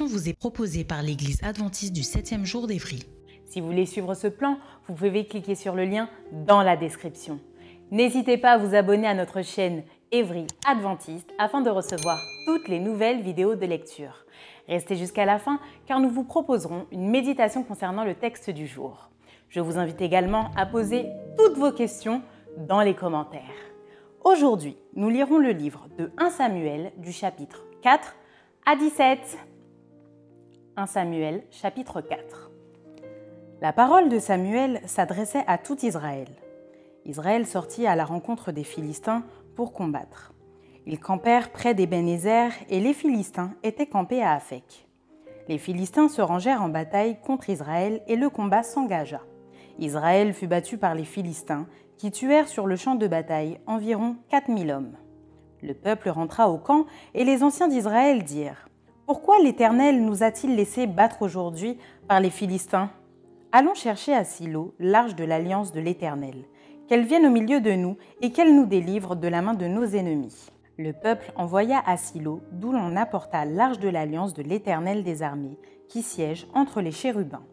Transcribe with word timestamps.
Vous 0.00 0.28
est 0.28 0.32
proposée 0.32 0.84
par 0.84 1.02
l'Église 1.02 1.42
adventiste 1.42 1.92
du 1.92 2.00
7e 2.00 2.44
jour 2.44 2.66
d'Évry. 2.66 3.04
Si 3.44 3.60
vous 3.60 3.66
voulez 3.66 3.84
suivre 3.84 4.14
ce 4.14 4.26
plan, 4.26 4.56
vous 4.88 4.94
pouvez 4.94 5.26
cliquer 5.26 5.54
sur 5.54 5.74
le 5.74 5.84
lien 5.84 6.08
dans 6.46 6.62
la 6.62 6.76
description. 6.76 7.38
N'hésitez 7.90 8.38
pas 8.38 8.52
à 8.52 8.58
vous 8.58 8.74
abonner 8.74 9.06
à 9.06 9.14
notre 9.14 9.42
chaîne 9.42 9.82
Évry 10.10 10.46
Adventiste 10.66 11.30
afin 11.38 11.60
de 11.60 11.68
recevoir 11.68 12.18
toutes 12.46 12.68
les 12.68 12.80
nouvelles 12.80 13.20
vidéos 13.20 13.54
de 13.54 13.66
lecture. 13.66 14.24
Restez 14.66 14.96
jusqu'à 14.96 15.26
la 15.26 15.38
fin 15.38 15.60
car 15.86 16.00
nous 16.00 16.10
vous 16.10 16.24
proposerons 16.24 16.86
une 16.90 17.10
méditation 17.10 17.62
concernant 17.62 18.04
le 18.04 18.14
texte 18.14 18.48
du 18.48 18.66
jour. 18.66 19.10
Je 19.50 19.60
vous 19.60 19.76
invite 19.76 20.00
également 20.00 20.50
à 20.56 20.64
poser 20.64 21.06
toutes 21.36 21.58
vos 21.58 21.72
questions 21.72 22.22
dans 22.56 22.80
les 22.80 22.94
commentaires. 22.94 23.42
Aujourd'hui, 24.24 24.76
nous 24.94 25.10
lirons 25.10 25.38
le 25.38 25.50
livre 25.50 25.88
de 25.98 26.10
1 26.16 26.30
Samuel 26.30 26.92
du 26.96 27.12
chapitre 27.12 27.66
4 27.82 28.14
à 28.64 28.76
17. 28.76 29.51
1 30.78 30.86
Samuel 30.86 31.42
chapitre 31.50 32.00
4. 32.00 32.50
La 33.60 33.74
parole 33.74 34.08
de 34.08 34.18
Samuel 34.18 34.80
s'adressait 34.86 35.44
à 35.46 35.58
tout 35.58 35.84
Israël. 35.84 36.28
Israël 37.04 37.46
sortit 37.46 37.86
à 37.86 37.94
la 37.94 38.06
rencontre 38.06 38.52
des 38.52 38.64
Philistins 38.64 39.22
pour 39.54 39.74
combattre. 39.74 40.32
Ils 40.86 40.98
campèrent 40.98 41.50
près 41.50 41.74
d'Ebenezer 41.74 42.50
et 42.70 42.80
les 42.80 42.94
Philistins 42.94 43.52
étaient 43.62 43.86
campés 43.86 44.22
à 44.22 44.32
Aphek. 44.32 44.88
Les 45.46 45.58
Philistins 45.58 46.08
se 46.08 46.22
rangèrent 46.22 46.62
en 46.62 46.70
bataille 46.70 47.18
contre 47.20 47.50
Israël 47.50 48.00
et 48.06 48.16
le 48.16 48.30
combat 48.30 48.62
s'engagea. 48.62 49.20
Israël 49.78 50.32
fut 50.32 50.46
battu 50.46 50.78
par 50.78 50.94
les 50.94 51.04
Philistins 51.04 51.66
qui 51.98 52.10
tuèrent 52.10 52.48
sur 52.48 52.66
le 52.66 52.76
champ 52.76 52.94
de 52.94 53.06
bataille 53.06 53.60
environ 53.66 54.16
4000 54.30 54.70
hommes. 54.70 54.96
Le 55.60 55.74
peuple 55.74 56.08
rentra 56.08 56.48
au 56.48 56.56
camp 56.56 56.86
et 57.12 57.24
les 57.24 57.42
anciens 57.42 57.68
d'Israël 57.68 58.24
dirent 58.24 58.70
Pourquoi 59.12 59.40
l'Éternel 59.40 60.02
nous 60.02 60.22
a-t-il 60.22 60.56
laissé 60.56 60.86
battre 60.86 61.20
aujourd'hui 61.20 61.76
par 62.08 62.18
les 62.18 62.30
Philistins? 62.30 62.88
Allons 63.52 63.74
chercher 63.74 64.14
à 64.14 64.24
Silo 64.24 64.74
l'arche 64.78 65.14
de 65.14 65.24
l'alliance 65.24 65.70
de 65.70 65.82
l'Éternel, 65.82 66.46
qu'elle 66.88 67.04
vienne 67.04 67.26
au 67.26 67.30
milieu 67.30 67.60
de 67.60 67.72
nous 67.72 67.98
et 68.22 68.32
qu'elle 68.32 68.56
nous 68.56 68.64
délivre 68.64 69.14
de 69.14 69.28
la 69.28 69.42
main 69.42 69.52
de 69.52 69.66
nos 69.66 69.84
ennemis. 69.84 70.46
Le 70.78 70.94
peuple 70.94 71.30
envoya 71.36 71.82
à 71.84 71.98
Silo, 71.98 72.40
d'où 72.52 72.72
l'on 72.72 72.96
apporta 72.96 73.44
l'arche 73.44 73.80
de 73.80 73.90
l'alliance 73.90 74.32
de 74.32 74.42
l'Éternel 74.42 75.04
des 75.04 75.22
armées, 75.22 75.58
qui 75.90 76.00
siège 76.00 76.46
entre 76.54 76.80
les 76.80 76.90
chérubins. 76.90 77.44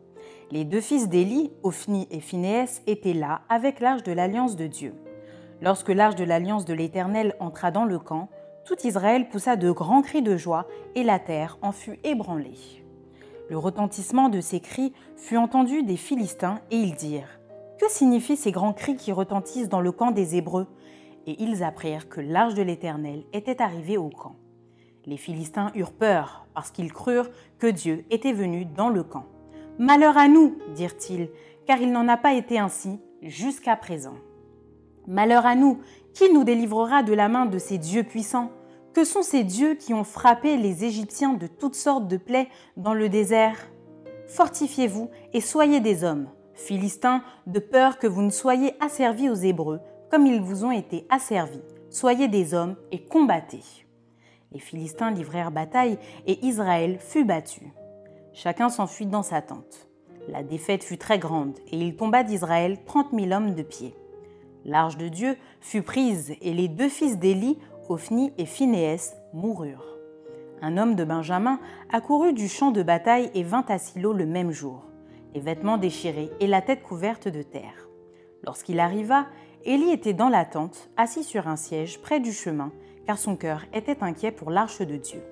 Les 0.52 0.64
deux 0.64 0.80
fils 0.80 1.10
d'Élie, 1.10 1.52
Ophni 1.64 2.08
et 2.10 2.22
Phinehès, 2.22 2.82
étaient 2.88 3.12
là 3.12 3.42
avec 3.50 3.82
l'arche 3.82 4.04
de 4.04 4.14
l'alliance 4.14 4.56
de 4.56 4.68
Dieu. 4.68 4.94
Lorsque 5.62 5.90
l'arche 5.90 6.16
de 6.16 6.24
l'alliance 6.24 6.64
de 6.64 6.74
l'Éternel 6.74 7.36
entra 7.42 7.70
dans 7.70 7.84
le 7.84 8.00
camp, 8.00 8.30
tout 8.70 8.86
Israël 8.86 9.28
poussa 9.28 9.56
de 9.56 9.72
grands 9.72 10.04
cris 10.04 10.22
de 10.22 10.38
joie 10.38 10.68
et 10.94 11.02
la 11.02 11.18
terre 11.18 11.58
en 11.64 11.72
fut 11.72 11.98
ébranlée. 12.04 12.84
Le 13.50 13.58
retentissement 13.58 14.30
de 14.30 14.42
ces 14.42 14.60
cris 14.60 14.94
fut 15.16 15.38
entendu 15.38 15.82
des 15.82 15.98
Philistins 15.98 16.60
et 16.70 16.76
ils 16.76 16.94
dirent 16.94 17.40
Que 17.80 17.90
signifient 17.90 18.38
ces 18.38 18.52
grands 18.52 18.74
cris 18.74 18.96
qui 18.96 19.12
retentissent 19.12 19.70
dans 19.70 19.82
le 19.82 19.92
camp 19.92 20.12
des 20.12 20.36
Hébreux? 20.36 20.68
Et 21.26 21.42
ils 21.42 21.64
apprirent 21.64 22.10
que 22.10 22.22
l'arche 22.22 22.54
de 22.54 22.62
l'Éternel 22.62 23.24
était 23.34 23.60
arrivée 23.60 23.98
au 23.98 24.10
camp. 24.10 24.36
Les 25.08 25.18
Philistins 25.18 25.72
eurent 25.74 25.92
peur 25.92 26.46
parce 26.54 26.70
qu'ils 26.70 26.94
crurent 26.94 27.32
que 27.58 27.66
Dieu 27.66 28.06
était 28.12 28.34
venu 28.34 28.66
dans 28.66 28.90
le 28.90 29.02
camp. 29.02 29.26
Malheur 29.80 30.16
à 30.16 30.28
nous, 30.28 30.60
dirent-ils, 30.76 31.30
car 31.66 31.82
il 31.82 31.92
n'en 31.92 32.08
a 32.08 32.18
pas 32.18 32.36
été 32.36 32.60
ainsi 32.60 33.00
jusqu'à 33.24 33.76
présent. 33.76 34.18
Malheur 35.08 35.48
à 35.48 35.56
nous, 35.56 35.80
qui 36.14 36.32
nous 36.32 36.44
délivrera 36.44 37.02
de 37.02 37.14
la 37.14 37.30
main 37.30 37.48
de 37.48 37.58
ces 37.58 37.80
dieux 37.80 38.04
puissants? 38.04 38.52
Que 38.94 39.04
sont 39.04 39.22
ces 39.22 39.44
dieux 39.44 39.76
qui 39.76 39.94
ont 39.94 40.04
frappé 40.04 40.58
les 40.58 40.84
Égyptiens 40.84 41.34
de 41.34 41.46
toutes 41.46 41.76
sortes 41.76 42.08
de 42.08 42.18
plaies 42.18 42.50
dans 42.76 42.96
le 42.96 43.08
désert? 43.08 43.70
Fortifiez-vous 44.28 45.10
et 45.34 45.42
soyez 45.42 45.80
des 45.80 46.04
hommes, 46.04 46.28
Philistins, 46.56 47.24
de 47.46 47.60
peur 47.60 48.00
que 48.00 48.08
vous 48.08 48.24
ne 48.24 48.32
soyez 48.32 48.74
asservis 48.80 49.30
aux 49.30 49.36
Hébreux, 49.36 49.80
comme 50.10 50.26
ils 50.26 50.42
vous 50.42 50.66
ont 50.66 50.72
été 50.72 51.06
asservis. 51.10 51.62
Soyez 51.92 52.28
des 52.28 52.56
hommes 52.56 52.76
et 52.92 53.04
combattez. 53.04 53.64
Les 54.52 54.60
Philistins 54.60 55.12
livrèrent 55.12 55.52
bataille 55.52 56.00
et 56.26 56.44
Israël 56.46 56.98
fut 57.00 57.26
battu. 57.26 57.72
Chacun 58.34 58.70
s'enfuit 58.70 59.06
dans 59.06 59.24
sa 59.24 59.44
tente. 59.44 59.88
La 60.28 60.42
défaite 60.42 60.84
fut 60.84 60.98
très 60.98 61.20
grande 61.20 61.60
et 61.72 61.78
il 61.78 61.96
tomba 61.96 62.24
d'Israël 62.24 62.84
trente 62.86 63.14
mille 63.14 63.34
hommes 63.34 63.54
de 63.54 63.64
pied. 63.64 63.96
L'arche 64.66 64.98
de 64.98 65.08
Dieu 65.08 65.38
fut 65.62 65.82
prise 65.82 66.34
et 66.42 66.54
les 66.54 66.68
deux 66.68 66.90
fils 66.90 67.18
d'Élie, 67.18 67.58
Ophni 67.90 68.32
et 68.38 68.46
Phinehès, 68.46 69.18
moururent. 69.34 69.98
Un 70.62 70.78
homme 70.78 70.94
de 70.94 71.04
Benjamin 71.04 71.60
accourut 71.92 72.34
du 72.34 72.48
champ 72.48 72.70
de 72.70 72.84
bataille 72.84 73.32
et 73.34 73.42
vint 73.42 73.66
à 73.68 73.80
Silo 73.80 74.14
le 74.14 74.28
même 74.28 74.52
jour, 74.52 74.86
les 75.34 75.42
vêtements 75.42 75.78
déchirés 75.78 76.30
et 76.40 76.46
la 76.46 76.62
tête 76.62 76.84
couverte 76.84 77.28
de 77.28 77.42
terre. 77.42 77.90
Lorsqu'il 78.46 78.80
arriva, 78.80 79.26
Élie 79.66 79.92
était 79.92 80.14
dans 80.14 80.30
la 80.30 80.46
tente, 80.46 80.92
assis 80.98 81.24
sur 81.24 81.48
un 81.48 81.56
siège 81.56 82.00
près 82.00 82.20
du 82.20 82.32
chemin, 82.32 82.72
car 83.08 83.18
son 83.18 83.36
cœur 83.36 83.66
était 83.74 84.04
inquiet 84.04 84.32
pour 84.32 84.52
l'arche 84.52 84.82
de 84.82 84.96
Dieu. 84.96 85.24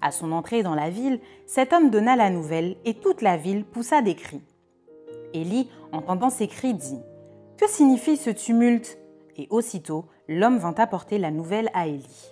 À 0.00 0.12
son 0.12 0.32
entrée 0.32 0.62
dans 0.62 0.74
la 0.74 0.88
ville, 0.88 1.20
cet 1.46 1.74
homme 1.74 1.90
donna 1.90 2.16
la 2.16 2.30
nouvelle 2.30 2.76
et 2.86 2.94
toute 2.94 3.20
la 3.20 3.36
ville 3.36 3.66
poussa 3.66 4.00
des 4.00 4.14
cris. 4.14 4.42
Élie, 5.34 5.68
entendant 5.92 6.30
ces 6.30 6.48
cris, 6.48 6.74
dit 6.74 7.00
que 7.58 7.68
signifie 7.68 8.16
ce 8.16 8.30
tumulte? 8.30 8.98
Et 9.36 9.46
aussitôt, 9.50 10.04
l'homme 10.28 10.58
vint 10.58 10.74
apporter 10.74 11.18
la 11.18 11.30
nouvelle 11.30 11.70
à 11.74 11.86
Élie. 11.86 12.30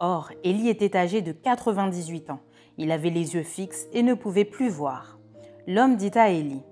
Or, 0.00 0.30
Élie 0.42 0.68
était 0.68 0.96
âgé 0.96 1.22
de 1.22 1.32
98 1.32 2.30
ans. 2.30 2.40
Il 2.78 2.90
avait 2.90 3.10
les 3.10 3.34
yeux 3.34 3.42
fixes 3.42 3.86
et 3.92 4.02
ne 4.02 4.14
pouvait 4.14 4.44
plus 4.44 4.68
voir. 4.68 5.18
L'homme 5.66 5.96
dit 5.96 6.10
à 6.14 6.30
Élie 6.30 6.62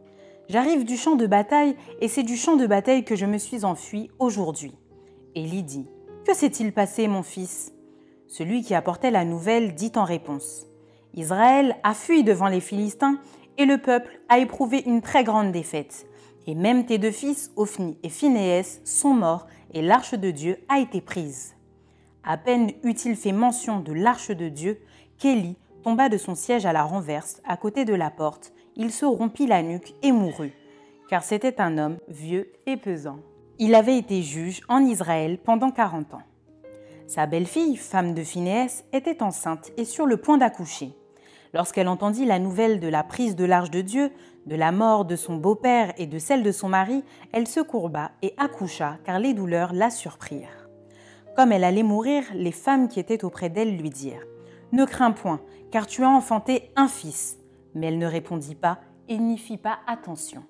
J'arrive 0.48 0.84
du 0.84 0.96
champ 0.96 1.16
de 1.16 1.26
bataille 1.26 1.76
et 2.00 2.08
c'est 2.08 2.24
du 2.24 2.36
champ 2.36 2.56
de 2.56 2.66
bataille 2.66 3.04
que 3.04 3.16
je 3.16 3.26
me 3.26 3.38
suis 3.38 3.64
enfui 3.64 4.10
aujourd'hui. 4.18 4.74
Élie 5.34 5.62
dit 5.62 5.86
Que 6.26 6.34
s'est-il 6.34 6.72
passé, 6.72 7.08
mon 7.08 7.22
fils? 7.22 7.72
Celui 8.26 8.62
qui 8.62 8.74
apportait 8.74 9.10
la 9.10 9.24
nouvelle 9.24 9.74
dit 9.74 9.92
en 9.96 10.04
réponse 10.04 10.66
Israël 11.14 11.76
a 11.82 11.94
fui 11.94 12.24
devant 12.24 12.48
les 12.48 12.60
Philistins 12.60 13.18
et 13.58 13.66
le 13.66 13.78
peuple 13.78 14.20
a 14.28 14.38
éprouvé 14.38 14.82
une 14.86 15.02
très 15.02 15.24
grande 15.24 15.52
défaite. 15.52 16.06
Et 16.46 16.54
même 16.54 16.86
tes 16.86 16.98
deux 16.98 17.10
fils, 17.10 17.52
Ophni 17.56 17.98
et 18.02 18.08
Phinehès, 18.08 18.80
sont 18.84 19.14
morts 19.14 19.46
et 19.72 19.82
l'arche 19.82 20.14
de 20.14 20.30
Dieu 20.30 20.58
a 20.68 20.78
été 20.78 21.00
prise. 21.00 21.54
À 22.24 22.36
peine 22.36 22.70
eut-il 22.84 23.16
fait 23.16 23.32
mention 23.32 23.80
de 23.80 23.92
l'arche 23.92 24.30
de 24.30 24.48
Dieu 24.48 24.80
qu'Élie 25.18 25.56
tomba 25.82 26.08
de 26.08 26.16
son 26.16 26.34
siège 26.34 26.66
à 26.66 26.72
la 26.72 26.84
renverse, 26.84 27.40
à 27.44 27.56
côté 27.56 27.84
de 27.84 27.94
la 27.94 28.10
porte. 28.10 28.52
Il 28.76 28.92
se 28.92 29.04
rompit 29.04 29.46
la 29.46 29.62
nuque 29.62 29.94
et 30.02 30.12
mourut, 30.12 30.52
car 31.08 31.24
c'était 31.24 31.60
un 31.60 31.78
homme 31.78 31.98
vieux 32.08 32.52
et 32.66 32.76
pesant. 32.76 33.18
Il 33.58 33.74
avait 33.74 33.98
été 33.98 34.22
juge 34.22 34.62
en 34.68 34.84
Israël 34.84 35.38
pendant 35.38 35.70
quarante 35.70 36.14
ans. 36.14 36.22
Sa 37.06 37.26
belle-fille, 37.26 37.76
femme 37.76 38.14
de 38.14 38.22
Phinehès, 38.22 38.84
était 38.92 39.22
enceinte 39.22 39.72
et 39.76 39.84
sur 39.84 40.06
le 40.06 40.16
point 40.16 40.38
d'accoucher. 40.38 40.92
Lorsqu'elle 41.52 41.88
entendit 41.88 42.24
la 42.24 42.38
nouvelle 42.38 42.80
de 42.80 42.88
la 42.88 43.02
prise 43.02 43.36
de 43.36 43.44
l'arche 43.44 43.70
de 43.70 43.82
Dieu, 43.82 44.10
de 44.46 44.56
la 44.56 44.72
mort 44.72 45.04
de 45.04 45.16
son 45.16 45.36
beau-père 45.36 45.92
et 45.98 46.06
de 46.06 46.18
celle 46.18 46.42
de 46.42 46.52
son 46.52 46.68
mari, 46.68 47.04
elle 47.32 47.46
se 47.46 47.60
courba 47.60 48.10
et 48.22 48.34
accoucha, 48.36 48.98
car 49.04 49.18
les 49.18 49.34
douleurs 49.34 49.72
la 49.72 49.90
surprirent. 49.90 50.68
Comme 51.36 51.52
elle 51.52 51.64
allait 51.64 51.82
mourir, 51.82 52.24
les 52.34 52.52
femmes 52.52 52.88
qui 52.88 53.00
étaient 53.00 53.24
auprès 53.24 53.50
d'elle 53.50 53.76
lui 53.76 53.90
dirent 53.90 54.26
Ne 54.72 54.84
crains 54.84 55.12
point, 55.12 55.40
car 55.70 55.86
tu 55.86 56.02
as 56.04 56.10
enfanté 56.10 56.70
un 56.76 56.88
fils. 56.88 57.38
Mais 57.74 57.86
elle 57.86 57.98
ne 57.98 58.06
répondit 58.06 58.54
pas 58.54 58.78
et 59.08 59.16
n'y 59.16 59.38
fit 59.38 59.56
pas 59.56 59.78
attention. 59.86 60.42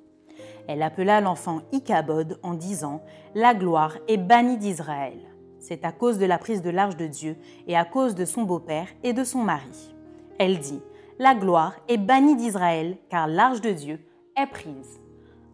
Elle 0.67 0.83
appela 0.83 1.21
l'enfant 1.21 1.61
Ichabod 1.73 2.39
en 2.43 2.55
disant 2.55 3.03
La 3.35 3.55
gloire 3.55 3.97
est 4.09 4.17
bannie 4.17 4.59
d'Israël. 4.59 5.19
C'est 5.61 5.85
à 5.85 5.93
cause 5.93 6.19
de 6.19 6.27
la 6.27 6.39
prise 6.39 6.63
de 6.63 6.71
l'arche 6.71 6.97
de 6.97 7.07
Dieu 7.07 7.37
et 7.69 7.77
à 7.77 7.85
cause 7.85 8.17
de 8.17 8.25
son 8.25 8.43
beau-père 8.43 8.89
et 9.05 9.13
de 9.13 9.23
son 9.23 9.43
mari. 9.43 9.95
Elle 10.39 10.59
dit 10.59 10.83
La 11.23 11.37
gloire 11.37 11.77
est 11.87 11.99
bannie 11.99 12.35
d'Israël, 12.35 12.97
car 13.09 13.29
l'arche 13.29 13.61
de 13.61 13.71
Dieu 13.71 14.01
est 14.37 14.49
prise. 14.49 15.01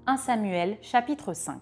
1 0.07 0.17
Samuel 0.17 0.79
chapitre 0.81 1.35
5 1.35 1.61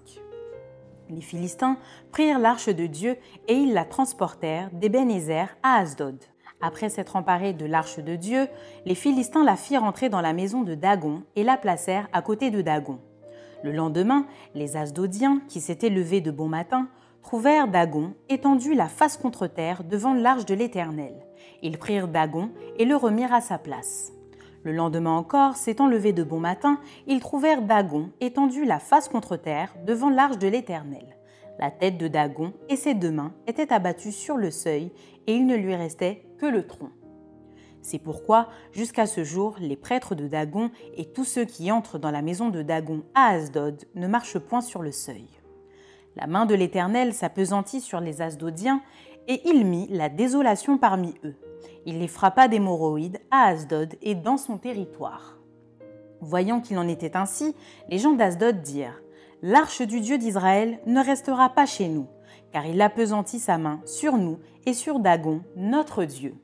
Les 1.11 1.21
Philistins 1.21 1.77
prirent 2.13 2.39
l'arche 2.39 2.69
de 2.69 2.87
Dieu 2.87 3.17
et 3.49 3.55
ils 3.55 3.73
la 3.73 3.85
transportèrent 3.85 4.71
d'Ebenezer 4.71 5.49
à 5.65 5.79
Asdod. 5.79 6.23
Après 6.61 6.89
s'être 6.89 7.17
emparés 7.17 7.53
de 7.53 7.67
l'arche 7.67 7.99
de 7.99 8.15
Dieu, 8.15 8.47
les 8.85 8.95
Philistins 8.95 9.43
la 9.43 9.57
firent 9.57 9.83
entrer 9.83 10.09
dans 10.09 10.21
la 10.21 10.33
maison 10.33 10.63
de 10.63 10.77
Dagon 10.77 11.25
et 11.35 11.43
la 11.43 11.57
placèrent 11.57 12.09
à 12.13 12.23
côté 12.23 12.53
de 12.53 12.63
Dagon. 12.63 13.01
Le 13.65 13.73
lendemain, 13.73 14.27
les 14.55 14.77
Asdodiens, 14.77 15.41
qui 15.49 15.61
s'étaient 15.61 15.91
levés 15.91 16.21
de 16.21 16.31
bon 16.31 16.47
matin, 16.47 16.87
trouvèrent 17.23 17.67
Dagon 17.67 18.15
étendu 18.29 18.73
la 18.75 18.87
face 18.87 19.17
contre 19.17 19.49
terre 19.49 19.83
devant 19.83 20.15
l'arche 20.15 20.47
de 20.47 20.55
l'Éternel. 20.55 21.26
Ils 21.63 21.79
prirent 21.79 22.09
Dagon 22.09 22.51
et 22.79 22.85
le 22.85 22.97
remirent 22.97 23.35
à 23.35 23.41
sa 23.41 23.59
place. 23.59 24.13
Le 24.63 24.73
lendemain 24.73 25.17
encore, 25.17 25.57
s'étant 25.57 25.87
levés 25.87 26.13
de 26.13 26.25
bon 26.25 26.41
matin, 26.41 26.81
ils 27.07 27.21
trouvèrent 27.21 27.63
Dagon 27.63 28.11
étendu 28.21 28.65
la 28.65 28.79
face 28.79 29.09
contre 29.09 29.37
terre 29.37 29.75
devant 29.87 30.11
l'arche 30.11 30.39
de 30.39 30.49
l'Éternel. 30.49 31.17
La 31.59 31.71
tête 31.71 31.99
de 31.99 32.09
Dagon 32.09 32.53
et 32.69 32.77
ses 32.77 32.95
deux 32.95 33.13
mains 33.13 33.33
étaient 33.47 33.73
abattues 33.73 34.13
sur 34.13 34.37
le 34.37 34.51
seuil, 34.51 34.93
et 35.27 35.35
il 35.35 35.47
ne 35.47 35.57
lui 35.57 35.75
restait 35.75 36.27
que 36.39 36.47
le 36.47 36.67
tronc. 36.67 36.91
C'est 37.81 38.01
pourquoi, 38.01 38.49
jusqu'à 38.73 39.07
ce 39.07 39.23
jour, 39.23 39.55
les 39.61 39.77
prêtres 39.77 40.17
de 40.17 40.27
Dagon 40.27 40.73
et 40.97 41.05
tous 41.13 41.25
ceux 41.25 41.45
qui 41.45 41.71
entrent 41.71 41.99
dans 41.99 42.11
la 42.11 42.21
maison 42.21 42.49
de 42.49 42.63
Dagon 42.63 43.05
à 43.15 43.29
Asdod 43.29 43.85
ne 43.95 44.09
marchent 44.09 44.41
point 44.41 44.61
sur 44.61 44.83
le 44.83 44.91
seuil. 44.91 45.29
La 46.17 46.27
main 46.27 46.47
de 46.47 46.55
l'Éternel 46.55 47.13
s'apesantit 47.15 47.81
sur 47.81 48.01
les 48.01 48.23
Asdodiens, 48.23 48.81
et 49.29 49.41
il 49.45 49.67
mit 49.67 49.89
la 49.91 50.09
désolation 50.09 50.79
parmi 50.79 51.15
eux. 51.25 51.35
Il 51.85 51.99
les 51.99 52.09
frappa 52.09 52.49
d'hémorroïdes 52.49 53.21
à 53.31 53.47
Asdod 53.47 53.95
et 54.03 54.15
dans 54.15 54.37
son 54.37 54.59
territoire. 54.59 55.39
Voyant 56.21 56.61
qu'il 56.61 56.79
en 56.79 56.89
était 56.89 57.17
ainsi, 57.17 57.55
les 57.89 57.99
gens 57.99 58.13
d'Asdod 58.13 58.63
dirent 58.63 59.01
L'arche 59.43 59.83
du 59.83 60.01
Dieu 60.01 60.19
d'Israël 60.19 60.81
ne 60.87 61.05
restera 61.05 61.51
pas 61.51 61.67
chez 61.67 61.89
nous, 61.89 62.07
car 62.53 62.67
il 62.67 62.81
appesantit 62.81 63.39
sa 63.39 63.59
main 63.59 63.81
sur 63.85 64.17
nous 64.17 64.39
et 64.65 64.73
sur 64.73 64.99
Dagon, 64.99 65.43
notre 65.57 66.05
Dieu. 66.05 66.35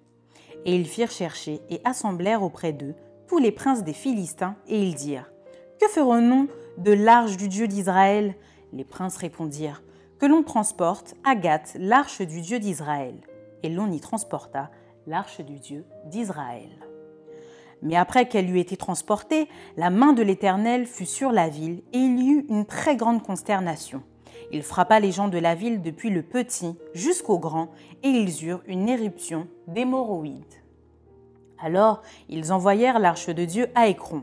Et 0.65 0.77
ils 0.77 0.87
firent 0.87 1.11
chercher 1.11 1.61
et 1.71 1.81
assemblèrent 1.85 2.43
auprès 2.43 2.73
d'eux 2.73 2.95
tous 3.27 3.39
les 3.39 3.51
princes 3.51 3.83
des 3.83 3.95
Philistins, 3.95 4.57
et 4.69 4.81
ils 4.81 4.95
dirent 4.95 5.33
Que 5.81 5.89
ferons-nous 5.89 6.49
de 6.79 6.93
l'arche 6.93 7.37
du 7.37 7.49
Dieu 7.49 7.67
d'Israël? 7.67 8.35
Les 8.73 8.85
princes 8.85 9.17
répondirent 9.17 9.83
Que 10.23 10.29
l'on 10.29 10.45
transporte 10.45 11.17
à 11.25 11.35
Gath 11.35 11.77
l'arche 11.81 12.23
du 12.23 12.43
Dieu 12.43 12.61
d'Israël. 12.61 13.17
Et 13.65 13.69
l'on 13.69 13.91
y 13.91 13.99
transporta 13.99 14.71
l'arche 15.09 15.41
du 15.41 15.59
Dieu 15.59 15.85
d'Israël. 16.05 16.71
Mais 17.83 17.97
après 17.97 18.29
qu'elle 18.29 18.49
eut 18.49 18.61
été 18.61 18.77
transportée, 18.77 19.49
la 19.77 19.91
main 19.91 20.13
de 20.13 20.23
l'Éternel 20.23 20.87
fut 20.87 21.07
sur 21.07 21.33
la 21.33 21.49
ville, 21.49 21.83
et 21.93 21.99
il 21.99 22.23
y 22.23 22.31
eut 22.31 22.47
une 22.49 22.67
très 22.67 22.95
grande 22.95 23.25
consternation. 23.25 24.05
Il 24.53 24.63
frappa 24.63 25.01
les 25.01 25.11
gens 25.11 25.27
de 25.27 25.39
la 25.39 25.57
ville 25.57 25.83
depuis 25.83 26.11
le 26.11 26.23
petit 26.23 26.77
jusqu'au 26.95 27.41
grand, 27.41 27.73
et 28.05 28.09
ils 28.09 28.45
eurent 28.45 28.63
une 28.69 28.89
éruption 28.89 29.49
d'hémorroïdes. 29.67 30.63
Alors 31.59 32.01
ils 32.29 32.53
envoyèrent 32.53 33.01
l'arche 33.01 33.27
de 33.27 33.45
Dieu 33.45 33.67
à 33.75 33.89
Écron. 33.89 34.23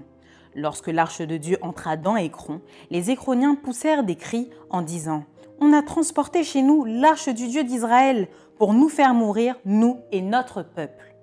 Lorsque 0.56 0.88
l'arche 0.88 1.20
de 1.20 1.36
Dieu 1.36 1.58
entra 1.62 1.98
dans 1.98 2.16
Écron, 2.16 2.62
les 2.90 3.12
Écroniens 3.12 3.56
poussèrent 3.56 4.06
des 4.06 4.16
cris 4.16 4.50
en 4.70 4.82
disant 4.82 5.26
On 5.62 5.74
a 5.74 5.82
transporté 5.82 6.46
chez 6.46 6.62
nous 6.62 6.86
l'arche 6.86 7.28
du 7.28 7.48
Dieu 7.48 7.66
d'Israël 7.66 8.30
pour 8.58 8.74
nous 8.74 8.88
faire 8.88 9.14
mourir, 9.14 9.56
nous 9.66 9.98
et 10.12 10.22
notre 10.22 10.64
peuple. 10.64 11.14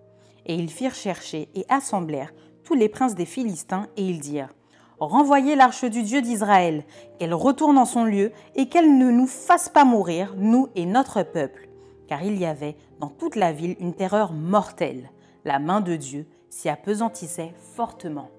Et 0.44 0.54
ils 0.54 0.68
firent 0.68 0.94
chercher 0.94 1.48
et 1.54 1.64
assemblèrent 1.70 2.34
tous 2.62 2.74
les 2.74 2.90
princes 2.90 3.14
des 3.14 3.24
Philistins, 3.24 3.86
et 3.96 4.02
ils 4.02 4.20
dirent 4.20 4.52
Renvoyez 4.98 5.56
l'arche 5.56 5.84
du 5.86 6.02
Dieu 6.02 6.20
d'Israël, 6.20 6.84
qu'elle 7.18 7.32
retourne 7.32 7.78
en 7.78 7.86
son 7.86 8.04
lieu 8.04 8.30
et 8.54 8.68
qu'elle 8.68 8.98
ne 8.98 9.10
nous 9.10 9.26
fasse 9.26 9.70
pas 9.70 9.84
mourir, 9.86 10.34
nous 10.36 10.68
et 10.74 10.84
notre 10.84 11.22
peuple. 11.22 11.68
Car 12.06 12.22
il 12.22 12.38
y 12.38 12.44
avait 12.44 12.76
dans 13.00 13.08
toute 13.08 13.36
la 13.36 13.52
ville 13.52 13.76
une 13.80 13.94
terreur 13.94 14.32
mortelle. 14.32 15.10
La 15.46 15.58
main 15.58 15.80
de 15.80 15.96
Dieu 15.96 16.26
s'y 16.50 16.68
apesantissait 16.68 17.54
fortement. 17.74 18.30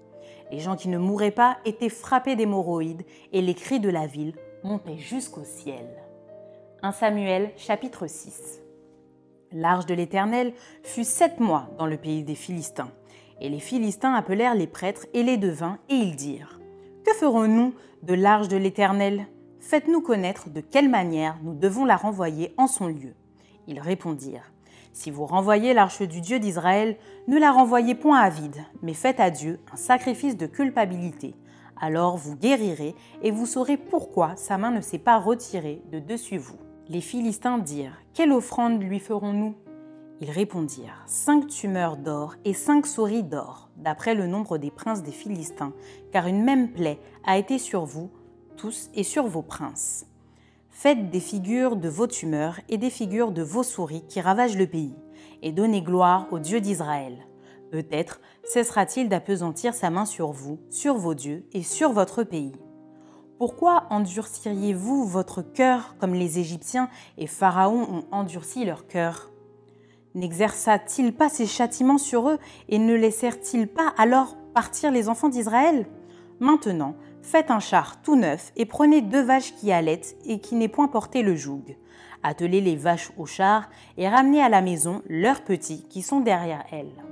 Les 0.52 0.60
gens 0.60 0.76
qui 0.76 0.90
ne 0.90 0.98
mouraient 1.00 1.32
pas 1.32 1.58
étaient 1.66 1.90
frappés 1.90 2.36
d'hémorroïdes 2.36 3.06
et 3.34 3.42
les 3.42 3.56
cris 3.56 3.80
de 3.80 3.90
la 3.90 4.06
ville 4.06 4.34
montaient 4.68 4.98
jusqu'au 4.98 5.46
ciel. 5.46 5.88
1 6.84 6.92
Samuel 6.92 7.52
chapitre 7.56 8.06
6 8.06 8.60
L'arche 9.54 9.86
de 9.86 9.94
l'Éternel 9.94 10.54
fut 10.84 11.06
sept 11.06 11.40
mois 11.40 11.70
dans 11.78 11.86
le 11.86 11.96
pays 11.96 12.24
des 12.24 12.36
Philistins. 12.36 12.92
Et 13.40 13.48
les 13.48 13.62
Philistins 13.62 14.14
appelèrent 14.14 14.56
les 14.56 14.68
prêtres 14.68 15.06
et 15.14 15.24
les 15.24 15.38
devins, 15.38 15.80
et 15.88 15.96
ils 15.96 16.18
dirent 16.18 16.60
Que 17.06 17.14
ferons-nous 17.14 17.74
de 18.04 18.14
l'arche 18.14 18.50
de 18.50 18.58
l'Éternel? 18.58 19.28
Faites-nous 19.62 20.02
connaître 20.02 20.50
de 20.50 20.60
quelle 20.60 20.90
manière 20.90 21.38
nous 21.44 21.56
devons 21.56 21.86
la 21.86 21.96
renvoyer 21.96 22.54
en 22.58 22.68
son 22.68 22.88
lieu. 22.88 23.16
Ils 23.68 23.80
répondirent 23.80 24.52
Si 24.92 25.12
vous 25.12 25.26
renvoyez 25.26 25.74
l'arche 25.74 26.02
du 26.02 26.20
Dieu 26.20 26.40
d'Israël, 26.40 26.98
ne 27.30 27.40
la 27.40 27.54
renvoyez 27.54 27.96
point 27.96 28.20
à 28.20 28.30
vide, 28.30 28.66
mais 28.82 28.94
faites 28.94 29.22
à 29.22 29.30
Dieu 29.30 29.62
un 29.72 29.78
sacrifice 29.78 30.36
de 30.36 30.46
culpabilité. 30.46 31.36
Alors 31.80 32.18
vous 32.18 32.36
guérirez 32.36 32.96
et 33.22 33.32
vous 33.32 33.46
saurez 33.46 33.78
pourquoi 33.78 34.36
sa 34.36 34.58
main 34.58 34.72
ne 34.72 34.82
s'est 34.82 34.98
pas 34.98 35.18
retirée 35.18 35.82
de 35.92 36.00
dessus 36.00 36.38
vous. 36.38 36.58
Les 36.90 37.02
Philistins 37.02 37.58
dirent 37.58 37.98
Quelle 38.14 38.32
offrande 38.32 38.82
lui 38.82 39.00
ferons-nous? 39.00 39.56
Ils 40.20 40.32
répondirent 40.32 41.04
Cinq 41.06 41.48
tumeurs 41.48 41.98
d'or 41.98 42.36
et 42.44 42.54
cinq 42.54 42.88
souris 42.88 43.24
d'or, 43.24 43.70
d'après 43.78 44.16
le 44.16 44.26
nombre 44.26 44.58
des 44.58 44.72
princes 44.72 45.04
des 45.04 45.12
Philistins, 45.12 45.74
car 46.12 46.26
une 46.28 46.44
même 46.44 46.72
plaie 46.72 47.00
a 47.26 47.38
été 47.38 47.60
sur 47.60 47.86
vous 47.86 48.10
tous 48.56 48.90
et 48.96 49.04
sur 49.04 49.28
vos 49.28 49.44
princes. 49.44 50.08
Faites 50.70 51.12
des 51.12 51.20
figures 51.20 51.76
de 51.76 51.90
vos 51.90 52.08
tumeurs 52.08 52.60
et 52.70 52.78
des 52.78 52.90
figures 52.90 53.32
de 53.32 53.44
vos 53.44 53.64
souris 53.64 54.04
qui 54.08 54.20
ravagent 54.20 54.58
le 54.58 54.68
pays, 54.68 54.96
et 55.44 55.52
donnez 55.52 55.82
gloire 55.82 56.28
au 56.32 56.40
Dieu 56.40 56.60
d'Israël. 56.62 57.27
Peut-être 57.78 58.22
cessera-t-il 58.44 59.08
d'appesantir 59.08 59.76
sa 59.76 59.92
main 59.92 60.06
sur 60.06 60.32
vous, 60.32 60.58
sur 60.72 60.98
vos 60.98 61.14
dieux 61.14 61.46
et 61.54 61.62
sur 61.62 61.92
votre 61.92 62.24
pays. 62.24 62.56
Pourquoi 63.38 63.86
endurciriez-vous 63.92 65.06
votre 65.06 65.44
cœur 65.44 65.96
comme 66.00 66.16
les 66.16 66.40
Égyptiens 66.40 66.90
et 67.20 67.28
Pharaon 67.28 67.84
ont 67.84 68.06
endurci 68.12 68.66
leur 68.66 68.88
cœur? 68.88 69.30
N'exerça-t-il 70.16 71.14
pas 71.14 71.30
ses 71.30 71.46
châtiments 71.46 72.00
sur 72.00 72.30
eux 72.30 72.40
et 72.68 72.80
ne 72.80 72.96
laissèrent-ils 72.96 73.68
pas 73.68 73.94
alors 73.96 74.38
partir 74.56 74.90
les 74.90 75.08
enfants 75.08 75.30
d'Israël? 75.30 75.86
Maintenant, 76.40 76.96
faites 77.22 77.52
un 77.52 77.60
char 77.60 78.02
tout 78.02 78.16
neuf 78.16 78.54
et 78.56 78.66
prenez 78.66 79.02
deux 79.02 79.22
vaches 79.22 79.54
qui 79.54 79.72
allaitent 79.72 80.18
et 80.26 80.40
qui 80.40 80.56
n'aient 80.56 80.68
point 80.68 80.88
porté 80.88 81.22
le 81.22 81.36
joug. 81.36 81.78
Attelez 82.24 82.60
les 82.60 82.76
vaches 82.76 83.12
au 83.18 83.28
char 83.28 83.70
et 83.98 84.10
ramenez 84.10 84.42
à 84.42 84.50
la 84.50 84.64
maison 84.64 85.04
leurs 85.08 85.44
petits 85.44 85.84
qui 85.88 86.02
sont 86.02 86.22
derrière 86.22 86.66
elles. 86.72 87.04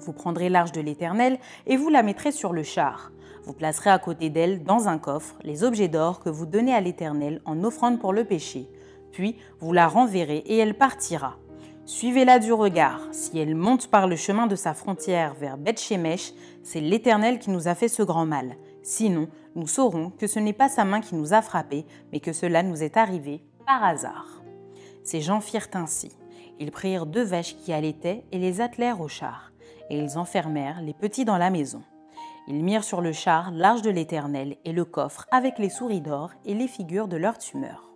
Vous 0.00 0.12
prendrez 0.12 0.48
l'arche 0.48 0.72
de 0.72 0.80
l'Éternel 0.80 1.38
et 1.66 1.76
vous 1.76 1.88
la 1.88 2.02
mettrez 2.02 2.32
sur 2.32 2.52
le 2.52 2.62
char. 2.62 3.12
Vous 3.44 3.52
placerez 3.52 3.90
à 3.90 3.98
côté 3.98 4.30
d'elle, 4.30 4.62
dans 4.62 4.88
un 4.88 4.98
coffre, 4.98 5.36
les 5.42 5.64
objets 5.64 5.88
d'or 5.88 6.20
que 6.20 6.28
vous 6.28 6.46
donnez 6.46 6.74
à 6.74 6.80
l'Éternel 6.80 7.40
en 7.44 7.62
offrande 7.64 7.98
pour 7.98 8.12
le 8.12 8.24
péché. 8.24 8.68
Puis 9.12 9.36
vous 9.60 9.72
la 9.72 9.88
renverrez 9.88 10.38
et 10.46 10.58
elle 10.58 10.76
partira. 10.76 11.36
Suivez-la 11.86 12.38
du 12.38 12.52
regard. 12.52 13.00
Si 13.12 13.38
elle 13.38 13.54
monte 13.54 13.88
par 13.88 14.06
le 14.06 14.16
chemin 14.16 14.46
de 14.46 14.56
sa 14.56 14.74
frontière 14.74 15.32
vers 15.32 15.56
Beth-Shemesh, 15.56 16.34
c'est 16.62 16.82
l'Éternel 16.82 17.38
qui 17.38 17.50
nous 17.50 17.66
a 17.66 17.74
fait 17.74 17.88
ce 17.88 18.02
grand 18.02 18.26
mal. 18.26 18.56
Sinon, 18.82 19.28
nous 19.54 19.66
saurons 19.66 20.10
que 20.10 20.26
ce 20.26 20.38
n'est 20.38 20.52
pas 20.52 20.68
sa 20.68 20.84
main 20.84 21.00
qui 21.00 21.14
nous 21.14 21.32
a 21.32 21.40
frappés, 21.40 21.86
mais 22.12 22.20
que 22.20 22.34
cela 22.34 22.62
nous 22.62 22.82
est 22.82 22.98
arrivé 22.98 23.42
par 23.66 23.82
hasard. 23.82 24.42
Ces 25.02 25.22
gens 25.22 25.40
firent 25.40 25.68
ainsi. 25.72 26.10
Ils 26.58 26.70
prirent 26.70 27.06
deux 27.06 27.22
vaches 27.22 27.56
qui 27.56 27.72
allaitaient 27.72 28.24
et 28.32 28.38
les 28.38 28.60
attelèrent 28.60 29.00
au 29.00 29.08
char, 29.08 29.52
et 29.90 29.98
ils 29.98 30.18
enfermèrent 30.18 30.80
les 30.82 30.94
petits 30.94 31.24
dans 31.24 31.38
la 31.38 31.50
maison. 31.50 31.82
Ils 32.46 32.64
mirent 32.64 32.84
sur 32.84 33.00
le 33.00 33.12
char 33.12 33.50
l'arche 33.50 33.82
de 33.82 33.90
l'Éternel 33.90 34.56
et 34.64 34.72
le 34.72 34.84
coffre 34.84 35.26
avec 35.30 35.58
les 35.58 35.68
souris 35.68 36.00
d'or 36.00 36.30
et 36.44 36.54
les 36.54 36.68
figures 36.68 37.08
de 37.08 37.16
leurs 37.16 37.38
tumeurs. 37.38 37.90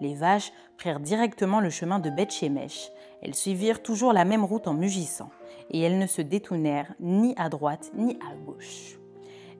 Les 0.00 0.14
vaches 0.14 0.52
prirent 0.76 1.00
directement 1.00 1.60
le 1.60 1.70
chemin 1.70 1.98
de 1.98 2.10
Beth-Shemesh. 2.10 2.90
Elles 3.22 3.34
suivirent 3.34 3.82
toujours 3.82 4.12
la 4.12 4.24
même 4.24 4.44
route 4.44 4.66
en 4.66 4.72
mugissant, 4.74 5.30
et 5.70 5.80
elles 5.80 5.98
ne 5.98 6.06
se 6.06 6.22
détournèrent 6.22 6.94
ni 7.00 7.34
à 7.36 7.48
droite 7.48 7.90
ni 7.94 8.18
à 8.26 8.34
gauche. 8.46 8.98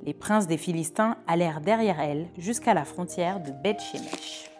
Les 0.03 0.15
princes 0.15 0.47
des 0.47 0.57
Philistins 0.57 1.19
allèrent 1.27 1.61
derrière 1.61 2.01
elles 2.01 2.29
jusqu'à 2.39 2.73
la 2.73 2.87
frontière 2.87 3.41
de 3.41 3.51
Beth-Shemesh. 3.51 4.51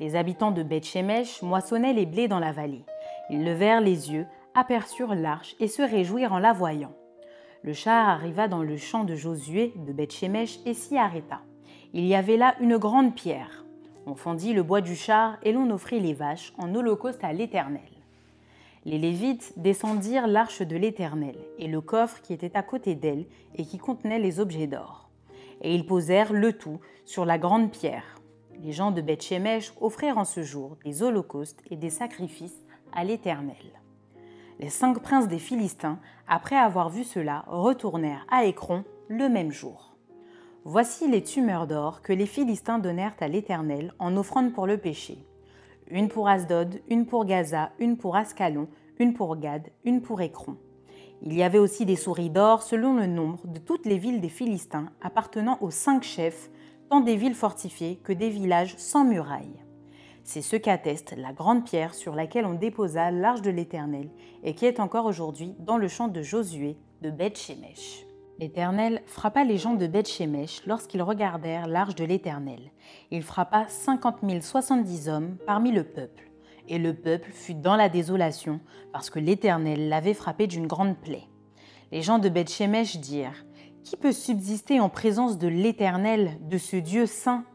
Les 0.00 0.16
habitants 0.16 0.50
de 0.50 0.62
Beth-Shemesh 0.62 1.42
moissonnaient 1.42 1.92
les 1.92 2.06
blés 2.06 2.28
dans 2.28 2.38
la 2.38 2.52
vallée. 2.52 2.84
Ils 3.28 3.44
levèrent 3.44 3.82
les 3.82 4.12
yeux, 4.12 4.26
aperçurent 4.54 5.14
l'arche 5.14 5.56
et 5.60 5.68
se 5.68 5.82
réjouirent 5.82 6.32
en 6.32 6.38
la 6.38 6.52
voyant. 6.52 6.94
Le 7.62 7.72
char 7.72 8.08
arriva 8.08 8.48
dans 8.48 8.62
le 8.62 8.76
champ 8.76 9.04
de 9.04 9.14
Josué 9.14 9.72
de 9.76 9.92
Beth-Shemesh 9.92 10.60
et 10.64 10.74
s'y 10.74 10.96
arrêta. 10.96 11.40
Il 11.92 12.06
y 12.06 12.14
avait 12.14 12.36
là 12.36 12.54
une 12.60 12.76
grande 12.76 13.14
pierre. 13.14 13.64
On 14.06 14.14
fendit 14.14 14.52
le 14.52 14.62
bois 14.62 14.80
du 14.80 14.94
char 14.94 15.38
et 15.42 15.52
l'on 15.52 15.70
offrit 15.70 16.00
les 16.00 16.14
vaches 16.14 16.52
en 16.56 16.74
holocauste 16.74 17.24
à 17.24 17.32
l'Éternel. 17.32 17.82
Les 18.84 18.98
Lévites 18.98 19.52
descendirent 19.56 20.28
l'arche 20.28 20.62
de 20.62 20.76
l'Éternel 20.76 21.36
et 21.58 21.66
le 21.66 21.80
coffre 21.80 22.22
qui 22.22 22.32
était 22.32 22.56
à 22.56 22.62
côté 22.62 22.94
d'elle 22.94 23.26
et 23.56 23.64
qui 23.64 23.78
contenait 23.78 24.18
les 24.18 24.40
objets 24.40 24.66
d'or. 24.66 25.10
Et 25.60 25.74
ils 25.74 25.84
posèrent 25.84 26.32
le 26.32 26.52
tout 26.52 26.78
sur 27.04 27.24
la 27.24 27.38
grande 27.38 27.70
pierre. 27.70 28.20
Les 28.62 28.72
gens 28.72 28.90
de 28.90 29.00
Beth-Shemesh 29.00 29.72
offrirent 29.80 30.18
en 30.18 30.24
ce 30.24 30.42
jour 30.42 30.76
des 30.84 31.02
holocaustes 31.02 31.60
et 31.70 31.76
des 31.76 31.90
sacrifices 31.90 32.64
à 32.92 33.04
l'Éternel. 33.04 33.56
Les 34.60 34.70
cinq 34.70 34.98
princes 34.98 35.28
des 35.28 35.38
Philistins, 35.38 36.00
après 36.26 36.56
avoir 36.56 36.90
vu 36.90 37.04
cela, 37.04 37.44
retournèrent 37.46 38.26
à 38.28 38.44
Écron 38.44 38.82
le 39.08 39.28
même 39.28 39.52
jour. 39.52 39.96
Voici 40.64 41.08
les 41.08 41.22
tumeurs 41.22 41.68
d'or 41.68 42.02
que 42.02 42.12
les 42.12 42.26
Philistins 42.26 42.80
donnèrent 42.80 43.14
à 43.20 43.28
l'Éternel 43.28 43.94
en 44.00 44.16
offrande 44.16 44.52
pour 44.52 44.66
le 44.66 44.76
péché. 44.76 45.24
Une 45.86 46.08
pour 46.08 46.28
Asdod, 46.28 46.80
une 46.88 47.06
pour 47.06 47.24
Gaza, 47.24 47.70
une 47.78 47.96
pour 47.96 48.16
Ascalon, 48.16 48.66
une 48.98 49.14
pour 49.14 49.36
Gad, 49.36 49.68
une 49.84 50.02
pour 50.02 50.20
Écron. 50.20 50.56
Il 51.22 51.34
y 51.34 51.44
avait 51.44 51.58
aussi 51.58 51.86
des 51.86 51.96
souris 51.96 52.30
d'or 52.30 52.62
selon 52.62 52.94
le 52.94 53.06
nombre 53.06 53.46
de 53.46 53.60
toutes 53.60 53.86
les 53.86 53.98
villes 53.98 54.20
des 54.20 54.28
Philistins 54.28 54.90
appartenant 55.00 55.58
aux 55.60 55.70
cinq 55.70 56.02
chefs, 56.02 56.50
tant 56.90 57.00
des 57.00 57.14
villes 57.14 57.36
fortifiées 57.36 58.00
que 58.02 58.12
des 58.12 58.28
villages 58.28 58.76
sans 58.76 59.04
murailles. 59.04 59.64
C'est 60.30 60.42
ce 60.42 60.56
qu'atteste 60.56 61.14
la 61.16 61.32
grande 61.32 61.64
pierre 61.64 61.94
sur 61.94 62.14
laquelle 62.14 62.44
on 62.44 62.52
déposa 62.52 63.10
l'arche 63.10 63.40
de 63.40 63.48
l'Éternel 63.48 64.10
et 64.44 64.54
qui 64.54 64.66
est 64.66 64.78
encore 64.78 65.06
aujourd'hui 65.06 65.54
dans 65.58 65.78
le 65.78 65.88
champ 65.88 66.06
de 66.06 66.20
Josué 66.20 66.76
de 67.00 67.10
Beth-Shemesh. 67.10 68.04
L'Éternel 68.38 69.00
frappa 69.06 69.42
les 69.44 69.56
gens 69.56 69.72
de 69.72 69.86
Beth-Shemesh 69.86 70.66
lorsqu'ils 70.66 71.00
regardèrent 71.00 71.66
l'arche 71.66 71.94
de 71.94 72.04
l'Éternel. 72.04 72.72
Il 73.10 73.22
frappa 73.22 73.68
cinquante 73.68 74.22
mille 74.22 74.42
soixante-dix 74.42 75.08
hommes 75.08 75.38
parmi 75.46 75.72
le 75.72 75.82
peuple. 75.82 76.30
Et 76.68 76.76
le 76.76 76.92
peuple 76.92 77.30
fut 77.32 77.54
dans 77.54 77.76
la 77.76 77.88
désolation 77.88 78.60
parce 78.92 79.08
que 79.08 79.20
l'Éternel 79.20 79.88
l'avait 79.88 80.12
frappé 80.12 80.46
d'une 80.46 80.66
grande 80.66 80.98
plaie. 80.98 81.26
Les 81.90 82.02
gens 82.02 82.18
de 82.18 82.28
Beth-Shemesh 82.28 82.98
dirent 82.98 83.46
Qui 83.82 83.96
peut 83.96 84.12
subsister 84.12 84.78
en 84.78 84.90
présence 84.90 85.38
de 85.38 85.48
l'Éternel, 85.48 86.36
de 86.42 86.58
ce 86.58 86.76
Dieu 86.76 87.06
saint? 87.06 87.46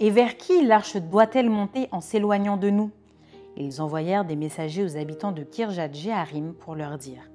Et 0.00 0.10
vers 0.10 0.36
qui 0.36 0.64
l'arche 0.64 0.96
doit-elle 0.96 1.50
monter 1.50 1.88
en 1.90 2.00
s'éloignant 2.00 2.56
de 2.56 2.70
nous? 2.70 2.90
Ils 3.56 3.82
envoyèrent 3.82 4.24
des 4.24 4.36
messagers 4.36 4.84
aux 4.84 4.96
habitants 4.96 5.32
de 5.32 5.42
Kirjat 5.42 5.92
Jeharim 5.92 6.54
pour 6.54 6.76
leur 6.76 6.96
dire 6.98 7.28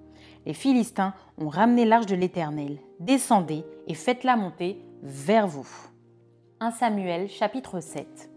Les 0.45 0.53
Philistins 0.53 1.13
ont 1.37 1.49
ramené 1.49 1.83
l'arche 1.83 2.05
de 2.05 2.15
l'Éternel. 2.15 2.77
Descendez 2.99 3.65
et 3.87 3.93
faites-la 3.93 4.37
monter 4.37 4.79
vers 5.01 5.47
vous. 5.47 5.67
1 6.61 6.71
Samuel 6.71 7.27
chapitre 7.27 7.81
7 7.81 8.29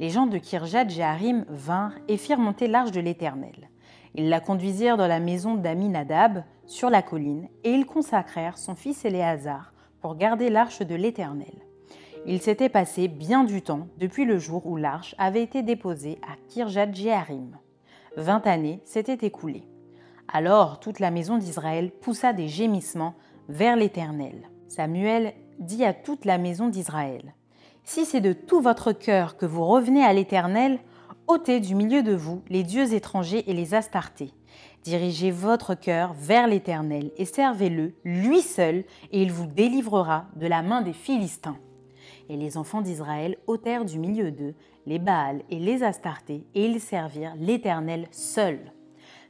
Les 0.00 0.10
gens 0.10 0.26
de 0.26 0.38
Kirjat 0.38 0.88
Jeharim 0.88 1.44
vinrent 1.48 1.94
et 2.08 2.16
firent 2.16 2.40
monter 2.40 2.66
l'arche 2.66 2.90
de 2.90 3.00
l'Éternel. 3.00 3.70
Ils 4.14 4.28
la 4.28 4.40
conduisirent 4.40 4.96
dans 4.96 5.06
la 5.06 5.20
maison 5.20 5.54
d'Aminadab 5.54 6.42
sur 6.66 6.90
la 6.90 7.02
colline 7.02 7.48
et 7.62 7.70
ils 7.70 7.86
consacrèrent 7.86 8.58
son 8.58 8.74
fils 8.74 9.04
Éléazar 9.04 9.72
pour 10.00 10.16
garder 10.16 10.50
l'arche 10.50 10.80
de 10.82 10.94
l'Éternel. 10.96 11.54
Il 12.24 12.40
s'était 12.40 12.68
passé 12.68 13.08
bien 13.08 13.42
du 13.42 13.62
temps 13.62 13.88
depuis 13.98 14.24
le 14.24 14.38
jour 14.38 14.64
où 14.66 14.76
l'arche 14.76 15.16
avait 15.18 15.42
été 15.42 15.62
déposée 15.62 16.18
à 16.22 16.36
Kirjat 16.48 16.92
Jearim. 16.92 17.58
Vingt 18.16 18.46
années 18.46 18.80
s'étaient 18.84 19.26
écoulées. 19.26 19.66
Alors 20.32 20.78
toute 20.78 21.00
la 21.00 21.10
maison 21.10 21.36
d'Israël 21.36 21.90
poussa 21.90 22.32
des 22.32 22.46
gémissements 22.46 23.14
vers 23.48 23.74
l'Éternel. 23.74 24.48
Samuel 24.68 25.34
dit 25.58 25.84
à 25.84 25.92
toute 25.92 26.24
la 26.24 26.38
maison 26.38 26.68
d'Israël 26.68 27.34
Si 27.82 28.04
c'est 28.04 28.20
de 28.20 28.32
tout 28.32 28.60
votre 28.60 28.92
cœur 28.92 29.36
que 29.36 29.46
vous 29.46 29.66
revenez 29.66 30.04
à 30.04 30.12
l'Éternel, 30.12 30.78
ôtez 31.26 31.58
du 31.58 31.74
milieu 31.74 32.04
de 32.04 32.14
vous 32.14 32.42
les 32.48 32.62
dieux 32.62 32.94
étrangers 32.94 33.50
et 33.50 33.52
les 33.52 33.74
astartés. 33.74 34.32
Dirigez 34.84 35.32
votre 35.32 35.74
cœur 35.74 36.12
vers 36.12 36.46
l'Éternel 36.46 37.10
et 37.16 37.24
servez-le, 37.24 37.94
lui 38.04 38.42
seul, 38.42 38.84
et 39.10 39.22
il 39.22 39.32
vous 39.32 39.46
délivrera 39.46 40.26
de 40.36 40.46
la 40.46 40.62
main 40.62 40.82
des 40.82 40.92
Philistins. 40.92 41.56
Et 42.32 42.36
les 42.38 42.56
enfants 42.56 42.80
d'Israël 42.80 43.36
ôtèrent 43.46 43.84
du 43.84 43.98
milieu 43.98 44.30
d'eux 44.30 44.54
les 44.86 44.98
Baals 44.98 45.42
et 45.50 45.58
les 45.58 45.82
Astartés, 45.82 46.46
et 46.54 46.64
ils 46.64 46.80
servirent 46.80 47.34
l'Éternel 47.38 48.08
seul. 48.10 48.72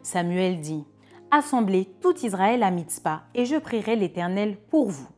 Samuel 0.03 0.61
dit 0.61 0.85
Assemblez 1.33 1.89
tout 2.01 2.15
Israël 2.25 2.63
à 2.63 2.71
Mitzpah, 2.71 3.25
et 3.35 3.45
je 3.45 3.57
prierai 3.57 3.97
l'Éternel 3.97 4.57
pour 4.71 4.89
vous. 4.89 5.09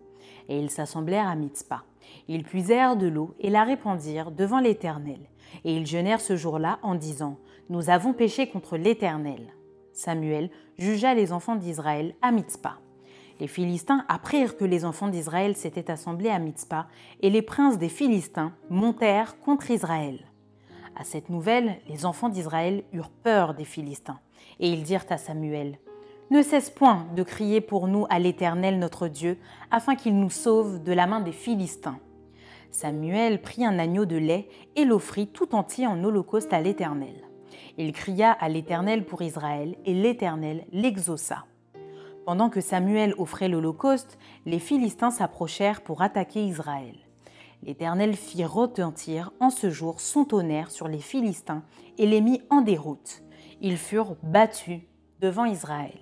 Et 0.48 0.58
ils 0.58 0.70
s'assemblèrent 0.70 1.28
à 1.28 1.34
Mitzpah. 1.34 1.84
Ils 2.26 2.44
puisèrent 2.44 2.96
de 2.96 3.06
l'eau 3.06 3.34
et 3.38 3.50
la 3.50 3.64
répandirent 3.64 4.30
devant 4.30 4.60
l'Éternel. 4.60 5.20
Et 5.66 5.76
ils 5.76 5.86
jeûnèrent 5.86 6.22
ce 6.22 6.36
jour-là 6.36 6.78
en 6.80 6.94
disant 6.94 7.36
Nous 7.68 7.90
avons 7.90 8.14
péché 8.14 8.48
contre 8.48 8.78
l'Éternel. 8.78 9.52
Samuel 9.92 10.48
jugea 10.78 11.12
les 11.12 11.32
enfants 11.32 11.56
d'Israël 11.56 12.14
à 12.22 12.32
Mitzpah. 12.32 12.78
Les 13.44 13.48
Philistins 13.48 14.06
apprirent 14.08 14.56
que 14.56 14.64
les 14.64 14.86
enfants 14.86 15.08
d'Israël 15.08 15.54
s'étaient 15.54 15.90
assemblés 15.90 16.30
à 16.30 16.38
Mitzpah, 16.38 16.86
et 17.20 17.28
les 17.28 17.42
princes 17.42 17.76
des 17.76 17.90
Philistins 17.90 18.54
montèrent 18.70 19.38
contre 19.38 19.70
Israël. 19.70 20.24
À 20.96 21.04
cette 21.04 21.28
nouvelle, 21.28 21.76
les 21.86 22.06
enfants 22.06 22.30
d'Israël 22.30 22.84
eurent 22.94 23.10
peur 23.10 23.52
des 23.52 23.66
Philistins, 23.66 24.18
et 24.60 24.70
ils 24.70 24.82
dirent 24.82 25.04
à 25.10 25.18
Samuel 25.18 25.78
Ne 26.30 26.40
cesse 26.40 26.70
point 26.70 27.06
de 27.14 27.22
crier 27.22 27.60
pour 27.60 27.86
nous 27.86 28.06
à 28.08 28.18
l'Éternel 28.18 28.78
notre 28.78 29.08
Dieu, 29.08 29.36
afin 29.70 29.94
qu'il 29.94 30.18
nous 30.18 30.30
sauve 30.30 30.82
de 30.82 30.92
la 30.94 31.06
main 31.06 31.20
des 31.20 31.32
Philistins. 31.32 31.98
Samuel 32.70 33.42
prit 33.42 33.66
un 33.66 33.78
agneau 33.78 34.06
de 34.06 34.16
lait 34.16 34.48
et 34.74 34.86
l'offrit 34.86 35.26
tout 35.26 35.54
entier 35.54 35.86
en 35.86 36.02
holocauste 36.02 36.54
à 36.54 36.62
l'Éternel. 36.62 37.28
Il 37.76 37.92
cria 37.92 38.32
à 38.32 38.48
l'Éternel 38.48 39.04
pour 39.04 39.20
Israël, 39.20 39.76
et 39.84 39.92
l'Éternel 39.92 40.64
l'exauça. 40.72 41.44
Pendant 42.24 42.48
que 42.48 42.62
Samuel 42.62 43.14
offrait 43.18 43.48
l'Holocauste, 43.48 44.18
les 44.46 44.58
Philistins 44.58 45.10
s'approchèrent 45.10 45.82
pour 45.82 46.00
attaquer 46.00 46.42
Israël. 46.42 46.94
L'Éternel 47.62 48.14
fit 48.14 48.44
retentir 48.44 49.30
en 49.40 49.50
ce 49.50 49.70
jour 49.70 50.00
son 50.00 50.24
tonnerre 50.24 50.70
sur 50.70 50.88
les 50.88 51.00
Philistins 51.00 51.62
et 51.98 52.06
les 52.06 52.22
mit 52.22 52.40
en 52.48 52.62
déroute. 52.62 53.22
Ils 53.60 53.76
furent 53.76 54.16
battus 54.22 54.80
devant 55.20 55.44
Israël. 55.44 55.98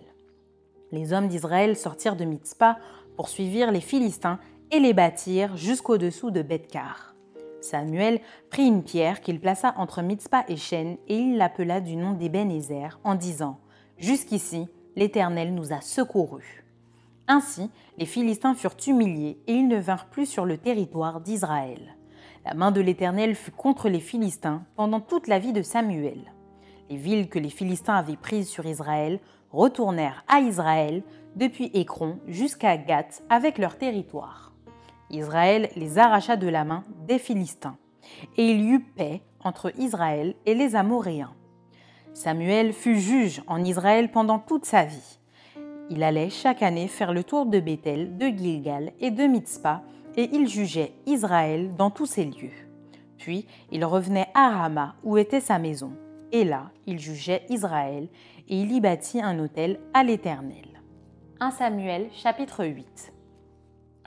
Les 0.92 1.12
hommes 1.12 1.28
d'Israël 1.28 1.76
sortirent 1.76 2.16
de 2.16 2.24
Mitzpah, 2.24 2.78
poursuivirent 3.16 3.72
les 3.72 3.80
Philistins 3.80 4.38
et 4.70 4.78
les 4.78 4.92
battirent 4.92 5.56
jusqu'au-dessous 5.56 6.30
de 6.30 6.42
Bethkar. 6.42 7.14
Samuel 7.60 8.20
prit 8.50 8.66
une 8.66 8.82
pierre 8.82 9.20
qu'il 9.20 9.40
plaça 9.40 9.74
entre 9.76 10.02
Mitzpah 10.02 10.44
et 10.48 10.56
Shen 10.56 10.98
et 11.08 11.16
il 11.16 11.36
l'appela 11.36 11.80
du 11.80 11.96
nom 11.96 12.12
d'Ebenezer 12.12 12.98
en 13.04 13.14
disant 13.14 13.58
Jusqu'ici, 13.98 14.68
l'Éternel 14.96 15.54
nous 15.54 15.72
a 15.72 15.80
secourus. 15.80 16.64
Ainsi, 17.28 17.70
les 17.98 18.06
Philistins 18.06 18.54
furent 18.54 18.76
humiliés 18.86 19.38
et 19.46 19.54
ils 19.54 19.68
ne 19.68 19.78
vinrent 19.78 20.06
plus 20.06 20.26
sur 20.26 20.44
le 20.44 20.58
territoire 20.58 21.20
d'Israël. 21.20 21.96
La 22.44 22.54
main 22.54 22.72
de 22.72 22.80
l'Éternel 22.80 23.34
fut 23.34 23.52
contre 23.52 23.88
les 23.88 24.00
Philistins 24.00 24.64
pendant 24.76 25.00
toute 25.00 25.28
la 25.28 25.38
vie 25.38 25.52
de 25.52 25.62
Samuel. 25.62 26.32
Les 26.90 26.96
villes 26.96 27.28
que 27.28 27.38
les 27.38 27.50
Philistins 27.50 27.94
avaient 27.94 28.16
prises 28.16 28.48
sur 28.48 28.66
Israël 28.66 29.20
retournèrent 29.52 30.24
à 30.28 30.40
Israël 30.40 31.02
depuis 31.36 31.70
Écron 31.74 32.18
jusqu'à 32.26 32.76
Gath 32.76 33.22
avec 33.30 33.58
leur 33.58 33.78
territoire. 33.78 34.52
Israël 35.10 35.70
les 35.76 35.98
arracha 35.98 36.36
de 36.36 36.48
la 36.48 36.64
main 36.64 36.84
des 37.06 37.18
Philistins, 37.18 37.76
et 38.36 38.50
il 38.50 38.62
y 38.62 38.68
eut 38.70 38.80
paix 38.80 39.22
entre 39.44 39.72
Israël 39.78 40.34
et 40.46 40.54
les 40.54 40.74
Amoréens. 40.74 41.34
Samuel 42.14 42.72
fut 42.72 42.98
juge 42.98 43.42
en 43.46 43.64
Israël 43.64 44.10
pendant 44.10 44.38
toute 44.38 44.66
sa 44.66 44.84
vie. 44.84 45.18
Il 45.90 46.02
allait 46.02 46.30
chaque 46.30 46.62
année 46.62 46.88
faire 46.88 47.12
le 47.12 47.24
tour 47.24 47.46
de 47.46 47.58
Bethel, 47.58 48.16
de 48.18 48.26
Gilgal 48.26 48.92
et 49.00 49.10
de 49.10 49.24
Mitzpah, 49.24 49.82
et 50.16 50.28
il 50.32 50.46
jugeait 50.46 50.92
Israël 51.06 51.74
dans 51.76 51.90
tous 51.90 52.06
ces 52.06 52.24
lieux. 52.24 52.52
Puis 53.16 53.46
il 53.70 53.84
revenait 53.84 54.28
à 54.34 54.50
Rama, 54.50 54.94
où 55.04 55.16
était 55.16 55.40
sa 55.40 55.58
maison, 55.58 55.92
et 56.32 56.44
là 56.44 56.70
il 56.86 56.98
jugeait 56.98 57.44
Israël, 57.48 58.08
et 58.48 58.56
il 58.56 58.72
y 58.72 58.80
bâtit 58.80 59.22
un 59.22 59.38
autel 59.38 59.80
à 59.94 60.04
l'Éternel. 60.04 60.82
1 61.40 61.50
Samuel 61.50 62.08
chapitre 62.12 62.64
8 62.64 63.12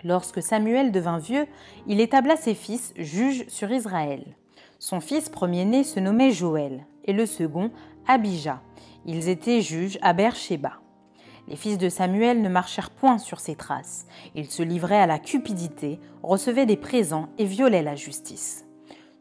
Lorsque 0.04 0.44
Samuel 0.44 0.92
devint 0.92 1.18
vieux, 1.18 1.48
il 1.88 2.00
établa 2.00 2.36
ses 2.36 2.54
fils 2.54 2.94
juges 2.98 3.48
sur 3.48 3.72
Israël. 3.72 4.24
Son 4.78 5.00
fils 5.00 5.30
premier-né 5.30 5.84
se 5.84 6.00
nommait 6.00 6.32
Joël, 6.32 6.86
et 7.06 7.14
le 7.14 7.26
second 7.26 7.72
Abijah. 8.08 8.62
Ils 9.06 9.30
étaient 9.30 9.62
juges 9.62 9.98
à 10.02 10.14
Beersheba. 10.14 10.74
Les 11.48 11.56
fils 11.56 11.78
de 11.78 11.90
Samuel 11.90 12.42
ne 12.42 12.50
marchèrent 12.50 12.90
point 12.90 13.18
sur 13.18 13.40
ses 13.40 13.56
traces. 13.56 14.06
Ils 14.36 14.50
se 14.50 14.64
livraient 14.64 15.02
à 15.02 15.08
la 15.08 15.20
cupidité, 15.20 16.00
recevaient 16.24 16.66
des 16.66 16.78
présents 16.78 17.30
et 17.38 17.46
violaient 17.46 17.84
la 17.84 17.96
justice. 17.96 18.66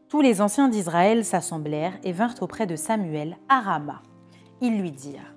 Tous 0.09 0.21
les 0.21 0.41
anciens 0.41 0.69
d'Israël 0.69 1.25
s'assemblèrent 1.25 1.97
et 2.03 2.11
vinrent 2.11 2.41
auprès 2.41 2.67
de 2.67 2.75
Samuel 2.75 3.37
à 3.49 3.59
Rama. 3.59 4.01
Ils 4.61 4.79
lui 4.79 4.91
dirent 4.91 5.35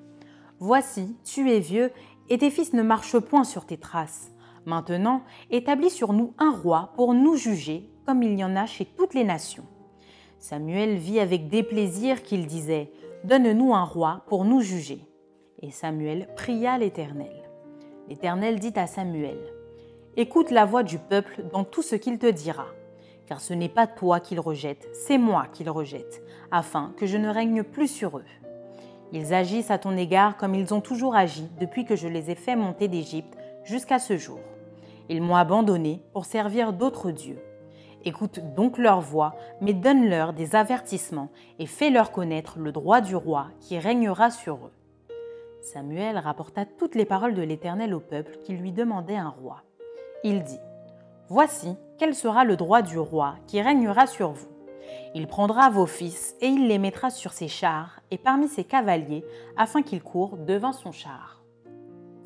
Voici, 0.61 1.17
tu 1.25 1.50
es 1.50 1.61
vieux, 1.61 1.90
et 2.28 2.38
tes 2.38 2.50
fils 2.50 2.73
ne 2.73 2.83
marchent 2.83 3.19
point 3.19 3.45
sur 3.45 3.64
tes 3.64 3.78
traces. 3.78 4.31
Maintenant, 4.67 5.23
établis 5.50 5.90
sur 5.90 6.12
nous 6.12 6.35
un 6.38 6.50
roi 6.50 6.93
pour 6.97 7.14
nous 7.14 7.37
juger, 7.37 7.90
comme 8.05 8.23
il 8.23 8.38
y 8.38 8.45
en 8.45 8.57
a 8.57 8.67
chez 8.67 8.85
toutes 8.85 9.14
les 9.14 9.25
nations. 9.25 9.64
Samuel 10.38 10.97
vit 10.97 11.21
avec 11.21 11.49
déplaisir 11.49 12.23
qu'il 12.23 12.47
disait 12.47 12.93
Donne-nous 13.25 13.75
un 13.75 13.85
roi 13.85 14.23
pour 14.29 14.45
nous 14.45 14.61
juger. 14.61 15.05
Et 15.61 15.73
Samuel 15.73 16.29
pria 16.37 16.79
l'Éternel. 16.79 17.51
L'Éternel 18.09 18.61
dit 18.61 18.73
à 18.77 18.87
Samuel 18.87 19.39
Écoute 20.17 20.51
la 20.53 20.65
voix 20.65 20.85
du 20.85 20.99
peuple 20.99 21.43
dans 21.53 21.65
tout 21.65 21.83
ce 21.83 21.97
qu'il 21.97 22.19
te 22.19 22.31
dira, 22.31 22.67
car 23.27 23.41
ce 23.41 23.55
n'est 23.55 23.69
pas 23.69 23.89
toi 23.89 24.21
qu'il 24.21 24.39
rejette, 24.39 24.89
c'est 24.93 25.19
moi 25.19 25.47
qu'il 25.53 25.69
rejette, 25.69 26.23
afin 26.53 26.95
que 26.97 27.07
je 27.07 27.17
ne 27.17 27.29
règne 27.29 27.65
plus 27.65 27.89
sur 27.89 28.19
eux. 28.19 28.25
Ils 29.13 29.35
agissent 29.35 29.73
à 29.73 29.79
ton 29.79 29.97
égard 29.97 30.37
comme 30.37 30.55
ils 30.55 30.73
ont 30.73 30.81
toujours 30.81 31.17
agi 31.17 31.49
depuis 31.59 31.85
que 31.85 31.97
je 31.97 32.09
les 32.09 32.31
ai 32.31 32.35
fait 32.37 32.57
monter 32.57 32.87
d'Égypte 32.87 33.37
jusqu'à 33.65 33.99
ce 33.99 34.17
jour. 34.17 34.41
Ils 35.09 35.23
m'ont 35.23 35.37
abandonné 35.37 36.03
pour 36.13 36.25
servir 36.25 36.73
d'autres 36.73 37.11
dieux. 37.11 37.41
Écoute 38.05 38.40
donc 38.55 38.78
leur 38.78 39.00
voix, 39.00 39.35
mais 39.61 39.75
donne-leur 39.75 40.33
des 40.33 40.55
avertissements 40.55 41.31
et 41.59 41.67
fais-leur 41.67 42.12
connaître 42.12 42.59
le 42.59 42.73
droit 42.73 43.00
du 43.00 43.17
roi 43.17 43.49
qui 43.61 43.78
régnera 43.78 44.31
sur 44.31 44.55
eux. 44.57 44.73
Samuel 45.61 46.17
rapporta 46.19 46.64
toutes 46.64 46.95
les 46.95 47.05
paroles 47.05 47.35
de 47.35 47.43
l'Éternel 47.43 47.93
au 47.95 48.00
peuple 48.00 48.38
qui 48.45 48.55
lui 48.55 48.73
demandait 48.73 49.17
un 49.17 49.28
roi. 49.28 49.62
Il 50.25 50.43
dit, 50.43 50.61
Voici 51.28 51.76
quel 51.99 52.14
sera 52.14 52.45
le 52.45 52.57
droit 52.57 52.81
du 52.81 52.99
roi 52.99 53.35
qui 53.47 53.61
régnera 53.61 54.07
sur 54.07 54.31
vous. 54.31 54.49
Il 55.14 55.26
prendra 55.26 55.69
vos 55.69 55.87
fils 55.87 56.35
et 56.40 56.47
il 56.47 56.69
les 56.69 56.78
mettra 56.78 57.11
sur 57.11 57.33
ses 57.33 57.49
chars 57.49 58.00
et 58.11 58.17
parmi 58.17 58.49
ses 58.49 58.64
cavaliers 58.64 59.25
afin 59.57 59.83
qu'ils 59.83 60.02
courent 60.02 60.38
devant 60.38 60.73
son 60.73 60.93
char. 60.93 61.38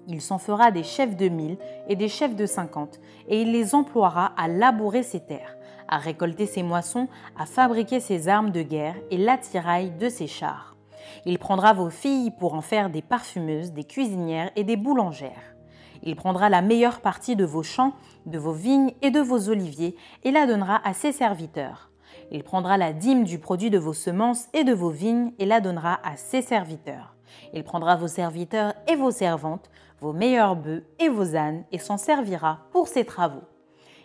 Il 0.08 0.20
s'en 0.20 0.38
fera 0.38 0.70
des 0.70 0.82
chefs 0.82 1.16
de 1.16 1.28
mille 1.28 1.58
et 1.88 1.96
des 1.96 2.08
chefs 2.08 2.34
de 2.34 2.46
cinquante, 2.46 3.00
et 3.28 3.42
il 3.42 3.52
les 3.52 3.74
emploiera 3.74 4.32
à 4.36 4.48
labourer 4.48 5.02
ses 5.02 5.20
terres, 5.20 5.56
à 5.88 5.98
récolter 5.98 6.46
ses 6.46 6.62
moissons, 6.62 7.08
à 7.38 7.46
fabriquer 7.46 8.00
ses 8.00 8.28
armes 8.28 8.50
de 8.50 8.62
guerre 8.62 8.96
et 9.10 9.16
l'attirail 9.16 9.92
de 9.92 10.08
ses 10.08 10.26
chars. 10.26 10.76
Il 11.24 11.38
prendra 11.38 11.72
vos 11.72 11.90
filles 11.90 12.30
pour 12.30 12.54
en 12.54 12.60
faire 12.60 12.90
des 12.90 13.02
parfumeuses, 13.02 13.72
des 13.72 13.84
cuisinières 13.84 14.50
et 14.56 14.64
des 14.64 14.76
boulangères. 14.76 15.54
Il 16.02 16.16
prendra 16.16 16.48
la 16.48 16.62
meilleure 16.62 17.00
partie 17.00 17.36
de 17.36 17.44
vos 17.44 17.62
champs, 17.62 17.92
de 18.26 18.38
vos 18.38 18.52
vignes 18.52 18.92
et 19.02 19.10
de 19.10 19.20
vos 19.20 19.48
oliviers 19.48 19.96
et 20.24 20.32
la 20.32 20.46
donnera 20.46 20.80
à 20.84 20.94
ses 20.94 21.12
serviteurs. 21.12 21.90
Il 22.30 22.42
prendra 22.42 22.76
la 22.76 22.92
dîme 22.92 23.24
du 23.24 23.38
produit 23.38 23.70
de 23.70 23.78
vos 23.78 23.92
semences 23.92 24.48
et 24.52 24.64
de 24.64 24.72
vos 24.72 24.90
vignes 24.90 25.32
et 25.38 25.46
la 25.46 25.60
donnera 25.60 26.00
à 26.02 26.16
ses 26.16 26.42
serviteurs. 26.42 27.14
Il 27.54 27.64
prendra 27.64 27.96
vos 27.96 28.08
serviteurs 28.08 28.74
et 28.88 28.96
vos 28.96 29.10
servantes, 29.10 29.70
vos 30.02 30.12
meilleurs 30.12 30.56
bœufs 30.56 30.82
et 30.98 31.08
vos 31.08 31.36
ânes 31.36 31.62
et 31.70 31.78
s'en 31.78 31.96
servira 31.96 32.66
pour 32.72 32.88
ses 32.88 33.04
travaux. 33.04 33.44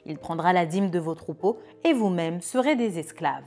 Il 0.06 0.20
prendra 0.20 0.54
la 0.54 0.68
dîme 0.68 0.92
de 0.92 1.00
vos 1.00 1.16
troupeaux, 1.16 1.58
et 1.84 1.92
vous-même 1.92 2.40
serez 2.40 2.76
des 2.76 3.00
esclaves. 3.00 3.44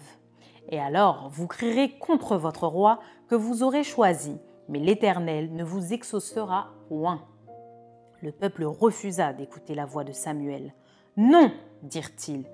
Et 0.68 0.80
alors 0.80 1.28
vous 1.30 1.46
crierez 1.46 1.96
contre 1.98 2.36
votre 2.36 2.66
roi 2.66 2.98
que 3.28 3.36
vous 3.36 3.62
aurez 3.62 3.84
choisi, 3.84 4.36
mais 4.68 4.80
l'Éternel 4.80 5.54
ne 5.54 5.62
vous 5.62 5.92
exaucera 5.92 6.72
point. 6.88 7.22
Le 8.20 8.32
peuple 8.32 8.64
refusa 8.64 9.32
d'écouter 9.32 9.76
la 9.76 9.86
voix 9.86 10.02
de 10.02 10.12
Samuel. 10.12 10.74
Non, 11.16 11.52
dirent-ils, 11.84 12.46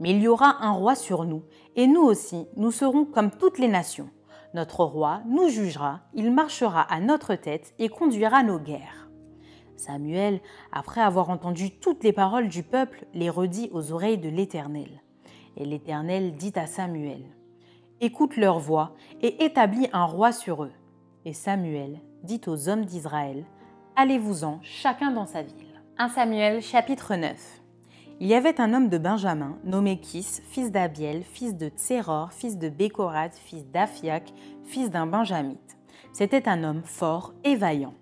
mais 0.00 0.12
il 0.12 0.22
y 0.22 0.28
aura 0.28 0.64
un 0.64 0.72
roi 0.72 0.94
sur 0.94 1.26
nous, 1.26 1.42
et 1.76 1.86
nous 1.86 2.02
aussi, 2.02 2.48
nous 2.56 2.70
serons 2.70 3.04
comme 3.04 3.30
toutes 3.30 3.58
les 3.58 3.68
nations. 3.68 4.08
Notre 4.54 4.82
roi 4.82 5.20
nous 5.26 5.50
jugera, 5.50 6.00
il 6.14 6.32
marchera 6.32 6.80
à 6.80 7.00
notre 7.00 7.34
tête 7.34 7.74
et 7.78 7.90
conduira 7.90 8.42
nos 8.42 8.58
guerres. 8.58 9.01
Samuel, 9.76 10.40
après 10.72 11.00
avoir 11.00 11.30
entendu 11.30 11.70
toutes 11.70 12.04
les 12.04 12.12
paroles 12.12 12.48
du 12.48 12.62
peuple, 12.62 13.04
les 13.14 13.30
redit 13.30 13.70
aux 13.72 13.92
oreilles 13.92 14.18
de 14.18 14.28
l'Éternel. 14.28 15.02
Et 15.56 15.64
l'Éternel 15.64 16.34
dit 16.36 16.52
à 16.56 16.66
Samuel, 16.66 17.22
Écoute 18.00 18.36
leur 18.36 18.58
voix 18.58 18.94
et 19.20 19.44
établis 19.44 19.88
un 19.92 20.04
roi 20.04 20.32
sur 20.32 20.64
eux. 20.64 20.72
Et 21.24 21.32
Samuel 21.32 22.00
dit 22.24 22.40
aux 22.46 22.68
hommes 22.68 22.84
d'Israël, 22.84 23.44
Allez-vous-en, 23.94 24.58
chacun 24.62 25.10
dans 25.10 25.26
sa 25.26 25.42
ville. 25.42 25.80
1 25.98 26.08
Samuel 26.08 26.62
chapitre 26.62 27.14
9 27.14 27.60
Il 28.18 28.26
y 28.26 28.34
avait 28.34 28.60
un 28.60 28.72
homme 28.72 28.88
de 28.88 28.98
Benjamin, 28.98 29.58
nommé 29.64 30.00
Kis, 30.00 30.40
fils 30.48 30.72
d'Abiel, 30.72 31.22
fils 31.22 31.56
de 31.56 31.68
Tséror, 31.68 32.32
fils 32.32 32.58
de 32.58 32.68
Bécorat, 32.68 33.30
fils 33.30 33.66
d'Aphiac, 33.66 34.32
fils 34.64 34.90
d'un 34.90 35.06
Benjamite. 35.06 35.76
C'était 36.12 36.48
un 36.48 36.64
homme 36.64 36.82
fort 36.84 37.34
et 37.44 37.54
vaillant. 37.54 37.94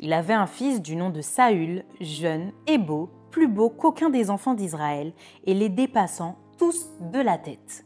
Il 0.00 0.12
avait 0.12 0.34
un 0.34 0.46
fils 0.46 0.82
du 0.82 0.96
nom 0.96 1.10
de 1.10 1.20
Saül, 1.20 1.84
jeune 2.00 2.52
et 2.66 2.78
beau, 2.78 3.10
plus 3.30 3.48
beau 3.48 3.68
qu'aucun 3.68 4.10
des 4.10 4.30
enfants 4.30 4.54
d'Israël, 4.54 5.12
et 5.44 5.54
les 5.54 5.68
dépassant 5.68 6.36
tous 6.58 6.88
de 7.12 7.18
la 7.20 7.38
tête. 7.38 7.84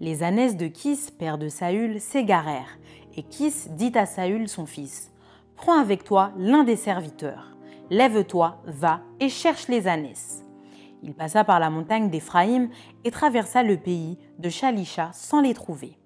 Les 0.00 0.22
ânesses 0.22 0.56
de 0.56 0.66
Kis, 0.66 1.10
père 1.18 1.38
de 1.38 1.48
Saül, 1.48 2.00
s'égarèrent, 2.00 2.78
et 3.16 3.22
Kis 3.22 3.68
dit 3.70 3.92
à 3.96 4.06
Saül 4.06 4.48
son 4.48 4.66
fils 4.66 5.12
Prends 5.56 5.80
avec 5.80 6.04
toi 6.04 6.32
l'un 6.38 6.62
des 6.62 6.76
serviteurs. 6.76 7.56
Lève-toi, 7.90 8.62
va 8.64 9.00
et 9.18 9.28
cherche 9.28 9.66
les 9.68 9.88
ânesses. 9.88 10.44
Il 11.02 11.14
passa 11.14 11.44
par 11.44 11.58
la 11.60 11.70
montagne 11.70 12.10
d'Éphraïm 12.10 12.70
et 13.04 13.10
traversa 13.10 13.62
le 13.62 13.76
pays 13.76 14.18
de 14.38 14.48
Shalisha 14.48 15.10
sans 15.12 15.40
les 15.40 15.54
trouver. 15.54 15.98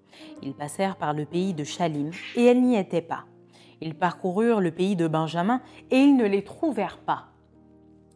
Ils 0.42 0.54
passèrent 0.54 0.96
par 0.96 1.12
le 1.12 1.24
pays 1.24 1.54
de 1.54 1.64
Shalim 1.64 2.10
et 2.36 2.44
elles 2.44 2.62
n'y 2.62 2.76
étaient 2.76 3.02
pas. 3.02 3.24
Ils 3.84 3.96
parcoururent 3.96 4.60
le 4.60 4.70
pays 4.70 4.94
de 4.94 5.08
Benjamin 5.08 5.60
et 5.90 5.98
ils 5.98 6.16
ne 6.16 6.24
les 6.24 6.44
trouvèrent 6.44 6.98
pas. 6.98 7.30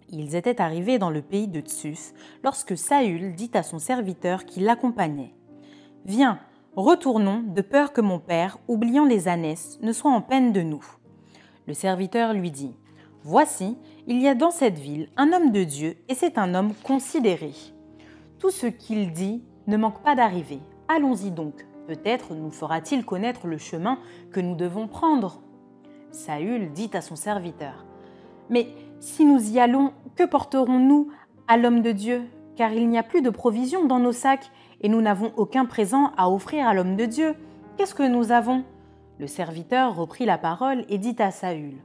Ils 0.09 0.37
étaient 0.37 0.61
arrivés 0.61 1.01
dans 1.01 1.11
le 1.11 1.23
pays 1.23 1.49
de 1.49 1.61
Tsus 1.61 2.15
lorsque 2.45 2.77
Saül 2.77 3.35
dit 3.35 3.51
à 3.53 3.65
son 3.65 3.81
serviteur 3.81 4.45
qui 4.45 4.61
l'accompagnait 4.61 5.35
Viens, 6.05 6.39
retournons 6.77 7.43
de 7.43 7.63
peur 7.63 7.93
que 7.93 8.01
mon 8.01 8.21
père, 8.21 8.59
oubliant 8.69 9.07
les 9.07 9.27
ânesses, 9.27 9.81
ne 9.83 9.93
soit 9.93 10.13
en 10.13 10.21
peine 10.21 10.53
de 10.53 10.63
nous. 10.63 10.85
Le 11.67 11.75
serviteur 11.75 12.33
lui 12.33 12.53
dit 12.53 12.77
Voici, 13.25 13.77
il 14.07 14.23
y 14.23 14.29
a 14.29 14.37
dans 14.37 14.53
cette 14.53 14.79
ville 14.79 15.09
un 15.17 15.33
homme 15.33 15.51
de 15.51 15.65
Dieu 15.65 15.97
et 16.09 16.15
c'est 16.15 16.39
un 16.39 16.55
homme 16.55 16.75
considéré. 16.85 17.51
Tout 18.39 18.53
ce 18.53 18.69
qu'il 18.69 19.13
dit 19.13 19.43
ne 19.67 19.77
manque 19.77 20.01
pas 20.05 20.15
d'arriver. 20.15 20.61
Allons-y 20.87 21.33
donc. 21.33 21.67
Peut-être 21.89 22.35
nous 22.35 22.53
fera-t-il 22.53 23.05
connaître 23.05 23.49
le 23.49 23.59
chemin 23.59 23.99
que 24.31 24.39
nous 24.39 24.55
devons 24.55 24.87
prendre. 24.87 25.43
Saül 26.17 26.73
dit 26.73 26.91
à 26.95 27.03
son 27.03 27.15
serviteur, 27.15 27.85
Mais 28.49 28.69
si 29.01 29.25
nous 29.25 29.53
y 29.53 29.61
allons, 29.61 29.93
que 30.17 30.25
porterons-nous 30.25 31.11
à 31.47 31.59
l'homme 31.59 31.83
de 31.83 31.93
Dieu? 31.93 32.23
Car 32.57 32.73
il 32.73 32.89
n'y 32.89 32.99
a 32.99 33.03
plus 33.03 33.21
de 33.21 33.31
provisions 33.31 33.85
dans 33.85 33.99
nos 33.99 34.13
sacs, 34.13 34.51
et 34.81 34.89
nous 34.89 35.03
n'avons 35.03 35.33
aucun 35.37 35.67
présent 35.67 36.13
à 36.17 36.31
offrir 36.31 36.67
à 36.67 36.75
l'homme 36.75 36.97
de 36.97 37.05
Dieu. 37.05 37.35
Qu'est-ce 37.77 37.95
que 37.95 38.09
nous 38.09 38.33
avons 38.33 38.65
Le 39.19 39.27
serviteur 39.27 39.95
reprit 39.95 40.25
la 40.25 40.39
parole 40.39 40.87
et 40.89 40.97
dit 40.97 41.17
à 41.19 41.31
Saül, 41.31 41.83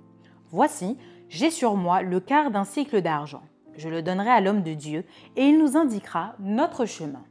Voici, 0.49 0.97
j'ai 1.27 1.49
sur 1.49 1.75
moi 1.75 2.01
le 2.01 2.19
quart 2.21 2.51
d'un 2.51 2.63
cycle 2.63 3.01
d'argent. 3.01 3.43
Je 3.75 3.89
le 3.89 4.01
donnerai 4.01 4.29
à 4.29 4.41
l'homme 4.41 4.63
de 4.63 4.73
Dieu, 4.73 5.03
et 5.35 5.45
il 5.45 5.59
nous 5.59 5.75
indiquera 5.75 6.35
notre 6.39 6.85
chemin. 6.85 7.23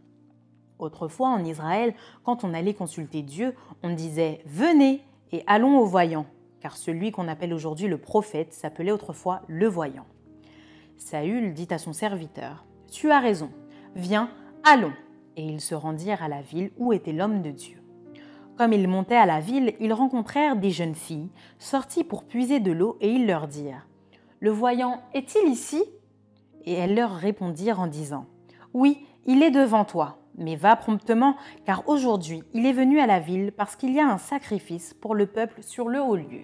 Autrefois 0.79 1.29
en 1.29 1.45
Israël, 1.45 1.95
quand 2.25 2.45
on 2.45 2.53
allait 2.53 2.75
consulter 2.75 3.23
Dieu, 3.23 3.55
on 3.83 3.95
disait 3.95 4.43
Venez 4.45 5.03
et 5.33 5.43
allons 5.47 5.79
au 5.79 5.85
voyant 5.87 6.27
car 6.61 6.77
celui 6.77 7.11
qu'on 7.11 7.29
appelle 7.29 7.55
aujourd'hui 7.55 7.89
le 7.89 7.99
prophète 7.99 8.53
s'appelait 8.53 8.93
autrefois 8.93 9.43
le 9.49 9.67
voyant. 9.67 10.07
Saül 10.97 11.55
dit 11.55 11.69
à 11.71 11.79
son 11.79 11.93
serviteur, 11.93 12.67
Tu 12.91 13.11
as 13.11 13.21
raison, 13.21 13.51
viens, 13.97 14.31
allons. 14.65 14.93
Et 15.37 15.45
ils 15.45 15.61
se 15.61 15.75
rendirent 15.75 16.23
à 16.23 16.29
la 16.29 16.43
ville 16.43 16.71
où 16.77 16.93
était 16.93 17.13
l'homme 17.13 17.41
de 17.41 17.51
Dieu. 17.51 17.83
Comme 18.57 18.75
ils 18.75 18.89
montaient 18.89 19.17
à 19.17 19.27
la 19.27 19.41
ville, 19.41 19.75
ils 19.81 19.93
rencontrèrent 19.93 20.57
des 20.57 20.71
jeunes 20.71 20.95
filles, 20.95 21.31
sorties 21.59 22.05
pour 22.05 22.25
puiser 22.25 22.61
de 22.61 22.73
l'eau, 22.73 22.99
et 23.01 23.11
ils 23.11 23.27
leur 23.27 23.49
dirent, 23.49 23.87
Le 24.41 24.51
voyant 24.51 25.01
est-il 25.15 25.49
ici? 25.49 25.83
Et 26.67 26.75
elles 26.75 26.95
leur 26.95 27.15
répondirent 27.15 27.81
en 27.81 27.87
disant, 27.87 28.27
Oui, 28.75 29.07
il 29.25 29.43
est 29.43 29.51
devant 29.51 29.87
toi 29.87 30.20
mais 30.37 30.57
va 30.57 30.77
promptement, 30.77 31.37
car 31.65 31.89
aujourd'hui 31.89 32.43
il 32.53 32.67
est 32.67 32.73
venu 32.73 33.01
à 33.01 33.07
la 33.07 33.21
ville 33.21 33.53
parce 33.53 33.77
qu'il 33.77 33.93
y 33.93 34.01
a 34.01 34.07
un 34.07 34.19
sacrifice 34.19 34.95
pour 34.95 35.15
le 35.15 35.27
peuple 35.27 35.63
sur 35.63 35.89
le 35.89 36.01
haut 36.01 36.17
lieu. 36.17 36.43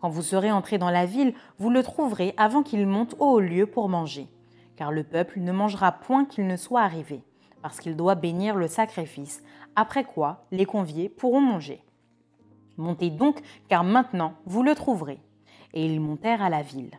Quand 0.00 0.08
vous 0.08 0.22
serez 0.22 0.50
entré 0.50 0.78
dans 0.78 0.90
la 0.90 1.06
ville, 1.06 1.34
vous 1.58 1.70
le 1.70 1.82
trouverez 1.82 2.34
avant 2.36 2.62
qu'il 2.62 2.86
monte 2.86 3.14
au 3.18 3.34
haut 3.34 3.40
lieu 3.40 3.66
pour 3.66 3.88
manger, 3.88 4.28
car 4.76 4.90
le 4.90 5.04
peuple 5.04 5.40
ne 5.40 5.52
mangera 5.52 5.92
point 5.92 6.24
qu'il 6.24 6.46
ne 6.46 6.56
soit 6.56 6.82
arrivé, 6.82 7.22
parce 7.62 7.78
qu'il 7.78 7.96
doit 7.96 8.16
bénir 8.16 8.56
le 8.56 8.66
sacrifice, 8.66 9.42
après 9.76 10.04
quoi 10.04 10.44
les 10.50 10.66
conviés 10.66 11.08
pourront 11.08 11.40
manger. 11.40 11.84
Montez 12.76 13.10
donc, 13.10 13.40
car 13.68 13.84
maintenant 13.84 14.34
vous 14.44 14.62
le 14.62 14.74
trouverez. 14.74 15.20
Et 15.74 15.86
ils 15.86 16.00
montèrent 16.00 16.42
à 16.42 16.50
la 16.50 16.62
ville. 16.62 16.90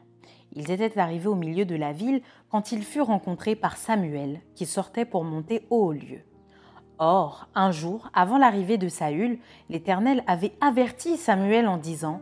Ils 0.56 0.72
étaient 0.72 1.00
arrivés 1.00 1.28
au 1.28 1.36
milieu 1.36 1.66
de 1.66 1.76
la 1.76 1.92
ville 1.92 2.22
quand 2.50 2.72
ils 2.72 2.84
furent 2.84 3.08
rencontrés 3.08 3.56
par 3.56 3.78
Samuel, 3.78 4.42
qui 4.56 4.66
sortait 4.66 5.06
pour 5.06 5.24
monter 5.24 5.66
au 5.70 5.88
haut 5.88 5.94
lieu. 5.94 6.22
Or, 7.00 7.48
un 7.56 7.72
jour, 7.72 8.10
avant 8.14 8.38
l'arrivée 8.38 8.78
de 8.78 8.88
Saül, 8.88 9.40
l'Éternel 9.70 10.24
avait 10.28 10.54
averti 10.62 11.18
Samuel 11.18 11.68
en 11.68 11.78
disant 11.78 12.22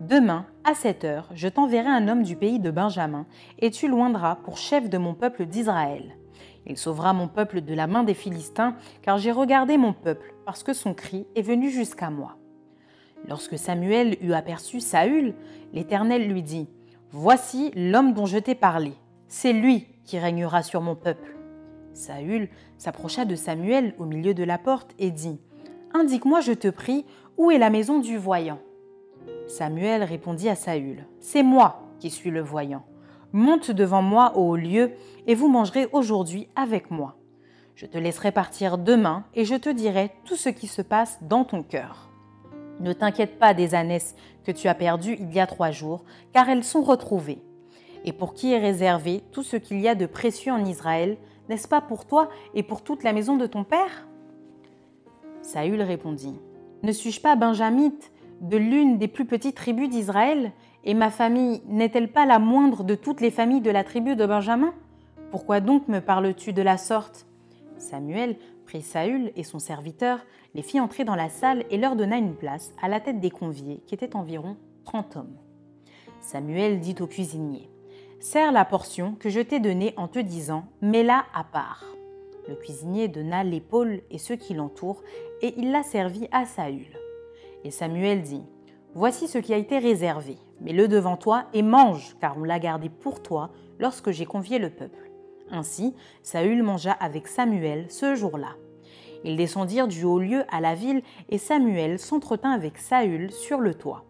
Demain, 0.00 0.46
à 0.64 0.74
cette 0.74 1.04
heure, 1.04 1.28
je 1.34 1.48
t'enverrai 1.48 1.88
un 1.88 2.08
homme 2.08 2.22
du 2.22 2.36
pays 2.36 2.58
de 2.58 2.70
Benjamin, 2.70 3.26
et 3.58 3.70
tu 3.70 3.88
loindras 3.88 4.36
pour 4.36 4.58
chef 4.58 4.88
de 4.90 4.98
mon 4.98 5.14
peuple 5.14 5.46
d'Israël. 5.46 6.16
Il 6.66 6.76
sauvera 6.76 7.12
mon 7.14 7.28
peuple 7.28 7.62
de 7.62 7.74
la 7.74 7.86
main 7.86 8.04
des 8.04 8.14
Philistins, 8.14 8.76
car 9.02 9.18
j'ai 9.18 9.32
regardé 9.32 9.78
mon 9.78 9.94
peuple, 9.94 10.34
parce 10.44 10.62
que 10.62 10.74
son 10.74 10.92
cri 10.92 11.26
est 11.34 11.42
venu 11.42 11.70
jusqu'à 11.70 12.10
moi. 12.10 12.36
Lorsque 13.26 13.58
Samuel 13.58 14.16
eut 14.22 14.32
aperçu 14.32 14.80
Saül, 14.80 15.34
l'Éternel 15.72 16.28
lui 16.28 16.42
dit, 16.42 16.68
Voici 17.12 17.72
l'homme 17.74 18.14
dont 18.14 18.26
je 18.26 18.38
t'ai 18.38 18.54
parlé, 18.54 18.92
c'est 19.26 19.52
lui 19.52 19.88
qui 20.04 20.20
régnera 20.20 20.62
sur 20.62 20.80
mon 20.80 20.94
peuple. 20.94 21.36
Saül 21.92 22.48
s'approcha 22.78 23.24
de 23.24 23.34
Samuel 23.34 23.94
au 23.98 24.04
milieu 24.04 24.32
de 24.32 24.44
la 24.44 24.58
porte 24.58 24.92
et 25.00 25.10
dit, 25.10 25.40
Indique-moi, 25.92 26.40
je 26.40 26.52
te 26.52 26.68
prie, 26.68 27.04
où 27.36 27.50
est 27.50 27.58
la 27.58 27.68
maison 27.68 27.98
du 27.98 28.16
voyant? 28.16 28.60
Samuel 29.48 30.04
répondit 30.04 30.48
à 30.48 30.54
Saül, 30.54 31.04
C'est 31.18 31.42
moi 31.42 31.82
qui 31.98 32.10
suis 32.10 32.30
le 32.30 32.42
voyant. 32.42 32.84
Monte 33.32 33.72
devant 33.72 34.02
moi 34.02 34.36
au 34.36 34.50
haut 34.50 34.56
lieu, 34.56 34.92
et 35.26 35.34
vous 35.34 35.48
mangerez 35.48 35.88
aujourd'hui 35.92 36.48
avec 36.54 36.92
moi. 36.92 37.16
Je 37.74 37.86
te 37.86 37.98
laisserai 37.98 38.30
partir 38.30 38.78
demain, 38.78 39.24
et 39.34 39.44
je 39.44 39.56
te 39.56 39.68
dirai 39.68 40.12
tout 40.24 40.36
ce 40.36 40.48
qui 40.48 40.68
se 40.68 40.82
passe 40.82 41.18
dans 41.22 41.44
ton 41.44 41.64
cœur. 41.64 42.09
Ne 42.80 42.92
t'inquiète 42.92 43.38
pas 43.38 43.54
des 43.54 43.74
ânesses 43.74 44.14
que 44.44 44.52
tu 44.52 44.66
as 44.66 44.74
perdues 44.74 45.16
il 45.20 45.32
y 45.32 45.40
a 45.40 45.46
trois 45.46 45.70
jours, 45.70 46.04
car 46.32 46.48
elles 46.48 46.64
sont 46.64 46.82
retrouvées. 46.82 47.42
Et 48.04 48.12
pour 48.12 48.32
qui 48.32 48.52
est 48.52 48.58
réservé 48.58 49.22
tout 49.32 49.42
ce 49.42 49.56
qu'il 49.56 49.80
y 49.80 49.88
a 49.88 49.94
de 49.94 50.06
précieux 50.06 50.52
en 50.52 50.64
Israël, 50.64 51.18
n'est-ce 51.48 51.68
pas 51.68 51.82
pour 51.82 52.06
toi 52.06 52.30
et 52.54 52.62
pour 52.62 52.82
toute 52.82 53.02
la 53.02 53.12
maison 53.12 53.36
de 53.36 53.46
ton 53.46 53.64
père? 53.64 54.08
Saül 55.42 55.82
répondit, 55.82 56.40
Ne 56.82 56.92
suis-je 56.92 57.20
pas 57.20 57.36
benjamite 57.36 58.12
de 58.40 58.56
l'une 58.56 58.96
des 58.96 59.08
plus 59.08 59.26
petites 59.26 59.56
tribus 59.56 59.90
d'Israël, 59.90 60.52
et 60.84 60.94
ma 60.94 61.10
famille 61.10 61.60
n'est-elle 61.66 62.10
pas 62.10 62.24
la 62.24 62.38
moindre 62.38 62.84
de 62.84 62.94
toutes 62.94 63.20
les 63.20 63.30
familles 63.30 63.60
de 63.60 63.70
la 63.70 63.84
tribu 63.84 64.16
de 64.16 64.24
Benjamin? 64.24 64.72
Pourquoi 65.30 65.60
donc 65.60 65.86
me 65.88 66.00
parles-tu 66.00 66.54
de 66.54 66.62
la 66.62 66.78
sorte? 66.78 67.26
Samuel 67.76 68.36
prit 68.64 68.82
Saül 68.82 69.32
et 69.36 69.44
son 69.44 69.58
serviteur, 69.58 70.20
les 70.54 70.62
fit 70.62 70.80
entrer 70.80 71.04
dans 71.04 71.14
la 71.14 71.28
salle 71.28 71.64
et 71.70 71.78
leur 71.78 71.96
donna 71.96 72.16
une 72.16 72.34
place 72.34 72.72
à 72.82 72.88
la 72.88 73.00
tête 73.00 73.20
des 73.20 73.30
conviés, 73.30 73.82
qui 73.86 73.94
étaient 73.94 74.16
environ 74.16 74.56
trente 74.84 75.16
hommes. 75.16 75.36
Samuel 76.20 76.80
dit 76.80 76.96
au 77.00 77.06
cuisinier 77.06 77.70
Serre 78.18 78.52
la 78.52 78.64
portion 78.64 79.14
que 79.14 79.30
je 79.30 79.40
t'ai 79.40 79.60
donnée 79.60 79.94
en 79.96 80.08
te 80.08 80.18
disant 80.18 80.64
Mets-la 80.82 81.24
à 81.34 81.44
part. 81.44 81.84
Le 82.48 82.54
cuisinier 82.54 83.08
donna 83.08 83.44
l'épaule 83.44 84.02
et 84.10 84.18
ceux 84.18 84.36
qui 84.36 84.54
l'entourent, 84.54 85.02
et 85.40 85.54
il 85.56 85.70
la 85.70 85.82
servit 85.82 86.28
à 86.32 86.44
Saül. 86.44 86.98
Et 87.64 87.70
Samuel 87.70 88.22
dit 88.22 88.42
Voici 88.94 89.28
ce 89.28 89.38
qui 89.38 89.54
a 89.54 89.56
été 89.56 89.78
réservé, 89.78 90.36
mets-le 90.60 90.88
devant 90.88 91.16
toi 91.16 91.44
et 91.54 91.62
mange, 91.62 92.16
car 92.20 92.36
on 92.36 92.44
l'a 92.44 92.58
gardé 92.58 92.88
pour 92.88 93.22
toi 93.22 93.50
lorsque 93.78 94.10
j'ai 94.10 94.26
convié 94.26 94.58
le 94.58 94.70
peuple. 94.70 95.10
Ainsi, 95.50 95.94
Saül 96.22 96.62
mangea 96.62 96.92
avec 96.92 97.26
Samuel 97.26 97.86
ce 97.88 98.14
jour-là. 98.14 98.56
Ils 99.24 99.36
descendirent 99.36 99.88
du 99.88 100.04
haut 100.04 100.18
lieu 100.18 100.44
à 100.50 100.60
la 100.60 100.74
ville, 100.74 101.02
et 101.28 101.38
Samuel 101.38 101.98
s'entretint 101.98 102.52
avec 102.52 102.78
Saül 102.78 103.30
sur 103.30 103.60
le 103.60 103.74
toit. 103.74 104.04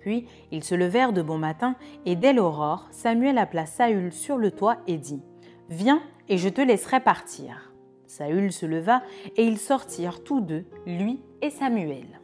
Puis 0.00 0.26
ils 0.50 0.64
se 0.64 0.74
levèrent 0.74 1.12
de 1.12 1.22
bon 1.22 1.38
matin, 1.38 1.76
et 2.06 2.16
dès 2.16 2.32
l'aurore, 2.32 2.86
Samuel 2.90 3.38
appela 3.38 3.66
Saül 3.66 4.12
sur 4.12 4.38
le 4.38 4.50
toit 4.50 4.78
et 4.86 4.96
dit 4.96 5.22
Viens, 5.68 6.02
et 6.28 6.38
je 6.38 6.48
te 6.48 6.60
laisserai 6.60 7.00
partir. 7.00 7.72
Saül 8.06 8.52
se 8.52 8.66
leva, 8.66 9.02
et 9.36 9.44
ils 9.44 9.58
sortirent 9.58 10.24
tous 10.24 10.40
deux, 10.40 10.64
lui 10.86 11.20
et 11.42 11.50
Samuel. 11.50 12.20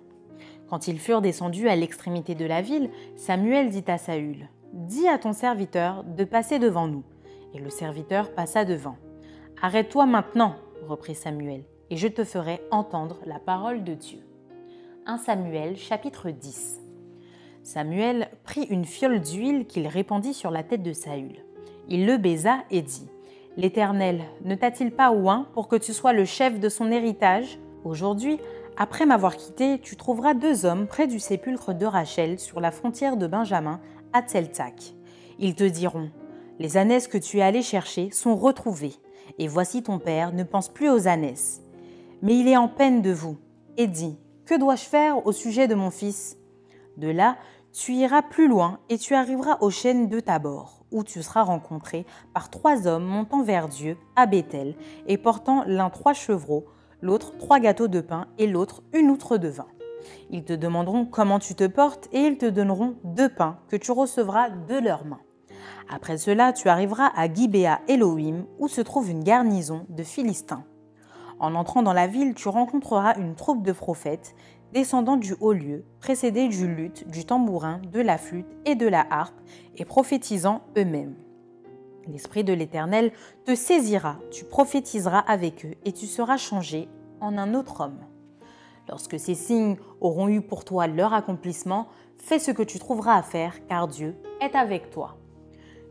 Quand 0.69 0.89
ils 0.89 0.99
furent 0.99 1.23
descendus 1.23 1.69
à 1.69 1.77
l'extrémité 1.77 2.35
de 2.35 2.45
la 2.45 2.61
ville, 2.61 2.91
Samuel 3.15 3.69
dit 3.69 3.85
à 3.87 3.99
Saül 3.99 4.49
Dis 4.73 5.07
à 5.09 5.19
ton 5.19 5.33
serviteur 5.33 6.03
de 6.05 6.25
passer 6.25 6.59
devant 6.59 6.89
nous. 6.89 7.05
Et 7.55 7.59
le 7.59 7.71
serviteur 7.71 8.35
passa 8.35 8.65
devant. 8.65 8.97
Arrête-toi 9.63 10.07
maintenant, 10.07 10.57
reprit 10.87 11.15
Samuel, 11.15 11.65
et 11.91 11.97
je 11.97 12.09
te 12.09 12.25
ferai 12.25 12.61
entendre 12.71 13.19
la 13.27 13.39
parole 13.39 13.85
de 13.85 13.95
Dieu. 13.95 14.21
1 15.07 15.19
Samuel 15.19 15.77
chapitre 15.77 16.31
10 16.31 16.81
Samuel 17.63 18.29
prit 18.45 18.65
une 18.65 18.85
fiole 18.85 19.21
d'huile 19.21 19.67
qu'il 19.67 19.87
répandit 19.87 20.35
sur 20.35 20.51
la 20.51 20.63
tête 20.63 20.83
de 20.83 20.93
Saül. 20.93 21.45
Il 21.89 22.07
le 22.07 22.17
baisa 22.17 22.59
et 22.71 22.83
dit 22.83 23.09
L'Éternel 23.57 24.23
ne 24.45 24.55
t'a-t-il 24.55 24.91
pas 24.93 25.11
oint 25.13 25.47
pour 25.53 25.69
que 25.69 25.77
tu 25.77 25.93
sois 25.93 26.13
le 26.13 26.25
chef 26.25 26.61
de 26.61 26.69
son 26.69 26.91
héritage? 26.91 27.59
Aujourd'hui, 27.85 28.39
après 28.77 29.07
m'avoir 29.07 29.37
quitté, 29.37 29.79
tu 29.79 29.97
trouveras 29.97 30.35
deux 30.35 30.67
hommes 30.67 30.87
près 30.87 31.07
du 31.07 31.19
sépulcre 31.19 31.73
de 31.73 31.87
Rachel 31.87 32.39
sur 32.39 32.61
la 32.61 32.71
frontière 32.71 33.17
de 33.17 33.27
Benjamin, 33.27 33.81
à 34.13 34.23
Tseltac. 34.23 34.95
Ils 35.39 35.55
te 35.55 35.65
diront 35.65 36.11
Les 36.59 36.77
ânesses 36.77 37.09
que 37.09 37.19
tu 37.19 37.39
es 37.39 37.43
allé 37.43 37.63
chercher 37.63 38.11
sont 38.11 38.37
retrouvées, 38.37 38.95
et 39.39 39.49
voici 39.49 39.83
ton 39.83 39.99
père 39.99 40.33
ne 40.33 40.45
pense 40.45 40.69
plus 40.69 40.91
aux 40.91 41.09
ânesses. 41.09 41.63
Mais 42.23 42.39
il 42.39 42.49
est 42.49 42.57
en 42.57 42.69
peine 42.69 43.03
de 43.03 43.13
vous, 43.13 43.37
et 43.77 43.87
dit 43.87 44.19
Que 44.45 44.59
dois-je 44.59 44.85
faire 44.85 45.27
au 45.27 45.33
sujet 45.33 45.69
de 45.69 45.75
mon 45.75 45.91
fils? 45.91 46.37
De 46.97 47.09
là, 47.09 47.37
tu 47.73 47.93
iras 47.93 48.23
plus 48.23 48.49
loin 48.49 48.79
et 48.89 48.97
tu 48.97 49.15
arriveras 49.15 49.59
aux 49.61 49.71
chaînes 49.71 50.09
de 50.09 50.19
Tabor, 50.21 50.85
où 50.91 51.05
tu 51.05 51.23
seras 51.23 51.43
rencontré 51.43 52.07
par 52.33 52.49
trois 52.49 52.87
hommes 52.87 53.05
montant 53.05 53.43
vers 53.43 53.69
Dieu 53.69 53.99
à 54.17 54.27
Bethel 54.27 54.75
et 55.07 55.19
portant 55.19 55.63
l'un 55.67 55.91
trois 55.91 56.15
chevreaux 56.15 56.65
l'autre 57.03 57.37
trois 57.37 57.61
gâteaux 57.61 57.89
de 57.89 58.01
pain 58.01 58.27
et 58.39 58.47
l'autre 58.47 58.83
une 58.93 59.11
outre 59.11 59.37
de 59.37 59.49
vin. 59.49 59.67
Ils 60.31 60.45
te 60.45 60.53
demanderont 60.53 61.05
comment 61.05 61.39
tu 61.39 61.55
te 61.55 61.67
portes 61.67 62.09
et 62.13 62.21
ils 62.21 62.39
te 62.39 62.47
donneront 62.47 62.97
deux 63.05 63.29
pains 63.29 63.59
que 63.69 63.77
tu 63.77 63.93
recevras 63.93 64.51
de 64.51 64.79
leurs 64.79 65.05
mains. 65.05 65.21
Après 65.89 66.19
cela, 66.19 66.53
tu 66.53 66.69
arriveras 66.69 67.11
à 67.15 67.33
Gibea 67.33 67.81
Elohim 67.89 68.47
où 68.59 68.69
se 68.69 68.81
trouve 68.81 69.11
une 69.11 69.23
garnison 69.23 69.87
de 69.89 70.03
Philistins. 70.03 70.65
En 71.39 71.55
entrant 71.55 71.83
dans 71.83 71.93
la 71.93 72.07
ville, 72.07 72.35
tu 72.35 72.49
rencontreras 72.49 73.17
une 73.19 73.35
troupe 73.35 73.63
de 73.63 73.73
prophètes 73.73 74.35
descendant 74.73 75.17
du 75.17 75.35
haut 75.41 75.53
lieu, 75.53 75.85
précédés 76.01 76.49
du 76.49 76.67
luth, 76.67 77.09
du 77.09 77.25
tambourin, 77.25 77.81
de 77.93 78.01
la 78.01 78.19
flûte 78.19 78.57
et 78.65 78.75
de 78.75 78.87
la 78.87 79.07
harpe, 79.11 79.41
et 79.77 79.85
prophétisant 79.85 80.63
eux-mêmes. 80.77 81.15
L'Esprit 82.09 82.45
de 82.45 82.53
l'Éternel 82.53 83.13
te 83.45 83.55
saisira, 83.55 84.17
tu 84.31 84.45
prophétiseras 84.45 85.21
avec 85.21 85.65
eux, 85.65 85.75
et 85.85 85.93
tu 85.93 86.07
seras 86.07 86.37
changé 86.37 86.89
en 87.21 87.37
un 87.39 87.55
autre 87.55 87.81
homme. 87.81 88.01
Lorsque 88.89 89.19
ces 89.19 89.35
signes 89.35 89.77
auront 90.01 90.29
eu 90.29 90.41
pour 90.41 90.65
toi 90.65 90.87
leur 90.87 91.13
accomplissement, 91.13 91.89
fais 92.19 92.39
ce 92.39 92.51
que 92.51 92.63
tu 92.63 92.79
trouveras 92.79 93.17
à 93.17 93.23
faire, 93.23 93.67
car 93.67 93.89
Dieu 93.89 94.15
est 94.41 94.55
avec 94.55 94.91
toi. 94.91 95.17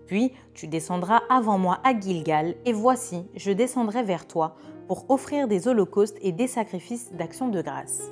Puis 0.07 0.31
tu 0.53 0.67
descendras 0.67 1.21
avant 1.29 1.57
moi 1.57 1.79
à 1.83 1.99
Gilgal, 1.99 2.55
et 2.65 2.73
voici, 2.73 3.25
je 3.35 3.51
descendrai 3.51 4.03
vers 4.03 4.27
toi 4.27 4.55
pour 4.87 5.09
offrir 5.09 5.47
des 5.47 5.67
holocaustes 5.67 6.17
et 6.21 6.31
des 6.31 6.47
sacrifices 6.47 7.11
d'action 7.13 7.47
de 7.49 7.61
grâce. 7.61 8.11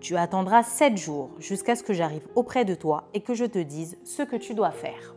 Tu 0.00 0.16
attendras 0.16 0.62
sept 0.62 0.96
jours 0.96 1.30
jusqu'à 1.38 1.74
ce 1.74 1.82
que 1.82 1.92
j'arrive 1.92 2.28
auprès 2.34 2.64
de 2.64 2.74
toi 2.74 3.08
et 3.14 3.20
que 3.20 3.34
je 3.34 3.44
te 3.44 3.58
dise 3.58 3.98
ce 4.04 4.22
que 4.22 4.36
tu 4.36 4.54
dois 4.54 4.70
faire. 4.70 5.14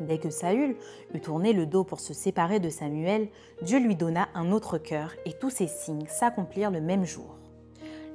Dès 0.00 0.18
que 0.18 0.30
Saül 0.30 0.76
eut 1.14 1.20
tourné 1.20 1.52
le 1.52 1.66
dos 1.66 1.84
pour 1.84 2.00
se 2.00 2.14
séparer 2.14 2.60
de 2.60 2.70
Samuel, 2.70 3.28
Dieu 3.62 3.78
lui 3.78 3.94
donna 3.94 4.28
un 4.34 4.50
autre 4.50 4.78
cœur 4.78 5.12
et 5.26 5.32
tous 5.32 5.50
ces 5.50 5.66
signes 5.68 6.06
s'accomplirent 6.08 6.70
le 6.70 6.80
même 6.80 7.04
jour. 7.04 7.36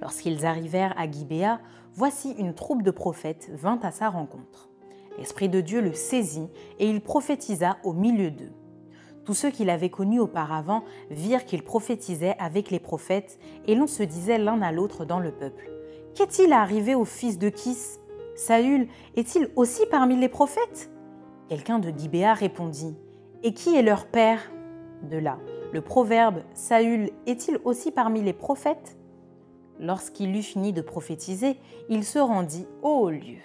Lorsqu'ils 0.01 0.45
arrivèrent 0.45 0.93
à 0.97 1.09
Gibéa, 1.09 1.59
voici 1.93 2.31
une 2.37 2.53
troupe 2.53 2.83
de 2.83 2.91
prophètes 2.91 3.49
vint 3.53 3.79
à 3.83 3.91
sa 3.91 4.09
rencontre. 4.09 4.69
L'Esprit 5.17 5.49
de 5.49 5.61
Dieu 5.61 5.81
le 5.81 5.93
saisit 5.93 6.49
et 6.79 6.89
il 6.89 7.01
prophétisa 7.01 7.77
au 7.83 7.93
milieu 7.93 8.29
d'eux. 8.29 8.51
Tous 9.27 9.33
ceux 9.33 9.51
qui 9.51 9.65
l'avaient 9.65 9.89
connu 9.89 10.21
auparavant 10.21 10.85
virent 11.11 11.43
qu'il 11.43 11.61
prophétisait 11.61 12.37
avec 12.39 12.71
les 12.71 12.79
prophètes 12.79 13.37
et 13.65 13.75
l'on 13.75 13.85
se 13.85 14.01
disait 14.01 14.37
l'un 14.37 14.61
à 14.61 14.71
l'autre 14.71 15.03
dans 15.03 15.19
le 15.19 15.33
peuple. 15.33 15.69
Qu'est-il 16.15 16.53
arrivé 16.53 16.95
au 16.95 17.03
fils 17.03 17.37
de 17.37 17.49
Kis? 17.49 17.99
Saül 18.37 18.87
est-il 19.17 19.49
aussi 19.57 19.81
parmi 19.91 20.15
les 20.15 20.29
prophètes? 20.29 20.89
Quelqu'un 21.49 21.79
de 21.79 21.89
Gibéa 21.89 22.35
répondit 22.35 22.95
Et 23.43 23.53
qui 23.53 23.75
est 23.75 23.81
leur 23.81 24.05
père? 24.05 24.39
De 25.03 25.17
là, 25.17 25.39
le 25.73 25.81
proverbe 25.81 26.41
Saül 26.53 27.09
est-il 27.25 27.59
aussi 27.65 27.91
parmi 27.91 28.21
les 28.21 28.31
prophètes? 28.31 28.97
Lorsqu'il 29.77 30.33
eut 30.37 30.41
fini 30.41 30.71
de 30.71 30.81
prophétiser, 30.81 31.57
il 31.89 32.05
se 32.05 32.19
rendit 32.19 32.65
au 32.81 33.09
lieu. 33.09 33.43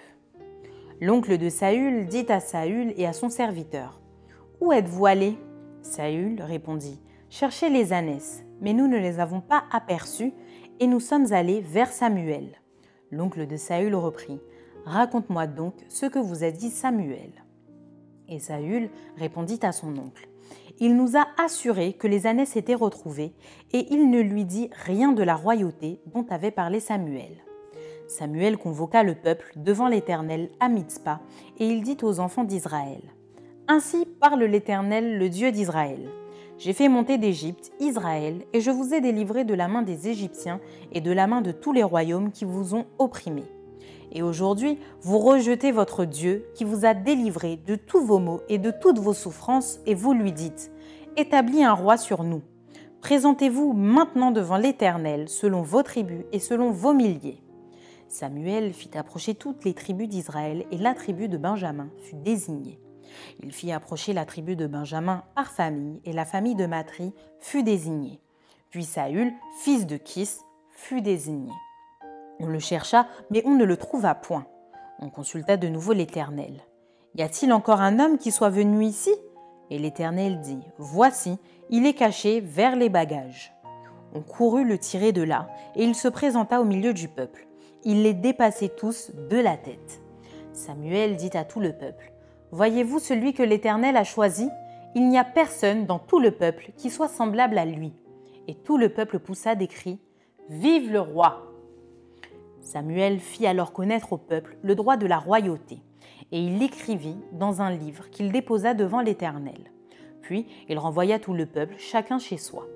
L'oncle 1.01 1.37
de 1.37 1.49
Saül 1.49 2.05
dit 2.05 2.27
à 2.29 2.39
Saül 2.39 2.93
et 2.95 3.05
à 3.05 3.11
son 3.11 3.27
serviteur 3.27 3.99
Où 4.61 4.71
êtes-vous 4.71 5.05
allés 5.05 5.37
Saül 5.83 6.41
répondit 6.41 6.99
Cherchez 7.29 7.69
les 7.69 7.93
ânesses, 7.93 8.43
mais 8.61 8.73
nous 8.73 8.87
ne 8.87 8.97
les 8.97 9.19
avons 9.19 9.41
pas 9.41 9.65
aperçues 9.71 10.33
et 10.79 10.87
nous 10.87 10.99
sommes 10.99 11.31
allés 11.33 11.61
vers 11.61 11.91
Samuel. 11.91 12.61
L'oncle 13.11 13.45
de 13.45 13.57
Saül 13.57 13.95
reprit 13.95 14.39
Raconte-moi 14.85 15.47
donc 15.47 15.75
ce 15.89 16.05
que 16.05 16.19
vous 16.19 16.43
a 16.43 16.51
dit 16.51 16.69
Samuel. 16.69 17.31
Et 18.29 18.39
Saül 18.39 18.89
répondit 19.17 19.59
à 19.61 19.71
son 19.71 19.97
oncle. 19.97 20.27
Il 20.79 20.95
nous 20.95 21.15
a 21.17 21.27
assuré 21.37 21.93
que 21.93 22.07
les 22.07 22.25
ânesses 22.27 22.55
étaient 22.55 22.73
retrouvées, 22.73 23.33
et 23.71 23.93
il 23.93 24.09
ne 24.09 24.19
lui 24.19 24.45
dit 24.45 24.69
rien 24.85 25.11
de 25.11 25.21
la 25.21 25.35
royauté 25.35 26.01
dont 26.07 26.25
avait 26.29 26.51
parlé 26.51 26.79
Samuel. 26.79 27.43
Samuel 28.07 28.57
convoqua 28.57 29.03
le 29.03 29.15
peuple 29.15 29.51
devant 29.55 29.87
l'Éternel 29.87 30.49
à 30.59 30.69
Mitzpah, 30.69 31.21
et 31.59 31.67
il 31.67 31.83
dit 31.83 31.97
aux 32.01 32.19
enfants 32.19 32.43
d'Israël 32.43 33.01
Ainsi 33.69 34.05
parle 34.19 34.43
l'Éternel, 34.43 35.17
le 35.17 35.29
Dieu 35.29 35.53
d'Israël. 35.53 36.09
j'ai 36.57 36.73
fait 36.73 36.89
monter 36.89 37.17
d'Égypte 37.17 37.71
Israël, 37.79 38.41
et 38.51 38.59
je 38.59 38.69
vous 38.69 38.93
ai 38.93 38.99
délivré 38.99 39.45
de 39.45 39.53
la 39.53 39.69
main 39.69 39.83
des 39.83 40.09
Égyptiens 40.09 40.59
et 40.91 40.99
de 40.99 41.11
la 41.13 41.27
main 41.27 41.39
de 41.39 41.53
tous 41.53 41.71
les 41.71 41.83
royaumes 41.83 42.31
qui 42.31 42.43
vous 42.43 42.75
ont 42.75 42.85
opprimés. 42.99 43.49
Et 44.11 44.21
aujourd'hui, 44.21 44.79
vous 45.01 45.17
rejetez 45.17 45.71
votre 45.71 46.03
Dieu 46.03 46.45
qui 46.55 46.65
vous 46.65 46.83
a 46.83 46.93
délivré 46.93 47.57
de 47.65 47.75
tous 47.75 48.01
vos 48.01 48.19
maux 48.19 48.41
et 48.49 48.57
de 48.57 48.69
toutes 48.69 48.99
vos 48.99 49.13
souffrances, 49.13 49.79
et 49.85 49.95
vous 49.95 50.11
lui 50.11 50.33
dites, 50.33 50.69
Établis 51.15 51.63
un 51.63 51.73
roi 51.73 51.95
sur 51.95 52.23
nous. 52.23 52.41
Présentez-vous 52.99 53.71
maintenant 53.71 54.31
devant 54.31 54.57
l'Éternel, 54.57 55.29
selon 55.29 55.61
vos 55.61 55.83
tribus 55.83 56.25
et 56.33 56.39
selon 56.39 56.71
vos 56.71 56.93
milliers. 56.93 57.41
Samuel 58.09 58.73
fit 58.73 58.97
approcher 58.97 59.35
toutes 59.35 59.63
les 59.63 59.73
tribus 59.73 60.09
d'Israël, 60.09 60.65
et 60.71 60.77
la 60.77 60.93
tribu 60.93 61.29
de 61.29 61.37
Benjamin 61.37 61.87
fut 61.99 62.15
désignée. 62.15 62.77
Il 63.41 63.51
fit 63.51 63.71
approcher 63.71 64.13
la 64.13 64.25
tribu 64.25 64.55
de 64.55 64.67
Benjamin 64.67 65.23
par 65.35 65.51
famille, 65.51 66.01
et 66.05 66.13
la 66.13 66.25
famille 66.25 66.55
de 66.55 66.65
Matri 66.65 67.13
fut 67.39 67.63
désignée. 67.63 68.19
Puis 68.69 68.85
Saül, 68.85 69.31
fils 69.59 69.85
de 69.85 69.97
Kis, 69.97 70.39
fut 70.71 71.01
désigné. 71.01 71.51
On 72.39 72.47
le 72.47 72.59
chercha, 72.59 73.07
mais 73.29 73.43
on 73.45 73.55
ne 73.55 73.65
le 73.65 73.77
trouva 73.77 74.15
point. 74.15 74.47
On 74.99 75.09
consulta 75.09 75.57
de 75.57 75.67
nouveau 75.67 75.93
l'Éternel. 75.93 76.61
Y 77.15 77.21
a-t-il 77.21 77.53
encore 77.53 77.81
un 77.81 77.99
homme 77.99 78.17
qui 78.17 78.31
soit 78.31 78.49
venu 78.49 78.83
ici? 78.83 79.13
Et 79.69 79.77
l'Éternel 79.77 80.39
dit, 80.41 80.61
Voici, 80.77 81.37
il 81.69 81.85
est 81.85 81.93
caché 81.93 82.41
vers 82.41 82.75
les 82.75 82.89
bagages. 82.89 83.53
On 84.15 84.21
courut 84.21 84.65
le 84.65 84.77
tirer 84.77 85.11
de 85.11 85.23
là, 85.23 85.47
et 85.75 85.83
il 85.83 85.95
se 85.95 86.07
présenta 86.07 86.61
au 86.61 86.65
milieu 86.65 86.93
du 86.93 87.07
peuple. 87.07 87.47
Il 87.83 88.03
les 88.03 88.13
dépassait 88.13 88.69
tous 88.69 89.11
de 89.29 89.37
la 89.37 89.57
tête. 89.57 90.01
Samuel 90.53 91.15
dit 91.15 91.35
à 91.35 91.43
tout 91.43 91.59
le 91.59 91.73
peuple, 91.73 92.12
Voyez-vous 92.53 92.99
celui 92.99 93.33
que 93.33 93.41
l'Éternel 93.41 93.97
a 93.97 94.03
choisi? 94.03 94.47
Il 94.93 95.09
n'y 95.09 95.17
a 95.17 95.23
personne 95.23 95.87
dans 95.87 95.97
tout 95.97 96.19
le 96.19 96.29
peuple 96.29 96.69
qui 96.77 96.91
soit 96.91 97.07
semblable 97.07 97.57
à 97.57 97.65
lui. 97.65 97.93
Et 98.47 98.53
tout 98.53 98.77
le 98.77 98.89
peuple 98.89 99.17
poussa 99.17 99.55
des 99.55 99.65
cris 99.65 99.99
Vive 100.49 100.91
le 100.91 100.99
roi 100.99 101.51
Samuel 102.61 103.19
fit 103.19 103.47
alors 103.47 103.73
connaître 103.73 104.13
au 104.13 104.17
peuple 104.17 104.55
le 104.61 104.75
droit 104.75 104.97
de 104.97 105.07
la 105.07 105.17
royauté, 105.17 105.79
et 106.31 106.39
il 106.39 106.59
l'écrivit 106.59 107.17
dans 107.31 107.63
un 107.63 107.71
livre 107.71 108.11
qu'il 108.11 108.31
déposa 108.31 108.75
devant 108.75 109.01
l'Éternel. 109.01 109.71
Puis 110.21 110.45
il 110.69 110.77
renvoya 110.77 111.17
tout 111.17 111.33
le 111.33 111.47
peuple, 111.47 111.73
chacun 111.79 112.19
chez 112.19 112.37
soi. 112.37 112.67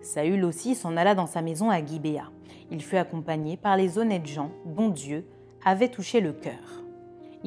Saül 0.00 0.44
aussi 0.44 0.76
s'en 0.76 0.96
alla 0.96 1.16
dans 1.16 1.26
sa 1.26 1.42
maison 1.42 1.70
à 1.70 1.84
Gibéa. 1.84 2.30
Il 2.70 2.80
fut 2.84 2.98
accompagné 2.98 3.56
par 3.56 3.76
les 3.76 3.98
honnêtes 3.98 4.26
gens 4.26 4.52
dont 4.64 4.90
Dieu 4.90 5.26
avait 5.64 5.88
touché 5.88 6.20
le 6.20 6.32
cœur 6.32 6.84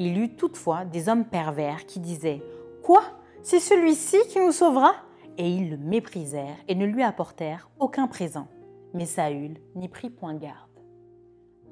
il 0.01 0.17
eut 0.17 0.35
toutefois 0.35 0.83
des 0.83 1.09
hommes 1.09 1.25
pervers 1.25 1.85
qui 1.85 1.99
disaient 1.99 2.41
Quoi? 2.83 3.03
C'est 3.43 3.59
celui-ci 3.59 4.17
qui 4.29 4.39
nous 4.39 4.51
sauvera 4.51 4.93
Et 5.37 5.47
ils 5.47 5.69
le 5.69 5.77
méprisèrent 5.77 6.57
et 6.67 6.75
ne 6.75 6.85
lui 6.85 7.03
apportèrent 7.03 7.69
aucun 7.79 8.07
présent. 8.07 8.47
Mais 8.93 9.05
Saül 9.05 9.57
n'y 9.75 9.87
prit 9.87 10.09
point 10.09 10.33
garde. 10.33 10.69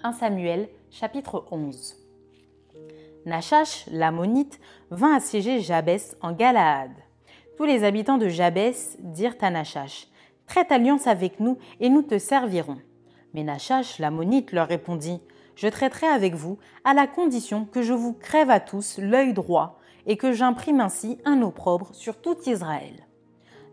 1 0.04 0.14
Samuel 0.14 0.70
chapitre 0.92 1.46
11 1.52 1.96
Nachash, 3.26 3.86
l'ammonite, 3.92 4.60
vint 4.92 5.16
assiéger 5.16 5.60
Jabès 5.60 6.16
en 6.22 6.32
Galaad. 6.32 6.92
Tous 7.58 7.66
les 7.66 7.84
habitants 7.84 8.18
de 8.18 8.30
Jabès 8.30 8.98
dirent 9.00 9.36
à 9.42 9.50
Nachash 9.50 10.08
Traite 10.48 10.72
alliance 10.72 11.08
avec 11.08 11.40
nous 11.40 11.58
et 11.80 11.90
nous 11.90 12.02
te 12.04 12.18
servirons. 12.18 12.78
Mais 13.34 13.44
Nachash, 13.44 14.00
l'ammonite, 14.00 14.52
leur 14.52 14.68
répondit 14.68 15.20
je 15.60 15.68
traiterai 15.68 16.08
avec 16.08 16.36
vous 16.36 16.58
à 16.86 16.94
la 16.94 17.06
condition 17.06 17.66
que 17.66 17.82
je 17.82 17.92
vous 17.92 18.14
crève 18.14 18.50
à 18.50 18.62
tous 18.62 18.98
l'œil 18.98 19.34
droit 19.34 19.78
et 20.08 20.16
que 20.16 20.32
j'imprime 20.32 20.80
ainsi 20.80 21.18
un 21.26 21.42
opprobre 21.42 21.90
sur 21.92 22.22
tout 22.22 22.38
Israël. 22.46 23.06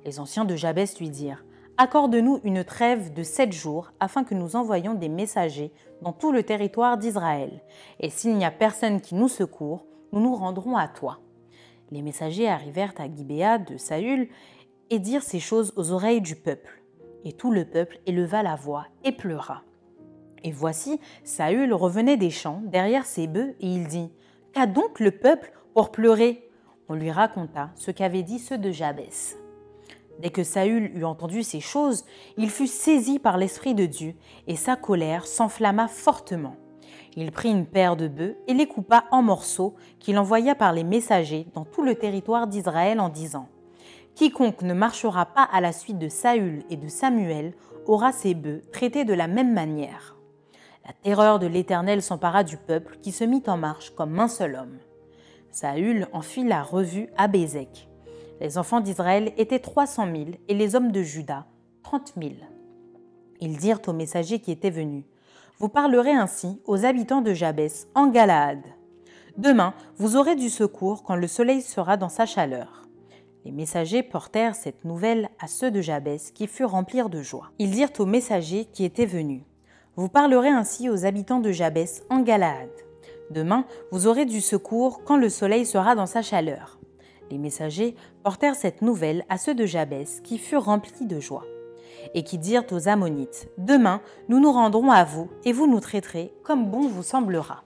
Les 0.04 0.18
anciens 0.18 0.44
de 0.44 0.56
Jabès 0.56 0.98
lui 0.98 1.10
dirent 1.10 1.44
Accorde-nous 1.76 2.40
une 2.42 2.64
trêve 2.64 3.12
de 3.12 3.22
sept 3.22 3.52
jours 3.52 3.92
afin 4.00 4.24
que 4.24 4.34
nous 4.34 4.56
envoyions 4.56 4.94
des 4.94 5.08
messagers 5.08 5.72
dans 6.02 6.12
tout 6.12 6.32
le 6.32 6.42
territoire 6.42 6.98
d'Israël. 6.98 7.62
Et 8.00 8.10
s'il 8.10 8.36
n'y 8.36 8.44
a 8.44 8.50
personne 8.50 9.00
qui 9.00 9.14
nous 9.14 9.28
secourt, 9.28 9.86
nous 10.10 10.20
nous 10.20 10.34
rendrons 10.34 10.76
à 10.76 10.88
toi. 10.88 11.20
Les 11.92 12.02
messagers 12.02 12.48
arrivèrent 12.48 12.94
à 12.98 13.06
Gibéa 13.08 13.58
de 13.58 13.76
Saül 13.76 14.28
et 14.90 14.98
dirent 14.98 15.22
ces 15.22 15.40
choses 15.40 15.72
aux 15.76 15.92
oreilles 15.92 16.20
du 16.20 16.34
peuple. 16.34 16.82
Et 17.24 17.32
tout 17.32 17.52
le 17.52 17.64
peuple 17.64 18.00
éleva 18.06 18.42
la 18.42 18.56
voix 18.56 18.86
et 19.04 19.12
pleura. 19.12 19.62
Et 20.46 20.52
voici, 20.52 21.00
Saül 21.24 21.74
revenait 21.74 22.16
des 22.16 22.30
champs 22.30 22.62
derrière 22.66 23.04
ses 23.04 23.26
bœufs 23.26 23.56
et 23.58 23.66
il 23.66 23.88
dit 23.88 24.12
Qu'a 24.52 24.66
donc 24.66 25.00
le 25.00 25.10
peuple 25.10 25.52
pour 25.74 25.90
pleurer? 25.90 26.48
On 26.88 26.94
lui 26.94 27.10
raconta 27.10 27.70
ce 27.74 27.90
qu'avaient 27.90 28.22
dit 28.22 28.38
ceux 28.38 28.56
de 28.56 28.70
Jabès. 28.70 29.36
Dès 30.20 30.30
que 30.30 30.44
Saül 30.44 30.92
eut 30.94 31.04
entendu 31.04 31.42
ces 31.42 31.58
choses, 31.58 32.04
il 32.36 32.48
fut 32.48 32.68
saisi 32.68 33.18
par 33.18 33.38
l'Esprit 33.38 33.74
de 33.74 33.86
Dieu 33.86 34.14
et 34.46 34.54
sa 34.54 34.76
colère 34.76 35.26
s'enflamma 35.26 35.88
fortement. 35.88 36.54
Il 37.16 37.32
prit 37.32 37.50
une 37.50 37.66
paire 37.66 37.96
de 37.96 38.06
bœufs 38.06 38.36
et 38.46 38.54
les 38.54 38.68
coupa 38.68 39.06
en 39.10 39.22
morceaux 39.22 39.74
qu'il 39.98 40.16
envoya 40.16 40.54
par 40.54 40.72
les 40.72 40.84
messagers 40.84 41.48
dans 41.54 41.64
tout 41.64 41.82
le 41.82 41.96
territoire 41.96 42.46
d'Israël 42.46 43.00
en 43.00 43.08
disant 43.08 43.48
Quiconque 44.14 44.62
ne 44.62 44.74
marchera 44.74 45.26
pas 45.26 45.42
à 45.42 45.60
la 45.60 45.72
suite 45.72 45.98
de 45.98 46.08
Saül 46.08 46.62
et 46.70 46.76
de 46.76 46.86
Samuel 46.86 47.52
aura 47.86 48.12
ses 48.12 48.34
bœufs 48.34 48.62
traités 48.70 49.04
de 49.04 49.12
la 49.12 49.26
même 49.26 49.52
manière. 49.52 50.15
La 50.86 50.92
terreur 50.92 51.40
de 51.40 51.48
l'Éternel 51.48 52.00
s'empara 52.00 52.44
du 52.44 52.56
peuple 52.56 52.98
qui 53.02 53.10
se 53.10 53.24
mit 53.24 53.42
en 53.48 53.56
marche 53.56 53.90
comme 53.90 54.20
un 54.20 54.28
seul 54.28 54.54
homme. 54.54 54.78
Saül 55.50 56.06
en 56.12 56.22
fit 56.22 56.44
la 56.44 56.62
revue 56.62 57.08
à 57.16 57.26
Bézek. 57.26 57.88
Les 58.40 58.56
enfants 58.56 58.80
d'Israël 58.80 59.32
étaient 59.36 59.58
trois 59.58 59.86
cent 59.86 60.06
mille 60.06 60.38
et 60.46 60.54
les 60.54 60.76
hommes 60.76 60.92
de 60.92 61.02
Juda 61.02 61.46
trente 61.82 62.14
mille. 62.16 62.46
Ils 63.40 63.56
dirent 63.56 63.80
aux 63.88 63.92
messagers 63.92 64.38
qui 64.38 64.52
étaient 64.52 64.70
venus 64.70 65.04
Vous 65.58 65.68
parlerez 65.68 66.12
ainsi 66.12 66.60
aux 66.66 66.84
habitants 66.84 67.20
de 67.20 67.34
Jabès 67.34 67.88
en 67.96 68.06
Galaad. 68.06 68.62
Demain, 69.36 69.74
vous 69.96 70.14
aurez 70.14 70.36
du 70.36 70.50
secours 70.50 71.02
quand 71.02 71.16
le 71.16 71.26
soleil 71.26 71.62
sera 71.62 71.96
dans 71.96 72.08
sa 72.08 72.26
chaleur. 72.26 72.82
Les 73.44 73.50
messagers 73.50 74.04
portèrent 74.04 74.54
cette 74.54 74.84
nouvelle 74.84 75.30
à 75.40 75.48
ceux 75.48 75.72
de 75.72 75.80
Jabès 75.80 76.30
qui 76.30 76.46
furent 76.46 76.70
remplis 76.70 77.02
de 77.10 77.22
joie. 77.22 77.50
Ils 77.58 77.72
dirent 77.72 77.90
aux 77.98 78.06
messagers 78.06 78.66
qui 78.66 78.84
étaient 78.84 79.04
venus 79.04 79.42
vous 79.96 80.10
parlerez 80.10 80.50
ainsi 80.50 80.90
aux 80.90 81.06
habitants 81.06 81.40
de 81.40 81.50
Jabès 81.50 82.04
en 82.10 82.20
Galaad. 82.20 82.68
Demain, 83.30 83.64
vous 83.90 84.06
aurez 84.06 84.26
du 84.26 84.42
secours 84.42 85.02
quand 85.04 85.16
le 85.16 85.30
soleil 85.30 85.64
sera 85.64 85.94
dans 85.94 86.06
sa 86.06 86.20
chaleur. 86.20 86.78
Les 87.30 87.38
messagers 87.38 87.96
portèrent 88.22 88.54
cette 88.54 88.82
nouvelle 88.82 89.24
à 89.30 89.38
ceux 89.38 89.54
de 89.54 89.64
Jabès 89.64 90.20
qui 90.20 90.36
furent 90.36 90.64
remplis 90.64 91.06
de 91.06 91.18
joie, 91.18 91.46
et 92.14 92.22
qui 92.22 92.36
dirent 92.36 92.70
aux 92.70 92.88
Ammonites 92.88 93.48
Demain, 93.56 94.02
nous 94.28 94.38
nous 94.38 94.52
rendrons 94.52 94.90
à 94.90 95.02
vous, 95.02 95.30
et 95.44 95.52
vous 95.52 95.66
nous 95.66 95.80
traiterez 95.80 96.30
comme 96.44 96.70
bon 96.70 96.86
vous 96.88 97.02
semblera. 97.02 97.64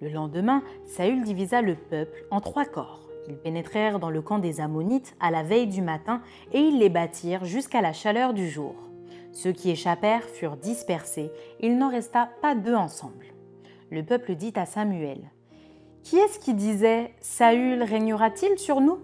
Le 0.00 0.08
lendemain, 0.10 0.62
Saül 0.86 1.24
divisa 1.24 1.60
le 1.60 1.74
peuple 1.74 2.24
en 2.30 2.40
trois 2.40 2.64
corps. 2.64 3.08
Ils 3.28 3.36
pénétrèrent 3.36 3.98
dans 3.98 4.10
le 4.10 4.22
camp 4.22 4.38
des 4.38 4.60
Ammonites 4.60 5.14
à 5.20 5.30
la 5.30 5.42
veille 5.42 5.66
du 5.66 5.82
matin, 5.82 6.22
et 6.52 6.60
ils 6.60 6.78
les 6.78 6.88
bâtirent 6.88 7.44
jusqu'à 7.44 7.82
la 7.82 7.92
chaleur 7.92 8.32
du 8.32 8.48
jour. 8.48 8.89
Ceux 9.32 9.52
qui 9.52 9.70
échappèrent 9.70 10.24
furent 10.24 10.56
dispersés, 10.56 11.30
il 11.60 11.78
n'en 11.78 11.90
resta 11.90 12.28
pas 12.42 12.54
deux 12.54 12.74
ensemble. 12.74 13.26
Le 13.90 14.02
peuple 14.02 14.34
dit 14.34 14.52
à 14.56 14.66
Samuel 14.66 15.30
Qui 16.02 16.16
est-ce 16.16 16.38
qui 16.38 16.54
disait 16.54 17.14
Saül 17.20 17.82
régnera-t-il 17.82 18.58
sur 18.58 18.80
nous? 18.80 18.98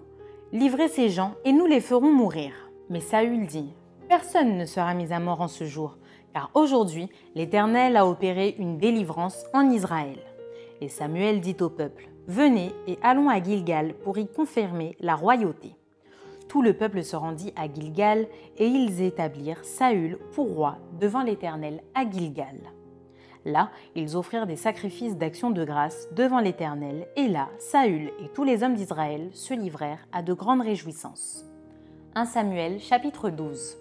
Livrez 0.53 0.89
ces 0.89 1.09
gens 1.09 1.35
et 1.45 1.53
nous 1.53 1.67
les 1.67 1.81
ferons 1.81 2.13
mourir. 2.13 2.53
Mais 2.89 3.01
Saül 3.01 3.47
dit 3.47 3.75
Personne 4.09 4.57
ne 4.57 4.65
sera 4.65 4.95
mis 4.95 5.13
à 5.13 5.19
mort 5.19 5.41
en 5.41 5.49
ce 5.49 5.65
jour, 5.65 5.99
car 6.33 6.51
aujourd'hui 6.55 7.09
l'Éternel 7.35 7.97
a 7.97 8.07
opéré 8.07 8.55
une 8.59 8.79
délivrance 8.79 9.45
en 9.53 9.71
Israël. 9.71 10.19
Et 10.81 10.89
Samuel 10.89 11.41
dit 11.41 11.57
au 11.61 11.71
peuple 11.71 12.09
Venez 12.29 12.73
et 12.87 12.99
allons 13.03 13.29
à 13.29 13.43
Gilgal 13.43 13.95
pour 13.95 14.19
y 14.19 14.27
confirmer 14.27 14.97
la 15.01 15.15
royauté. 15.15 15.77
Tout 16.49 16.63
le 16.63 16.75
peuple 16.75 17.03
se 17.03 17.17
rendit 17.17 17.53
à 17.57 17.73
Gilgal 17.73 18.29
et 18.57 18.67
ils 18.67 19.03
établirent 19.03 19.65
Saül 19.65 20.19
pour 20.33 20.55
roi 20.55 20.79
devant 21.01 21.23
l'Éternel 21.23 21.83
à 21.95 22.09
Gilgal. 22.09 22.59
Là, 23.45 23.71
ils 23.95 24.17
offrirent 24.17 24.47
des 24.47 24.57
sacrifices 24.57 25.17
d'action 25.17 25.51
de 25.51 25.65
grâce 25.65 26.09
devant 26.13 26.41
l'Éternel, 26.41 27.07
et 27.15 27.29
là, 27.29 27.49
Saül 27.61 28.11
et 28.21 28.29
tous 28.35 28.43
les 28.43 28.65
hommes 28.65 28.75
d'Israël 28.75 29.31
se 29.33 29.55
livrèrent 29.55 30.05
à 30.13 30.23
de 30.23 30.33
grandes 30.33 30.63
réjouissances. 30.63 31.45
1 32.17 32.25
Samuel 32.25 32.81
chapitre 32.81 33.31
12 33.31 33.77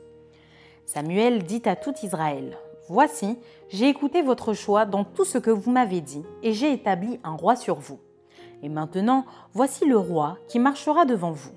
Samuel 0.86 1.44
dit 1.44 1.64
à 1.66 1.76
tout 1.76 1.94
Israël, 2.04 2.58
Voici, 2.90 3.40
j'ai 3.70 3.90
écouté 3.90 4.22
votre 4.22 4.54
choix 4.54 4.86
dans 4.86 5.04
tout 5.04 5.26
ce 5.26 5.40
que 5.40 5.50
vous 5.50 5.72
m'avez 5.72 6.02
dit, 6.02 6.24
et 6.44 6.54
j'ai 6.54 6.72
établi 6.72 7.20
un 7.24 7.36
roi 7.36 7.56
sur 7.56 7.76
vous. 7.80 8.00
Et 8.62 8.70
maintenant, 8.70 9.26
voici 9.54 9.86
le 9.86 9.98
roi 9.98 10.38
qui 10.48 10.60
marchera 10.60 11.06
devant 11.06 11.32
vous. 11.32 11.52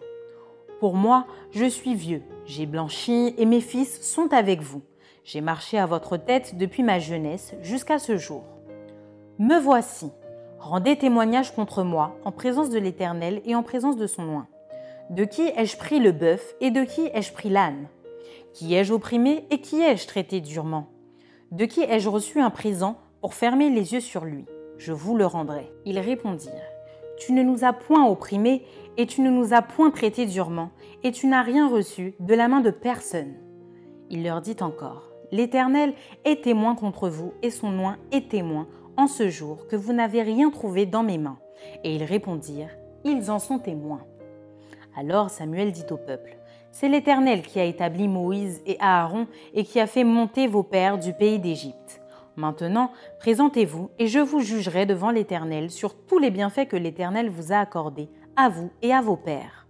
Pour 0.81 0.95
moi, 0.95 1.27
je 1.51 1.65
suis 1.65 1.97
vieux, 1.97 2.23
j'ai 2.47 2.67
blanchi 2.67 3.35
et 3.37 3.47
mes 3.47 3.61
fils 3.61 4.01
sont 4.01 4.33
avec 4.33 4.63
vous. 4.63 4.83
J'ai 5.25 5.41
marché 5.41 5.77
à 5.77 5.87
votre 5.87 6.17
tête 6.17 6.57
depuis 6.57 6.85
ma 6.85 7.01
jeunesse 7.01 7.55
jusqu'à 7.63 7.99
ce 7.99 8.17
jour. 8.17 8.45
Me 9.41 9.59
voici. 9.59 10.13
Rendez 10.61 10.97
témoignage 10.97 11.53
contre 11.53 11.83
moi 11.83 12.17
en 12.25 12.31
présence 12.31 12.71
de 12.71 12.79
l'Éternel 12.79 13.43
et 13.45 13.57
en 13.57 13.65
présence 13.65 13.97
de 13.97 14.07
son 14.07 14.25
loin. 14.25 14.47
De 15.11 15.25
qui 15.25 15.51
ai-je 15.57 15.77
pris 15.77 15.99
le 15.99 16.13
bœuf 16.13 16.55
et 16.61 16.71
de 16.71 16.85
qui 16.85 17.11
ai-je 17.13 17.33
pris 17.33 17.49
l'âne? 17.49 17.89
Qui 18.53 18.75
ai-je 18.75 18.93
opprimé 18.93 19.47
et 19.51 19.61
qui 19.61 19.83
ai-je 19.83 20.07
traité 20.07 20.41
durement? 20.41 20.87
De 21.51 21.65
qui 21.65 21.83
ai-je 21.83 22.09
reçu 22.09 22.41
un 22.41 22.51
présent 22.51 22.99
pour 23.21 23.35
fermer 23.35 23.69
les 23.69 23.95
yeux 23.95 24.01
sur 24.01 24.25
lui? 24.25 24.45
Je 24.77 24.93
vous 24.93 25.17
le 25.17 25.27
rendrai. 25.27 25.73
Ils 25.85 25.99
répondirent 25.99 26.53
Tu 27.19 27.33
ne 27.33 27.43
nous 27.43 27.65
as 27.65 27.73
point 27.73 28.07
opprimés 28.07 28.65
et 28.99 29.07
tu 29.07 29.21
ne 29.23 29.31
nous 29.31 29.55
as 29.55 29.63
point 29.63 29.91
traités 29.91 30.27
durement, 30.27 30.71
et 31.05 31.13
tu 31.13 31.29
n'as 31.29 31.43
rien 31.43 31.69
reçu 31.69 32.15
de 32.19 32.35
la 32.35 32.49
main 32.49 32.61
de 32.61 32.71
personne. 32.71 33.35
Il 34.11 34.25
leur 34.25 34.41
dit 34.41 34.57
encore 34.61 35.05
L'Éternel 35.31 35.95
est 36.25 36.43
témoin 36.43 36.75
contre 36.75 37.09
vous, 37.09 37.33
et 37.43 37.51
son 37.51 37.71
nom 37.71 37.95
est 38.11 38.29
témoin 38.31 38.67
en 38.97 39.07
ce 39.07 39.29
jour 39.29 39.69
que 39.69 39.77
vous 39.77 39.93
n'avez 39.93 40.23
rien 40.23 40.51
trouvé 40.51 40.85
dans 40.85 41.05
mes 41.05 41.19
mains. 41.19 41.39
Et 41.85 41.95
ils 41.95 42.03
répondirent 42.03 42.77
Ils 43.05 43.31
en 43.31 43.39
sont 43.39 43.61
témoins. 43.61 44.03
Alors 44.97 45.31
Samuel 45.31 45.71
dit 45.71 45.87
au 45.91 45.97
peuple, 45.97 46.37
C'est 46.73 46.89
l'Éternel 46.89 47.43
qui 47.43 47.61
a 47.61 47.65
établi 47.65 48.09
Moïse 48.09 48.63
et 48.67 48.77
Aaron 48.81 49.29
et 49.55 49.63
qui 49.63 49.79
a 49.79 49.87
fait 49.87 50.05
monter 50.05 50.49
vos 50.49 50.65
pères 50.65 50.99
du 50.99 51.13
pays 51.13 51.39
d'Égypte. 51.39 51.98
Maintenant, 52.39 52.93
présentez-vous 53.19 53.91
et 53.99 54.07
je 54.07 54.21
vous 54.21 54.39
jugerai 54.39 54.87
devant 54.87 55.11
l'Éternel 55.11 55.73
sur 55.73 55.97
tous 55.97 56.21
les 56.21 56.31
bienfaits 56.31 56.69
que 56.69 56.77
l'Éternel 56.77 57.29
vous 57.29 57.53
a 57.53 57.57
accordés, 57.57 58.09
à 58.37 58.49
vous 58.49 58.71
et 58.81 58.95
à 58.95 59.01
vos 59.01 59.17
pères. 59.17 59.67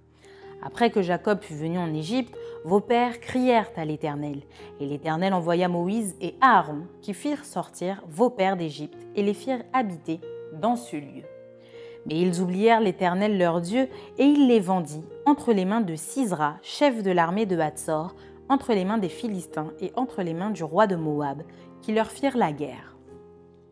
Après 0.62 0.90
que 0.90 1.00
Jacob 1.00 1.40
fut 1.40 1.54
venu 1.54 1.78
en 1.78 1.94
Égypte, 1.94 2.36
vos 2.66 2.80
pères 2.80 3.20
crièrent 3.20 3.70
à 3.76 3.86
l'Éternel, 3.86 4.42
et 4.80 4.86
l'Éternel 4.86 5.32
envoya 5.32 5.66
Moïse 5.66 6.14
et 6.20 6.34
Aaron, 6.42 6.82
qui 7.00 7.14
firent 7.14 7.46
sortir 7.46 8.02
vos 8.06 8.28
pères 8.28 8.58
d'Égypte 8.58 8.98
et 9.16 9.22
les 9.22 9.32
firent 9.32 9.64
habiter 9.72 10.20
dans 10.52 10.76
ce 10.76 10.96
lieu. 10.96 11.24
Mais 12.04 12.20
ils 12.20 12.42
oublièrent 12.42 12.82
l'Éternel 12.82 13.38
leur 13.38 13.62
Dieu, 13.62 13.88
et 14.18 14.24
il 14.24 14.46
les 14.46 14.60
vendit 14.60 15.06
entre 15.24 15.54
les 15.54 15.64
mains 15.64 15.80
de 15.80 15.94
Sisra, 15.94 16.56
chef 16.60 17.02
de 17.02 17.12
l'armée 17.12 17.46
de 17.46 17.58
Hatzor, 17.58 18.14
entre 18.50 18.72
les 18.72 18.84
mains 18.84 18.98
des 18.98 19.08
Philistins 19.08 19.72
et 19.80 19.92
entre 19.94 20.22
les 20.22 20.34
mains 20.34 20.50
du 20.50 20.64
roi 20.64 20.86
de 20.86 20.96
Moab, 20.96 21.42
qui 21.82 21.92
leur 21.92 22.10
firent 22.10 22.36
la 22.36 22.52
guerre. 22.52 22.96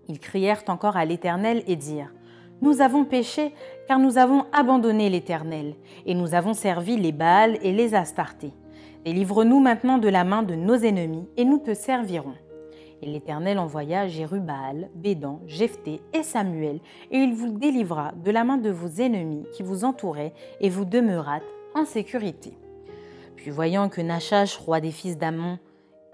Ils 0.08 0.20
crièrent 0.20 0.62
encore 0.68 0.96
à 0.96 1.04
l'Éternel 1.04 1.62
et 1.66 1.76
dirent 1.76 2.12
Nous 2.62 2.80
avons 2.80 3.04
péché, 3.04 3.52
car 3.88 3.98
nous 3.98 4.18
avons 4.18 4.44
abandonné 4.52 5.10
l'Éternel, 5.10 5.74
et 6.06 6.14
nous 6.14 6.34
avons 6.34 6.54
servi 6.54 6.96
les 6.96 7.12
Baals 7.12 7.58
et 7.62 7.72
les 7.72 7.94
Astartés. 7.94 8.52
Délivre-nous 9.04 9.60
maintenant 9.60 9.98
de 9.98 10.08
la 10.08 10.24
main 10.24 10.42
de 10.42 10.54
nos 10.54 10.76
ennemis, 10.76 11.28
et 11.36 11.44
nous 11.44 11.58
te 11.58 11.74
servirons. 11.74 12.34
Et 13.02 13.06
l'Éternel 13.06 13.58
envoya 13.58 14.08
Jérubal, 14.08 14.88
Bédan, 14.94 15.40
Jephthé 15.46 16.00
et 16.14 16.22
Samuel, 16.22 16.80
et 17.10 17.18
il 17.18 17.34
vous 17.34 17.50
délivra 17.50 18.12
de 18.12 18.30
la 18.30 18.42
main 18.44 18.56
de 18.56 18.70
vos 18.70 19.00
ennemis 19.00 19.44
qui 19.52 19.62
vous 19.62 19.84
entouraient, 19.84 20.32
et 20.60 20.70
vous 20.70 20.84
demeurâtes 20.84 21.42
en 21.74 21.84
sécurité. 21.84 22.56
Puis 23.36 23.50
voyant 23.50 23.88
que 23.88 24.00
Nachash, 24.00 24.56
roi 24.56 24.80
des 24.80 24.90
fils 24.90 25.18
d'Amon, 25.18 25.58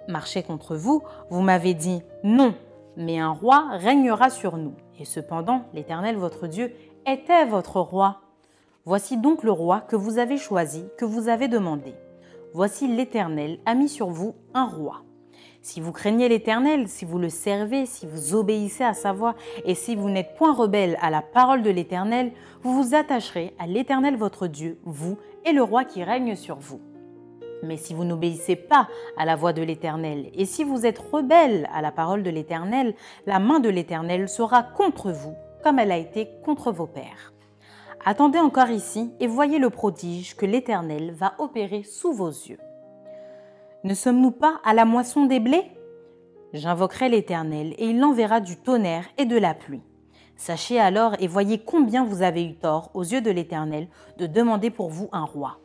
marchait 0.09 0.43
contre 0.43 0.77
vous, 0.77 1.03
vous 1.31 1.43
m'avez 1.43 1.75
dit 1.75 2.03
non, 2.25 2.55
mais 2.97 3.19
un 3.19 3.31
roi 3.31 3.69
régnera 3.73 4.31
sur 4.31 4.57
nous. 4.57 4.75
Et 4.99 5.05
cependant, 5.05 5.63
l'Éternel 5.75 6.17
votre 6.17 6.47
Dieu 6.47 6.73
était 7.07 7.47
votre 7.47 7.81
roi. 7.81 8.21
Voici 8.85 9.17
donc 9.17 9.43
le 9.43 9.53
roi 9.53 9.81
que 9.81 9.97
vous 9.97 10.19
avez 10.19 10.39
choisi, 10.39 10.85
que 10.99 11.05
vous 11.05 11.29
avez 11.29 11.49
demandé. 11.49 11.95
Voici 12.55 12.87
l'Éternel 12.87 13.59
a 13.65 13.75
mis 13.75 13.89
sur 13.89 14.09
vous 14.09 14.35
un 14.55 14.67
roi. 14.67 15.03
Si 15.63 15.81
vous 15.81 15.93
craignez 15.93 16.29
l'Éternel, 16.29 16.89
si 16.89 17.05
vous 17.05 17.19
le 17.19 17.29
servez, 17.29 17.87
si 17.87 18.07
vous 18.07 18.35
obéissez 18.35 18.83
à 18.83 18.95
sa 18.95 19.13
voix, 19.13 19.37
et 19.65 19.77
si 19.77 19.95
vous 19.95 20.11
n'êtes 20.11 20.35
point 20.35 20.53
rebelle 20.53 20.99
à 21.01 21.09
la 21.09 21.23
parole 21.23 21.63
de 21.63 21.71
l'Éternel, 21.71 22.33
vous 22.63 22.83
vous 22.83 22.95
attacherez 22.97 23.55
à 23.61 23.69
l'Éternel 23.69 24.17
votre 24.17 24.49
Dieu, 24.49 24.79
vous 24.85 25.17
et 25.45 25.53
le 25.53 25.63
roi 25.63 25.85
qui 25.85 26.03
règne 26.03 26.35
sur 26.35 26.57
vous. 26.57 26.81
Mais 27.63 27.77
si 27.77 27.95
vous 27.95 28.05
n'obéissez 28.05 28.57
pas 28.57 28.89
à 29.17 29.25
la 29.25 29.37
voix 29.37 29.53
de 29.53 29.63
l'Éternel, 29.63 30.31
et 30.35 30.45
si 30.45 30.65
vous 30.65 30.85
êtes 30.85 30.99
rebelle 30.99 31.69
à 31.73 31.81
la 31.81 31.93
parole 31.93 32.23
de 32.23 32.31
l'Éternel, 32.31 32.95
la 33.27 33.39
main 33.39 33.61
de 33.61 33.69
l'Éternel 33.69 34.29
sera 34.29 34.63
contre 34.63 35.13
vous, 35.13 35.35
comme 35.63 35.79
elle 35.79 35.93
a 35.93 35.97
été 35.97 36.29
contre 36.45 36.73
vos 36.73 36.89
pères. 36.89 37.33
Attendez 38.05 38.41
encore 38.41 38.71
ici 38.71 39.13
et 39.21 39.29
voyez 39.29 39.61
le 39.61 39.71
prodige 39.71 40.35
que 40.35 40.45
l'Éternel 40.45 41.13
va 41.13 41.35
opérer 41.39 41.85
sous 41.85 42.13
vos 42.13 42.31
yeux. 42.31 42.59
Ne 43.85 43.95
sommes-nous 43.95 44.33
pas 44.33 44.61
à 44.65 44.75
la 44.75 44.85
moisson 44.85 45.27
des 45.27 45.39
blés? 45.39 45.71
J'invoquerai 46.53 47.09
l'Éternel, 47.09 47.75
et 47.79 47.87
il 47.87 48.05
enverra 48.05 48.41
du 48.41 48.57
tonnerre 48.57 49.07
et 49.19 49.25
de 49.25 49.39
la 49.39 49.55
pluie. 49.55 49.83
Sachez 50.37 50.81
alors 50.81 51.15
et 51.21 51.29
voyez 51.29 51.59
combien 51.59 52.05
vous 52.05 52.23
avez 52.23 52.45
eu 52.45 52.57
tort 52.57 52.91
aux 52.95 53.05
yeux 53.05 53.21
de 53.21 53.31
l'Éternel 53.31 53.89
de 54.19 54.27
demander 54.27 54.71
pour 54.71 54.91
vous 54.91 55.09
un 55.13 55.25
roi. 55.25 55.62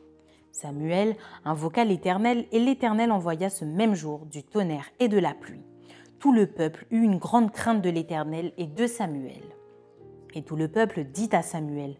Samuel 0.60 1.16
invoqua 1.46 1.86
l'Éternel, 1.86 2.48
et 2.52 2.60
l'Éternel 2.60 3.12
envoya 3.12 3.48
ce 3.48 3.64
même 3.64 3.94
jour 3.94 4.26
du 4.26 4.42
tonnerre 4.42 4.90
et 5.00 5.08
de 5.08 5.20
la 5.20 5.36
pluie. 5.36 5.62
Tout 6.18 6.34
le 6.34 6.48
peuple 6.48 6.88
eut 6.90 7.04
une 7.04 7.20
grande 7.20 7.52
crainte 7.52 7.84
de 7.84 7.92
l'Éternel 7.92 8.54
et 8.58 8.66
de 8.66 8.88
Samuel. 8.88 9.44
Et 10.34 10.42
tout 10.42 10.56
le 10.56 10.68
peuple 10.68 11.04
dit 11.04 11.30
à 11.32 11.44
Samuel, 11.44 11.98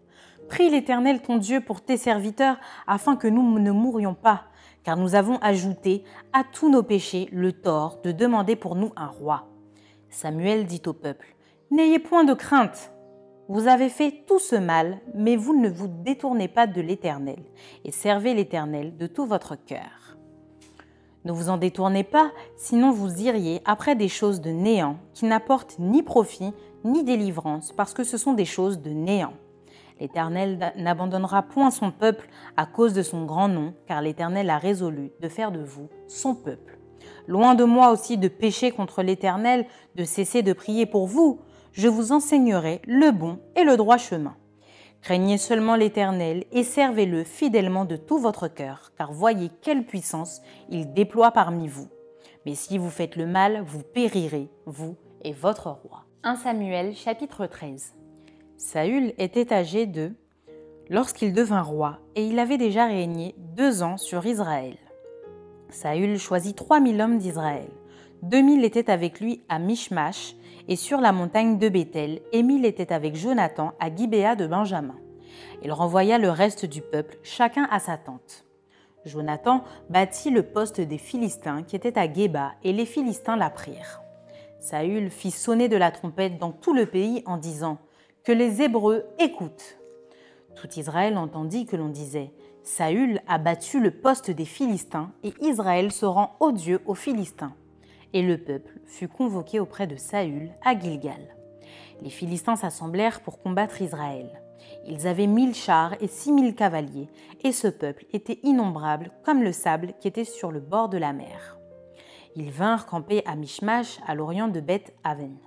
Prie 0.50 0.72
l'Éternel 0.72 1.22
ton 1.22 1.38
Dieu 1.38 1.62
pour 1.62 1.82
tes 1.82 1.98
serviteurs, 1.98 2.58
afin 2.88 3.16
que 3.16 3.28
nous 3.28 3.60
ne 3.60 3.72
mourions 3.72 4.16
pas, 4.16 4.46
car 4.84 4.98
nous 4.98 5.14
avons 5.14 5.38
ajouté 5.38 6.04
à 6.34 6.44
tous 6.44 6.72
nos 6.72 6.82
péchés 6.82 7.30
le 7.32 7.52
tort 7.54 8.00
de 8.04 8.12
demander 8.12 8.56
pour 8.56 8.76
nous 8.76 8.92
un 8.96 9.08
roi. 9.08 9.48
Samuel 10.10 10.66
dit 10.66 10.82
au 10.88 10.94
peuple, 10.94 11.36
N'ayez 11.70 12.00
point 12.00 12.24
de 12.24 12.34
crainte. 12.34 12.92
Vous 13.50 13.68
avez 13.68 13.88
fait 13.88 14.26
tout 14.28 14.40
ce 14.40 14.58
mal, 14.58 15.00
mais 15.16 15.38
vous 15.38 15.58
ne 15.58 15.70
vous 15.70 15.88
détournez 15.88 16.50
pas 16.50 16.68
de 16.68 16.82
l'Éternel, 16.82 17.40
et 17.86 17.92
servez 17.92 18.34
l'Éternel 18.34 18.98
de 18.98 19.08
tout 19.08 19.26
votre 19.26 19.56
cœur. 19.56 20.18
Ne 21.24 21.32
vous 21.32 21.50
en 21.50 21.56
détournez 21.56 22.04
pas, 22.04 22.32
sinon 22.58 22.92
vous 22.92 23.22
iriez 23.22 23.62
après 23.64 23.96
des 23.96 24.10
choses 24.10 24.42
de 24.42 24.50
néant, 24.50 24.98
qui 25.14 25.26
n'apportent 25.26 25.80
ni 25.80 26.04
profit, 26.04 26.52
ni 26.84 27.06
délivrance, 27.06 27.72
parce 27.72 27.94
que 27.94 28.04
ce 28.04 28.18
sont 28.18 28.34
des 28.34 28.46
choses 28.46 28.82
de 28.82 28.90
néant. 28.90 29.34
L'Éternel 30.02 30.74
n'abandonnera 30.76 31.42
point 31.44 31.72
son 31.72 31.92
peuple 31.92 32.28
à 32.58 32.66
cause 32.66 32.92
de 32.92 33.02
son 33.02 33.24
grand 33.24 33.48
nom, 33.48 33.74
car 33.88 34.02
l'Éternel 34.02 34.50
a 34.50 34.58
résolu 34.58 35.12
de 35.22 35.30
faire 35.30 35.54
de 35.54 35.64
vous 35.64 35.88
son 36.10 36.36
peuple. 36.36 36.80
Loin 37.28 37.56
de 37.56 37.64
moi 37.64 37.92
aussi 37.92 38.18
de 38.18 38.28
pécher 38.28 38.72
contre 38.72 39.04
l'Éternel, 39.04 39.66
de 39.96 40.04
cesser 40.04 40.44
de 40.44 40.54
prier 40.54 40.86
pour 40.86 41.08
vous, 41.08 41.40
je 41.78 41.88
vous 41.88 42.12
enseignerai 42.12 42.82
le 42.88 43.12
bon 43.12 43.40
et 43.56 43.64
le 43.64 43.78
droit 43.78 43.98
chemin. 43.98 44.36
Craignez 45.02 45.38
seulement 45.38 45.76
l'Éternel 45.76 46.44
et 46.52 46.64
servez-le 46.64 47.24
fidèlement 47.24 47.86
de 47.86 47.96
tout 47.96 48.18
votre 48.18 48.48
cœur, 48.48 48.92
car 48.98 49.14
voyez 49.14 49.52
quelle 49.62 49.86
puissance 49.86 50.42
il 50.70 50.92
déploie 50.94 51.30
parmi 51.30 51.68
vous. 51.68 51.88
Mais 52.48 52.56
si 52.56 52.80
vous 52.80 52.90
faites 52.90 53.16
le 53.16 53.28
mal, 53.28 53.64
vous 53.66 53.84
périrez, 53.84 54.50
vous 54.66 54.96
et 55.24 55.34
votre 55.34 55.68
roi. 55.68 56.06
1 56.24 56.38
Samuel 56.38 56.96
chapitre 56.96 57.46
13 57.46 57.94
Saül 58.58 59.14
était 59.20 59.54
âgé 59.54 59.86
de 59.86 60.14
lorsqu'il 60.90 61.32
devint 61.32 61.62
roi, 61.62 62.00
et 62.16 62.26
il 62.26 62.40
avait 62.40 62.58
déjà 62.58 62.88
régné 62.88 63.36
deux 63.56 63.84
ans 63.84 63.98
sur 63.98 64.26
Israël. 64.26 64.78
Saül 65.70 66.18
choisit 66.18 66.56
trois 66.56 66.80
mille 66.80 67.00
hommes 67.00 67.20
d'Israël. 67.20 67.70
Deux 68.24 68.42
mille 68.42 68.66
étaient 68.66 68.90
avec 68.90 69.20
lui 69.20 69.44
à 69.48 69.60
Mishmash 69.60 70.36
et 70.68 70.76
sur 70.76 71.00
la 71.00 71.12
montagne 71.12 71.58
de 71.58 71.70
Béthel, 71.70 72.22
et 72.32 72.44
mille 72.44 72.66
étaient 72.66 72.92
avec 72.92 73.16
Jonathan 73.16 73.74
à 73.80 73.94
Gibéa 73.94 74.36
de 74.36 74.48
Benjamin. 74.48 74.98
Il 75.64 75.72
renvoya 75.72 76.18
le 76.18 76.30
reste 76.30 76.66
du 76.66 76.82
peuple, 76.82 77.18
chacun 77.24 77.68
à 77.72 77.80
sa 77.80 77.98
tente. 77.98 78.46
Jonathan 79.06 79.64
bâtit 79.90 80.32
le 80.32 80.44
poste 80.44 80.82
des 80.82 80.98
Philistins 80.98 81.64
qui 81.64 81.76
était 81.76 81.98
à 81.98 82.12
Géba, 82.12 82.54
et 82.64 82.74
les 82.74 82.86
Philistins 82.86 83.38
la 83.38 83.50
prirent. 83.50 84.02
Saül 84.60 85.10
fit 85.10 85.32
sonner 85.32 85.70
de 85.70 85.78
la 85.78 85.92
trompette 85.92 86.40
dans 86.40 86.52
tout 86.52 86.74
le 86.74 86.88
pays 86.88 87.24
en 87.26 87.38
disant 87.38 87.78
que 88.24 88.32
les 88.32 88.62
Hébreux 88.62 89.06
écoutent. 89.20 89.78
Tout 90.56 90.68
Israël 90.76 91.18
entendit 91.18 91.66
que 91.66 91.76
l'on 91.76 91.90
disait 91.90 92.32
Saül 92.64 93.22
a 93.28 93.38
battu 93.38 93.80
le 93.80 93.92
poste 93.92 94.32
des 94.32 94.46
Philistins 94.46 95.12
et 95.24 95.34
Israël 95.40 95.92
se 95.92 96.06
rend 96.06 96.36
odieux 96.40 96.82
aux 96.86 96.96
Philistins. 96.96 97.54
Et 98.14 98.22
le 98.22 98.38
peuple 98.38 98.80
fut 98.86 99.08
convoqué 99.08 99.60
auprès 99.60 99.88
de 99.88 99.96
Saül 99.96 100.52
à 100.64 100.78
Gilgal. 100.78 101.36
Les 102.02 102.10
Philistins 102.10 102.56
s'assemblèrent 102.56 103.22
pour 103.22 103.40
combattre 103.40 103.82
Israël. 103.82 104.42
Ils 104.86 105.08
avaient 105.08 105.28
mille 105.28 105.56
chars 105.56 105.96
et 106.02 106.08
six 106.08 106.32
mille 106.32 106.56
cavaliers, 106.56 107.10
et 107.44 107.52
ce 107.52 107.68
peuple 107.68 108.06
était 108.14 108.40
innombrable 108.44 109.12
comme 109.24 109.44
le 109.44 109.52
sable 109.52 109.94
qui 110.00 110.08
était 110.08 110.24
sur 110.24 110.52
le 110.52 110.60
bord 110.60 110.90
de 110.90 110.98
la 110.98 111.14
mer. 111.14 111.58
Ils 112.36 112.52
vinrent 112.52 112.86
camper 112.86 113.24
à 113.26 113.36
Mishmash, 113.36 114.00
à 114.06 114.16
l'orient 114.16 114.48
de 114.48 114.60
Beth 114.60 114.94
Aven. 115.04 115.38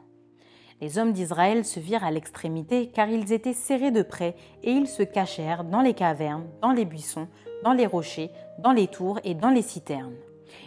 Les 0.81 0.99
hommes 0.99 1.13
d'Israël 1.13 1.65
se 1.65 1.79
virent 1.79 2.05
à 2.05 2.11
l'extrémité 2.11 2.89
car 2.89 3.09
ils 3.09 3.33
étaient 3.33 3.53
serrés 3.53 3.91
de 3.91 4.03
près 4.03 4.35
et 4.63 4.73
ils 4.73 4.89
se 4.89 5.03
cachèrent 5.03 5.65
dans 5.65 5.83
les 5.83 5.95
cavernes, 5.95 6.49
dans 6.63 6.73
les 6.73 6.87
buissons, 6.87 7.29
dans 7.65 7.75
les 7.75 7.87
rochers, 7.87 8.31
dans 8.59 8.73
les 8.73 8.89
tours 8.89 9.21
et 9.25 9.35
dans 9.35 9.51
les 9.51 9.63
citernes. 9.63 10.17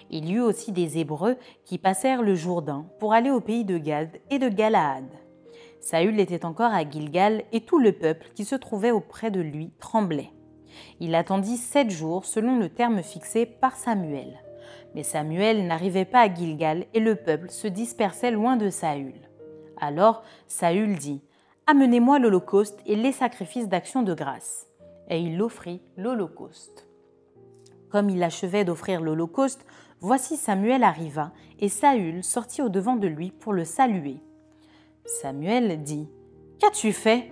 Il 0.10 0.30
y 0.30 0.34
eut 0.34 0.42
aussi 0.42 0.72
des 0.72 1.00
Hébreux 1.00 1.38
qui 1.66 1.78
passèrent 1.78 2.22
le 2.22 2.36
Jourdain 2.36 2.86
pour 3.00 3.14
aller 3.14 3.32
au 3.32 3.40
pays 3.40 3.66
de 3.66 3.78
Gad 3.78 4.10
et 4.30 4.40
de 4.40 4.50
Galaad. 4.50 5.06
Saül 5.80 6.20
était 6.20 6.46
encore 6.46 6.74
à 6.74 6.90
Gilgal 6.90 7.44
et 7.52 7.62
tout 7.62 7.80
le 7.80 7.92
peuple 7.92 8.28
qui 8.36 8.46
se 8.46 8.56
trouvait 8.56 8.92
auprès 8.92 9.32
de 9.32 9.42
lui 9.42 9.72
tremblait. 9.80 10.32
Il 11.00 11.14
attendit 11.14 11.58
sept 11.58 11.90
jours 11.90 12.26
selon 12.26 12.58
le 12.58 12.70
terme 12.70 13.04
fixé 13.04 13.46
par 13.46 13.76
Samuel. 13.76 14.42
Mais 14.96 15.04
Samuel 15.04 15.68
n'arrivait 15.68 16.06
pas 16.06 16.22
à 16.22 16.34
Gilgal 16.34 16.86
et 16.94 17.00
le 17.00 17.16
peuple 17.16 17.50
se 17.50 17.68
dispersait 17.68 18.32
loin 18.32 18.56
de 18.56 18.70
Saül. 18.70 19.14
Alors 19.78 20.24
Saül 20.48 20.96
dit 20.96 21.22
Amenez-moi 21.68 22.20
l'Holocauste 22.20 22.80
et 22.86 22.96
les 22.96 23.12
sacrifices 23.12 23.68
d'action 23.68 24.04
de 24.04 24.14
grâce. 24.14 24.68
Et 25.10 25.20
il 25.20 25.42
offrit 25.42 25.82
l'Holocauste. 25.98 26.88
Comme 27.94 28.10
il 28.10 28.24
achevait 28.24 28.66
d'offrir 28.66 29.02
l'Holocauste, 29.02 29.68
voici 30.02 30.36
Samuel 30.36 30.84
arriva, 30.84 31.32
et 31.60 31.70
Saül 31.70 32.24
sortit 32.24 32.64
au-devant 32.64 32.96
de 32.96 33.06
lui 33.06 33.30
pour 33.30 33.54
le 33.54 33.66
saluer. 33.66 34.18
Samuel 35.06 35.84
dit 35.84 36.10
Qu'as-tu 36.58 36.92
fait? 36.92 37.32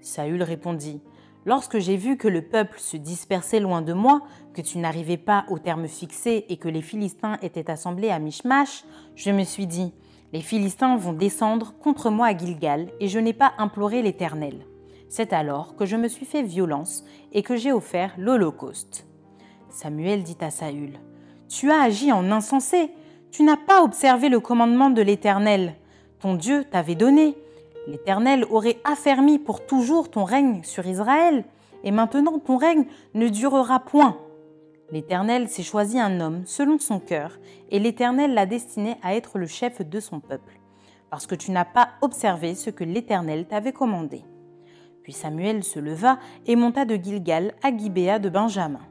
Saül 0.00 0.44
répondit 0.44 1.02
Lorsque 1.44 1.80
j'ai 1.80 1.96
vu 1.96 2.16
que 2.16 2.28
le 2.28 2.42
peuple 2.42 2.78
se 2.78 2.96
dispersait 2.96 3.58
loin 3.58 3.82
de 3.82 3.92
moi, 3.92 4.20
que 4.54 4.62
tu 4.62 4.78
n'arrivais 4.78 5.16
pas 5.16 5.44
au 5.48 5.58
terme 5.58 5.88
fixé 5.88 6.46
et 6.48 6.56
que 6.56 6.68
les 6.68 6.82
Philistins 6.82 7.38
étaient 7.42 7.68
assemblés 7.68 8.10
à 8.10 8.20
Michmash, 8.20 8.84
je 9.16 9.32
me 9.32 9.42
suis 9.42 9.66
dit 9.66 9.92
Les 10.32 10.42
Philistins 10.42 10.96
vont 10.98 11.14
descendre 11.14 11.74
contre 11.80 12.10
moi 12.10 12.28
à 12.28 12.36
Gilgal, 12.36 12.92
et 13.00 13.08
je 13.08 13.18
n'ai 13.18 13.32
pas 13.32 13.54
imploré 13.58 14.02
l'Éternel. 14.02 14.64
C'est 15.08 15.32
alors 15.32 15.74
que 15.74 15.84
je 15.84 15.96
me 15.96 16.06
suis 16.06 16.26
fait 16.26 16.44
violence 16.44 17.04
et 17.32 17.42
que 17.42 17.56
j'ai 17.56 17.72
offert 17.72 18.14
l'Holocauste. 18.18 19.09
Samuel 19.70 20.22
dit 20.22 20.36
à 20.40 20.50
Saül 20.50 20.98
Tu 21.48 21.70
as 21.70 21.80
agi 21.80 22.12
en 22.12 22.30
insensé, 22.30 22.90
tu 23.30 23.42
n'as 23.42 23.56
pas 23.56 23.82
observé 23.82 24.28
le 24.28 24.40
commandement 24.40 24.90
de 24.90 25.02
l'Éternel. 25.02 25.76
Ton 26.18 26.34
Dieu 26.34 26.64
t'avait 26.64 26.96
donné 26.96 27.36
L'Éternel 27.86 28.44
aurait 28.50 28.78
affermi 28.84 29.38
pour 29.38 29.66
toujours 29.66 30.10
ton 30.10 30.24
règne 30.24 30.62
sur 30.62 30.86
Israël, 30.86 31.44
et 31.82 31.90
maintenant 31.90 32.38
ton 32.38 32.56
règne 32.56 32.84
ne 33.14 33.28
durera 33.28 33.80
point. 33.80 34.18
L'Éternel 34.92 35.48
s'est 35.48 35.62
choisi 35.62 35.98
un 35.98 36.20
homme 36.20 36.42
selon 36.44 36.78
son 36.78 37.00
cœur, 37.00 37.38
et 37.70 37.78
l'Éternel 37.78 38.34
l'a 38.34 38.46
destiné 38.46 38.96
à 39.02 39.14
être 39.14 39.38
le 39.38 39.46
chef 39.46 39.82
de 39.82 40.00
son 40.00 40.20
peuple, 40.20 40.60
parce 41.10 41.26
que 41.26 41.34
tu 41.34 41.52
n'as 41.52 41.64
pas 41.64 41.90
observé 42.02 42.54
ce 42.54 42.70
que 42.70 42.84
l'Éternel 42.84 43.46
t'avait 43.46 43.72
commandé. 43.72 44.22
Puis 45.02 45.12
Samuel 45.12 45.64
se 45.64 45.78
leva 45.78 46.18
et 46.46 46.56
monta 46.56 46.84
de 46.84 46.96
Gilgal 46.96 47.54
à 47.62 47.74
Gibéa 47.74 48.18
de 48.18 48.28
Benjamin. 48.28 48.89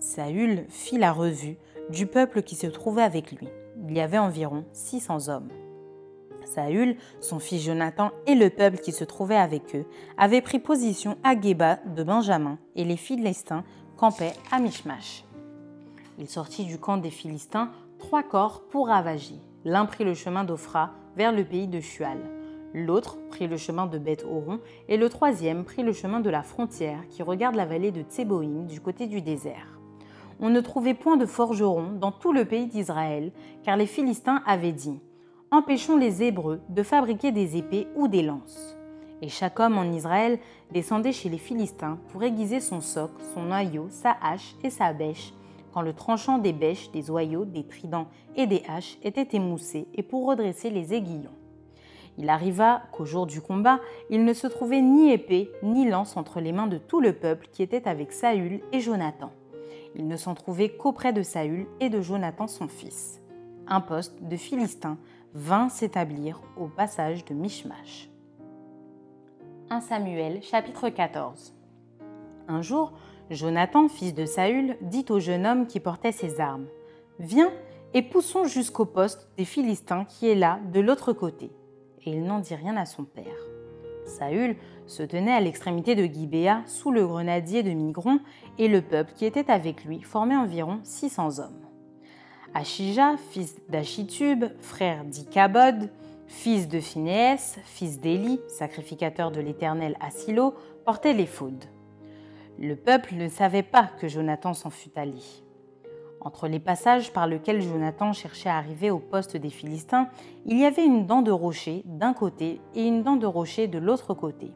Saül 0.00 0.64
fit 0.68 0.96
la 0.96 1.12
revue 1.12 1.56
du 1.90 2.06
peuple 2.06 2.42
qui 2.42 2.54
se 2.54 2.68
trouvait 2.68 3.02
avec 3.02 3.32
lui. 3.32 3.48
Il 3.88 3.96
y 3.96 4.00
avait 4.00 4.18
environ 4.18 4.64
600 4.72 5.28
hommes. 5.28 5.48
Saül, 6.44 6.96
son 7.20 7.40
fils 7.40 7.64
Jonathan 7.64 8.10
et 8.26 8.34
le 8.34 8.48
peuple 8.48 8.78
qui 8.78 8.92
se 8.92 9.04
trouvait 9.04 9.36
avec 9.36 9.74
eux 9.74 9.84
avaient 10.16 10.40
pris 10.40 10.60
position 10.60 11.18
à 11.24 11.38
Geba 11.38 11.80
de 11.94 12.02
Benjamin 12.04 12.58
et 12.76 12.84
les 12.84 12.96
Philistins 12.96 13.64
campaient 13.96 14.34
à 14.52 14.60
Michmash. 14.60 15.24
Il 16.18 16.28
sortit 16.28 16.64
du 16.64 16.78
camp 16.78 16.98
des 16.98 17.10
Philistins 17.10 17.70
trois 17.98 18.22
corps 18.22 18.62
pour 18.70 18.88
ravager. 18.88 19.40
L'un 19.64 19.84
prit 19.84 20.04
le 20.04 20.14
chemin 20.14 20.44
d'Ophra 20.44 20.92
vers 21.16 21.32
le 21.32 21.44
pays 21.44 21.66
de 21.66 21.80
Shual. 21.80 22.18
L'autre 22.72 23.18
prit 23.30 23.48
le 23.48 23.56
chemin 23.56 23.86
de 23.86 23.98
Beth 23.98 24.24
Horon 24.24 24.60
et 24.88 24.96
le 24.96 25.08
troisième 25.08 25.64
prit 25.64 25.82
le 25.82 25.92
chemin 25.92 26.20
de 26.20 26.30
la 26.30 26.42
frontière 26.42 27.00
qui 27.10 27.22
regarde 27.22 27.56
la 27.56 27.66
vallée 27.66 27.90
de 27.90 28.02
Tseboïm 28.02 28.66
du 28.66 28.80
côté 28.80 29.06
du 29.06 29.22
désert. 29.22 29.77
On 30.40 30.50
ne 30.50 30.60
trouvait 30.60 30.94
point 30.94 31.16
de 31.16 31.26
forgerons 31.26 31.92
dans 31.98 32.12
tout 32.12 32.32
le 32.32 32.44
pays 32.44 32.66
d'Israël, 32.66 33.32
car 33.64 33.76
les 33.76 33.86
Philistins 33.86 34.42
avaient 34.46 34.72
dit 34.72 35.00
empêchons 35.50 35.96
les 35.96 36.22
Hébreux 36.22 36.60
de 36.68 36.82
fabriquer 36.82 37.32
des 37.32 37.56
épées 37.56 37.86
ou 37.96 38.06
des 38.06 38.22
lances. 38.22 38.76
Et 39.22 39.28
chaque 39.28 39.58
homme 39.58 39.78
en 39.78 39.90
Israël 39.92 40.38
descendait 40.70 41.12
chez 41.12 41.28
les 41.28 41.38
Philistins 41.38 41.98
pour 42.08 42.22
aiguiser 42.22 42.60
son 42.60 42.80
soc, 42.80 43.10
son 43.34 43.42
noyau, 43.42 43.86
sa 43.90 44.16
hache 44.22 44.54
et 44.62 44.70
sa 44.70 44.92
bêche, 44.92 45.32
quand 45.72 45.82
le 45.82 45.92
tranchant 45.92 46.38
des 46.38 46.52
bêches, 46.52 46.90
des 46.92 47.10
oyaux, 47.10 47.44
des 47.44 47.64
tridents 47.64 48.06
et 48.36 48.46
des 48.46 48.62
haches 48.68 48.98
était 49.02 49.36
émoussé 49.36 49.88
et 49.94 50.02
pour 50.02 50.26
redresser 50.26 50.70
les 50.70 50.94
aiguillons. 50.94 51.34
Il 52.16 52.28
arriva 52.30 52.82
qu'au 52.92 53.04
jour 53.04 53.26
du 53.26 53.40
combat, 53.40 53.80
il 54.10 54.24
ne 54.24 54.32
se 54.32 54.46
trouvait 54.46 54.82
ni 54.82 55.12
épée 55.12 55.50
ni 55.62 55.88
lance 55.88 56.16
entre 56.16 56.40
les 56.40 56.52
mains 56.52 56.66
de 56.66 56.78
tout 56.78 57.00
le 57.00 57.12
peuple 57.12 57.48
qui 57.52 57.62
était 57.62 57.88
avec 57.88 58.12
Saül 58.12 58.60
et 58.72 58.80
Jonathan. 58.80 59.30
Il 59.94 60.06
ne 60.06 60.16
s'en 60.16 60.34
trouvait 60.34 60.70
qu'auprès 60.70 61.12
de 61.12 61.22
Saül 61.22 61.66
et 61.80 61.88
de 61.88 62.00
Jonathan 62.00 62.46
son 62.46 62.68
fils. 62.68 63.20
Un 63.66 63.80
poste 63.80 64.22
de 64.22 64.36
Philistins 64.36 64.98
vint 65.34 65.68
s'établir 65.68 66.40
au 66.56 66.66
passage 66.66 67.24
de 67.24 67.34
Michmash. 67.34 68.08
1 69.70 69.80
Samuel 69.80 70.42
chapitre 70.42 70.88
14 70.88 71.54
Un 72.48 72.62
jour, 72.62 72.92
Jonathan, 73.30 73.88
fils 73.88 74.14
de 74.14 74.24
Saül, 74.24 74.76
dit 74.80 75.04
au 75.10 75.20
jeune 75.20 75.46
homme 75.46 75.66
qui 75.66 75.80
portait 75.80 76.12
ses 76.12 76.40
armes 76.40 76.66
Viens 77.18 77.52
et 77.94 78.02
poussons 78.02 78.44
jusqu'au 78.44 78.84
poste 78.84 79.28
des 79.36 79.44
Philistins 79.44 80.04
qui 80.04 80.28
est 80.28 80.34
là, 80.34 80.60
de 80.72 80.80
l'autre 80.80 81.12
côté. 81.12 81.50
Et 82.04 82.12
il 82.12 82.24
n'en 82.24 82.40
dit 82.40 82.54
rien 82.54 82.76
à 82.76 82.86
son 82.86 83.04
père. 83.04 83.24
Saül 84.06 84.56
se 84.86 85.02
tenait 85.02 85.32
à 85.34 85.40
l'extrémité 85.40 85.94
de 85.94 86.04
Gibéa, 86.04 86.62
sous 86.66 86.90
le 86.90 87.06
grenadier 87.06 87.62
de 87.62 87.70
Migron, 87.70 88.20
et 88.58 88.68
le 88.68 88.82
peuple 88.82 89.12
qui 89.14 89.24
était 89.24 89.50
avec 89.50 89.84
lui 89.84 90.02
formait 90.02 90.36
environ 90.36 90.80
600 90.82 91.38
hommes. 91.38 91.66
Achija, 92.54 93.16
fils 93.30 93.56
d'Achitub, 93.68 94.46
frère 94.60 95.04
d'Ikabod, 95.04 95.90
fils 96.26 96.68
de 96.68 96.80
Phinehès, 96.80 97.58
fils 97.64 98.00
d'Élie, 98.00 98.40
sacrificateur 98.48 99.30
de 99.30 99.40
l'Éternel 99.40 99.96
à 100.00 100.10
Silo, 100.10 100.54
portait 100.84 101.12
l'éphod. 101.12 101.64
Le 102.58 102.74
peuple 102.74 103.14
ne 103.14 103.28
savait 103.28 103.62
pas 103.62 103.88
que 104.00 104.08
Jonathan 104.08 104.54
s'en 104.54 104.70
fût 104.70 104.90
allé. 104.96 105.22
Entre 106.20 106.48
les 106.48 106.58
passages 106.58 107.12
par 107.12 107.26
lesquels 107.26 107.62
Jonathan 107.62 108.12
cherchait 108.12 108.48
à 108.48 108.56
arriver 108.56 108.90
au 108.90 108.98
poste 108.98 109.36
des 109.36 109.50
Philistins, 109.50 110.08
il 110.46 110.58
y 110.58 110.64
avait 110.64 110.84
une 110.84 111.06
dent 111.06 111.22
de 111.22 111.30
rocher 111.30 111.82
d'un 111.84 112.12
côté 112.12 112.60
et 112.74 112.86
une 112.86 113.02
dent 113.02 113.16
de 113.16 113.26
rocher 113.26 113.68
de 113.68 113.78
l'autre 113.78 114.14
côté, 114.14 114.50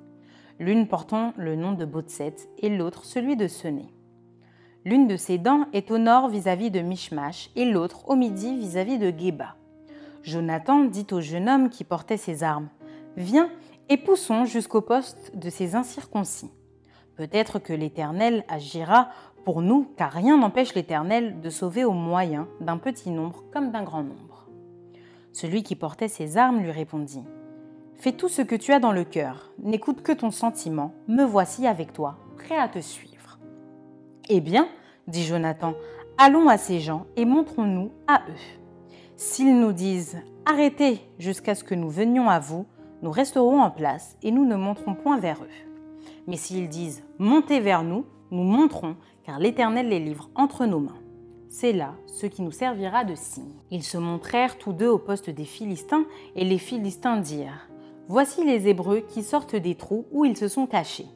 l'une 0.58 0.86
portant 0.86 1.32
le 1.36 1.56
nom 1.56 1.72
de 1.72 1.84
Botset 1.84 2.34
et 2.58 2.68
l'autre 2.68 3.04
celui 3.04 3.36
de 3.36 3.48
Sené. 3.48 3.92
L'une 4.84 5.06
de 5.06 5.16
ces 5.16 5.38
dents 5.38 5.66
est 5.72 5.90
au 5.90 5.98
nord 5.98 6.28
vis-à-vis 6.28 6.70
de 6.70 6.80
Mishmash 6.80 7.50
et 7.54 7.64
l'autre 7.64 8.08
au 8.08 8.16
midi 8.16 8.56
vis-à-vis 8.56 8.98
de 8.98 9.12
Geba. 9.16 9.56
Jonathan 10.22 10.84
dit 10.84 11.06
au 11.12 11.20
jeune 11.20 11.48
homme 11.48 11.68
qui 11.68 11.84
portait 11.84 12.16
ses 12.16 12.42
armes 12.42 12.68
Viens 13.16 13.50
et 13.88 13.96
poussons 13.96 14.44
jusqu'au 14.44 14.80
poste 14.80 15.36
de 15.36 15.50
ces 15.50 15.74
incirconcis. 15.74 16.50
Peut-être 17.16 17.58
que 17.58 17.72
l'Éternel 17.72 18.44
agira 18.48 19.08
pour 19.44 19.60
nous, 19.60 19.88
car 19.96 20.12
rien 20.12 20.38
n'empêche 20.38 20.74
l'Éternel 20.74 21.40
de 21.40 21.50
sauver 21.50 21.84
au 21.84 21.92
moyen 21.92 22.48
d'un 22.60 22.78
petit 22.78 23.10
nombre 23.10 23.44
comme 23.52 23.70
d'un 23.70 23.82
grand 23.82 24.02
nombre. 24.02 24.48
Celui 25.32 25.62
qui 25.62 25.76
portait 25.76 26.08
ses 26.08 26.36
armes 26.36 26.60
lui 26.60 26.70
répondit 26.70 27.24
Fais 27.96 28.12
tout 28.12 28.28
ce 28.28 28.42
que 28.42 28.56
tu 28.56 28.72
as 28.72 28.80
dans 28.80 28.92
le 28.92 29.04
cœur, 29.04 29.52
n'écoute 29.62 30.02
que 30.02 30.12
ton 30.12 30.30
sentiment, 30.30 30.92
me 31.08 31.24
voici 31.24 31.66
avec 31.66 31.92
toi, 31.92 32.18
prêt 32.36 32.58
à 32.58 32.68
te 32.68 32.80
suivre. 32.80 33.38
Eh 34.28 34.40
bien, 34.40 34.68
dit 35.06 35.24
Jonathan, 35.24 35.74
allons 36.18 36.48
à 36.48 36.58
ces 36.58 36.80
gens 36.80 37.06
et 37.16 37.24
montrons-nous 37.24 37.90
à 38.06 38.22
eux. 38.28 38.60
S'ils 39.16 39.58
nous 39.58 39.72
disent 39.72 40.18
Arrêtez 40.44 41.00
jusqu'à 41.18 41.54
ce 41.54 41.62
que 41.62 41.76
nous 41.76 41.90
venions 41.90 42.28
à 42.28 42.40
vous, 42.40 42.66
nous 43.02 43.10
resterons 43.12 43.60
en 43.60 43.70
place 43.70 44.16
et 44.22 44.32
nous 44.32 44.44
ne 44.44 44.56
monterons 44.56 44.94
point 44.94 45.18
vers 45.18 45.42
eux. 45.42 46.06
Mais 46.26 46.36
s'ils 46.36 46.68
disent 46.68 47.04
Montez 47.18 47.60
vers 47.60 47.84
nous, 47.84 48.04
nous 48.32 48.42
monterons, 48.42 48.96
car 49.24 49.38
l'Éternel 49.38 49.88
les 49.88 50.00
livre 50.00 50.30
entre 50.34 50.66
nos 50.66 50.80
mains. 50.80 50.98
C'est 51.48 51.72
là 51.72 51.94
ce 52.06 52.26
qui 52.26 52.42
nous 52.42 52.50
servira 52.50 53.04
de 53.04 53.14
signe. 53.14 53.54
Ils 53.70 53.82
se 53.82 53.98
montrèrent 53.98 54.56
tous 54.58 54.72
deux 54.72 54.88
au 54.88 54.98
poste 54.98 55.30
des 55.30 55.44
Philistins, 55.44 56.06
et 56.34 56.44
les 56.44 56.58
Philistins 56.58 57.18
dirent 57.18 57.68
Voici 58.08 58.44
les 58.44 58.68
Hébreux 58.68 59.00
qui 59.00 59.22
sortent 59.22 59.56
des 59.56 59.74
trous 59.74 60.06
où 60.10 60.24
ils 60.24 60.36
se 60.36 60.48
sont 60.48 60.66
cachés. 60.66 61.06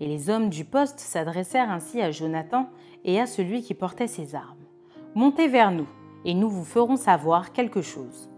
Et 0.00 0.06
les 0.06 0.30
hommes 0.30 0.48
du 0.48 0.64
poste 0.64 0.98
s'adressèrent 0.98 1.70
ainsi 1.70 2.00
à 2.00 2.10
Jonathan 2.10 2.68
et 3.04 3.20
à 3.20 3.26
celui 3.26 3.62
qui 3.62 3.74
portait 3.74 4.06
ses 4.06 4.34
armes. 4.34 4.64
Montez 5.14 5.48
vers 5.48 5.70
nous, 5.70 5.86
et 6.24 6.34
nous 6.34 6.48
vous 6.48 6.64
ferons 6.64 6.96
savoir 6.96 7.52
quelque 7.52 7.82
chose. 7.82 8.30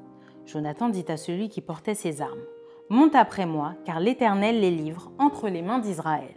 Jonathan 0.45 0.89
dit 0.89 1.05
à 1.09 1.17
celui 1.17 1.49
qui 1.49 1.61
portait 1.61 1.95
ses 1.95 2.21
armes, 2.21 2.43
Monte 2.89 3.15
après 3.15 3.47
moi, 3.47 3.75
car 3.85 3.99
l'Éternel 3.99 4.61
les 4.61 4.71
livre 4.71 5.11
entre 5.19 5.49
les 5.49 5.63
mains 5.63 5.81
d'Israël. 5.81 6.37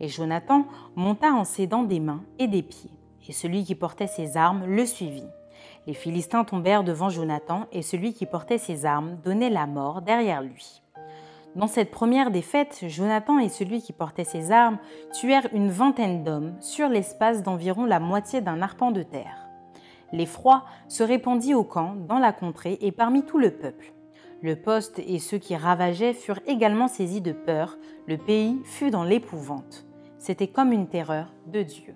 Et 0.00 0.08
Jonathan 0.08 0.66
monta 0.96 1.32
en 1.32 1.44
s'aidant 1.44 1.84
des 1.84 2.00
mains 2.00 2.24
et 2.38 2.48
des 2.48 2.62
pieds, 2.62 2.90
et 3.28 3.32
celui 3.32 3.64
qui 3.64 3.74
portait 3.74 4.08
ses 4.08 4.36
armes 4.36 4.64
le 4.66 4.84
suivit. 4.84 5.28
Les 5.86 5.94
Philistins 5.94 6.44
tombèrent 6.44 6.84
devant 6.84 7.10
Jonathan, 7.10 7.66
et 7.72 7.82
celui 7.82 8.14
qui 8.14 8.26
portait 8.26 8.58
ses 8.58 8.86
armes 8.86 9.18
donnait 9.22 9.50
la 9.50 9.66
mort 9.66 10.02
derrière 10.02 10.42
lui. 10.42 10.82
Dans 11.56 11.66
cette 11.68 11.92
première 11.92 12.32
défaite, 12.32 12.84
Jonathan 12.88 13.38
et 13.38 13.48
celui 13.48 13.80
qui 13.80 13.92
portait 13.92 14.24
ses 14.24 14.50
armes 14.50 14.78
tuèrent 15.12 15.48
une 15.52 15.70
vingtaine 15.70 16.24
d'hommes 16.24 16.54
sur 16.60 16.88
l'espace 16.88 17.42
d'environ 17.42 17.84
la 17.84 18.00
moitié 18.00 18.40
d'un 18.40 18.60
arpent 18.60 18.90
de 18.90 19.04
terre. 19.04 19.46
L'effroi 20.12 20.64
se 20.88 21.02
répandit 21.02 21.54
au 21.54 21.62
camp, 21.62 21.94
dans 22.08 22.18
la 22.18 22.32
contrée 22.32 22.78
et 22.80 22.90
parmi 22.90 23.24
tout 23.24 23.38
le 23.38 23.52
peuple. 23.52 23.92
Le 24.42 24.56
poste 24.56 24.98
et 24.98 25.18
ceux 25.18 25.38
qui 25.38 25.54
ravageaient 25.54 26.12
furent 26.12 26.40
également 26.46 26.88
saisis 26.88 27.20
de 27.20 27.32
peur, 27.32 27.78
le 28.06 28.18
pays 28.18 28.60
fut 28.64 28.90
dans 28.90 29.04
l'épouvante. 29.04 29.86
c'était 30.18 30.48
comme 30.48 30.72
une 30.72 30.88
terreur 30.88 31.32
de 31.46 31.62
Dieu. 31.62 31.94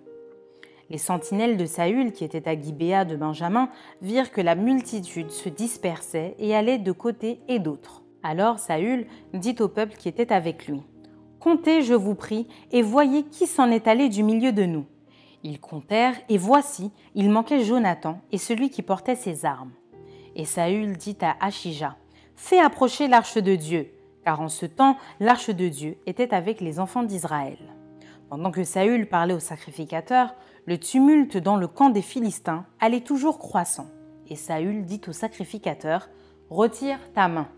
Les 0.90 0.98
sentinelles 0.98 1.56
de 1.56 1.66
Saül, 1.66 2.12
qui 2.12 2.24
étaient 2.24 2.48
à 2.48 2.58
Gibéa 2.58 3.04
de 3.04 3.16
Benjamin, 3.16 3.68
virent 4.00 4.30
que 4.30 4.40
la 4.40 4.54
multitude 4.54 5.30
se 5.30 5.48
dispersait 5.48 6.34
et 6.38 6.54
allait 6.54 6.78
de 6.78 6.92
côté 6.92 7.40
et 7.48 7.58
d'autre. 7.58 8.02
Alors 8.22 8.58
Saül 8.58 9.06
dit 9.34 9.56
au 9.60 9.68
peuple 9.68 9.96
qui 9.96 10.08
était 10.08 10.32
avec 10.32 10.66
lui 10.66 10.82
Comptez, 11.40 11.82
je 11.82 11.94
vous 11.94 12.14
prie, 12.14 12.48
et 12.72 12.82
voyez 12.82 13.22
qui 13.22 13.46
s'en 13.46 13.70
est 13.70 13.86
allé 13.86 14.08
du 14.08 14.22
milieu 14.22 14.50
de 14.50 14.64
nous. 14.64 14.86
Ils 15.44 15.60
comptèrent, 15.60 16.16
et 16.28 16.38
voici, 16.38 16.90
il 17.14 17.30
manquait 17.30 17.62
Jonathan 17.62 18.20
et 18.32 18.38
celui 18.38 18.70
qui 18.70 18.82
portait 18.82 19.14
ses 19.14 19.44
armes. 19.44 19.72
Et 20.34 20.44
Saül 20.44 20.96
dit 20.96 21.16
à 21.20 21.36
Achija 21.44 21.96
Fais 22.34 22.58
approcher 22.58 23.08
l'arche 23.08 23.36
de 23.36 23.56
Dieu, 23.56 23.92
car 24.24 24.40
en 24.40 24.48
ce 24.48 24.66
temps, 24.66 24.96
l'arche 25.20 25.50
de 25.50 25.68
Dieu 25.68 25.98
était 26.06 26.34
avec 26.34 26.60
les 26.60 26.80
enfants 26.80 27.02
d'Israël. 27.02 27.58
Pendant 28.28 28.50
que 28.50 28.64
Saül 28.64 29.08
parlait 29.08 29.34
au 29.34 29.40
sacrificateur, 29.40 30.34
le 30.68 30.76
tumulte 30.76 31.38
dans 31.38 31.56
le 31.56 31.66
camp 31.66 31.88
des 31.88 32.02
Philistins 32.02 32.66
allait 32.78 33.00
toujours 33.00 33.38
croissant. 33.38 33.86
Et 34.28 34.36
Saül 34.36 34.84
dit 34.84 35.00
au 35.08 35.12
sacrificateur 35.12 36.10
Retire 36.50 36.98
ta 37.14 37.26
main. 37.26 37.48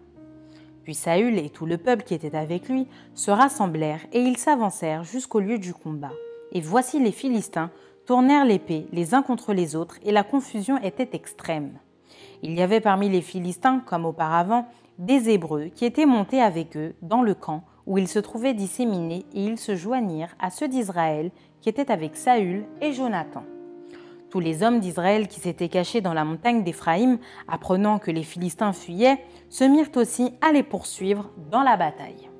Puis 0.84 0.94
Saül 0.94 1.36
et 1.36 1.50
tout 1.50 1.66
le 1.66 1.76
peuple 1.76 2.04
qui 2.04 2.14
était 2.14 2.36
avec 2.36 2.68
lui 2.68 2.86
se 3.16 3.32
rassemblèrent 3.32 4.06
et 4.12 4.20
ils 4.20 4.36
s'avancèrent 4.36 5.02
jusqu'au 5.02 5.40
lieu 5.40 5.58
du 5.58 5.74
combat. 5.74 6.12
Et 6.52 6.60
voici 6.60 7.00
les 7.00 7.10
Philistins 7.10 7.72
tournèrent 8.06 8.44
l'épée 8.44 8.86
les 8.92 9.12
uns 9.12 9.22
contre 9.22 9.54
les 9.54 9.74
autres 9.74 9.98
et 10.04 10.12
la 10.12 10.22
confusion 10.22 10.80
était 10.80 11.10
extrême. 11.12 11.80
Il 12.44 12.54
y 12.54 12.62
avait 12.62 12.80
parmi 12.80 13.08
les 13.08 13.22
Philistins, 13.22 13.82
comme 13.84 14.06
auparavant, 14.06 14.68
des 15.00 15.30
Hébreux 15.30 15.64
qui 15.74 15.84
étaient 15.84 16.06
montés 16.06 16.40
avec 16.40 16.76
eux 16.76 16.94
dans 17.02 17.22
le 17.22 17.34
camp 17.34 17.64
où 17.88 17.98
ils 17.98 18.06
se 18.06 18.20
trouvaient 18.20 18.54
disséminés 18.54 19.26
et 19.34 19.46
ils 19.46 19.58
se 19.58 19.74
joignirent 19.74 20.36
à 20.38 20.50
ceux 20.50 20.68
d'Israël 20.68 21.32
qui 21.60 21.68
étaient 21.68 21.90
avec 21.90 22.16
Saül 22.16 22.64
et 22.80 22.92
Jonathan. 22.92 23.44
Tous 24.30 24.40
les 24.40 24.62
hommes 24.62 24.78
d'Israël 24.78 25.26
qui 25.26 25.40
s'étaient 25.40 25.68
cachés 25.68 26.00
dans 26.00 26.14
la 26.14 26.24
montagne 26.24 26.62
d'Éphraïm, 26.62 27.18
apprenant 27.48 27.98
que 27.98 28.10
les 28.10 28.22
Philistins 28.22 28.72
fuyaient, 28.72 29.18
se 29.48 29.64
mirent 29.64 29.90
aussi 29.96 30.32
à 30.40 30.52
les 30.52 30.62
poursuivre 30.62 31.30
dans 31.50 31.62
la 31.62 31.76
bataille. 31.76 32.30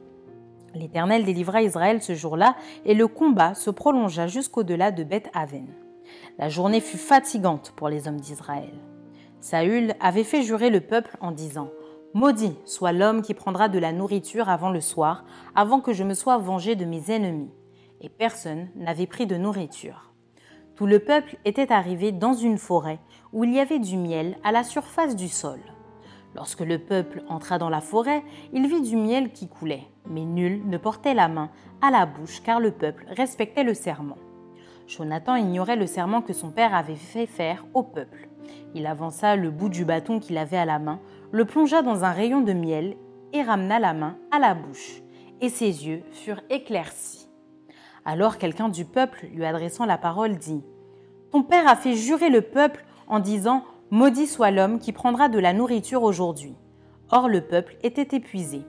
L'Éternel 0.75 1.25
délivra 1.25 1.63
Israël 1.63 2.01
ce 2.01 2.15
jour-là, 2.15 2.55
et 2.85 2.95
le 2.95 3.09
combat 3.09 3.55
se 3.55 3.71
prolongea 3.71 4.29
jusqu'au-delà 4.29 4.93
de 4.93 5.03
Beth-Aven. 5.03 5.67
La 6.39 6.49
journée 6.49 6.81
fut 6.81 6.99
fatigante 6.99 7.73
pour 7.75 7.89
les 7.89 8.07
hommes 8.07 8.21
d'Israël. 8.21 8.73
Saül 9.41 9.95
avait 10.01 10.25
fait 10.25 10.43
jurer 10.43 10.71
le 10.71 10.81
peuple 10.81 11.17
en 11.21 11.33
disant 11.33 11.71
Maudit 12.15 12.57
soit 12.65 12.93
l'homme 12.93 13.23
qui 13.23 13.35
prendra 13.35 13.69
de 13.69 13.79
la 13.79 13.93
nourriture 13.93 14.49
avant 14.49 14.71
le 14.71 14.81
soir, 14.81 15.25
avant 15.55 15.81
que 15.81 15.93
je 15.93 16.05
me 16.05 16.15
sois 16.15 16.39
vengé 16.39 16.77
de 16.77 16.85
mes 16.85 17.11
ennemis. 17.11 17.51
Et 18.01 18.09
personne 18.09 18.69
n'avait 18.77 19.07
pris 19.07 19.27
de 19.27 19.37
nourriture. 19.37 20.13
Tout 20.75 20.87
le 20.87 20.99
peuple 20.99 21.37
était 21.45 21.73
arrivé 21.73 22.13
dans 22.13 22.33
une 22.33 22.57
forêt 22.57 22.99
où 23.33 23.45
il 23.45 23.53
y 23.53 23.61
avait 23.61 23.79
du 23.79 23.97
miel 23.97 24.39
à 24.43 24.53
la 24.53 24.65
surface 24.65 25.15
du 25.15 25.29
sol. 25.29 25.61
Lorsque 26.35 26.61
le 26.61 26.79
peuple 26.79 27.23
entra 27.29 27.59
dans 27.59 27.69
la 27.69 27.81
forêt, 27.81 28.23
il 28.53 28.67
vit 28.67 28.81
du 28.81 28.97
miel 28.97 29.33
qui 29.33 29.49
coulait, 29.49 29.89
mais 30.09 30.25
nul 30.25 30.63
ne 30.67 30.79
portait 30.79 31.15
la 31.15 31.29
main 31.29 31.51
à 31.83 31.91
la 31.91 32.07
bouche 32.07 32.41
car 32.43 32.61
le 32.61 32.71
peuple 32.71 33.05
respectait 33.09 33.65
le 33.65 33.75
serment. 33.75 34.17
Jonathan 34.87 35.37
ignorait 35.37 35.77
le 35.77 35.87
serment 35.87 36.23
que 36.23 36.33
son 36.33 36.51
père 36.51 36.75
avait 36.75 36.95
fait 36.95 37.27
faire 37.27 37.67
au 37.75 37.83
peuple. 37.83 38.29
Il 38.75 38.87
avança 38.87 39.37
le 39.37 39.51
bout 39.51 39.69
du 39.69 39.85
bâton 39.85 40.19
qu'il 40.19 40.39
avait 40.39 40.57
à 40.57 40.65
la 40.65 40.79
main, 40.79 41.01
le 41.31 41.45
plongea 41.45 41.83
dans 41.83 42.05
un 42.05 42.13
rayon 42.13 42.41
de 42.41 42.53
miel 42.53 42.97
et 43.33 43.43
ramena 43.43 43.79
la 43.79 43.93
main 43.93 44.17
à 44.31 44.39
la 44.39 44.55
bouche, 44.55 45.03
et 45.41 45.49
ses 45.49 45.87
yeux 45.87 46.03
furent 46.13 46.43
éclaircis. 46.51 47.20
Alors 48.13 48.39
quelqu'un 48.39 48.69
du 48.69 48.85
peuple, 48.85 49.29
lui 49.33 49.45
adressant 49.45 49.87
la 49.87 49.97
parole, 49.97 50.37
dit 50.37 50.65
Ton 51.31 51.45
père 51.45 51.69
a 51.69 51.77
fait 51.77 51.95
jurer 51.95 52.29
le 52.29 52.41
peuple 52.41 52.85
en 53.07 53.21
disant 53.21 53.63
Maudit 53.93 54.27
soit 54.27 54.51
l'homme 54.51 54.81
qui 54.81 54.91
prendra 54.91 55.29
de 55.29 55.39
la 55.39 55.53
nourriture 55.53 56.03
aujourd'hui. 56.03 56.57
Or 57.13 57.29
le 57.29 57.41
peuple 57.41 57.77
était 57.85 58.17
épuisé. 58.17 58.63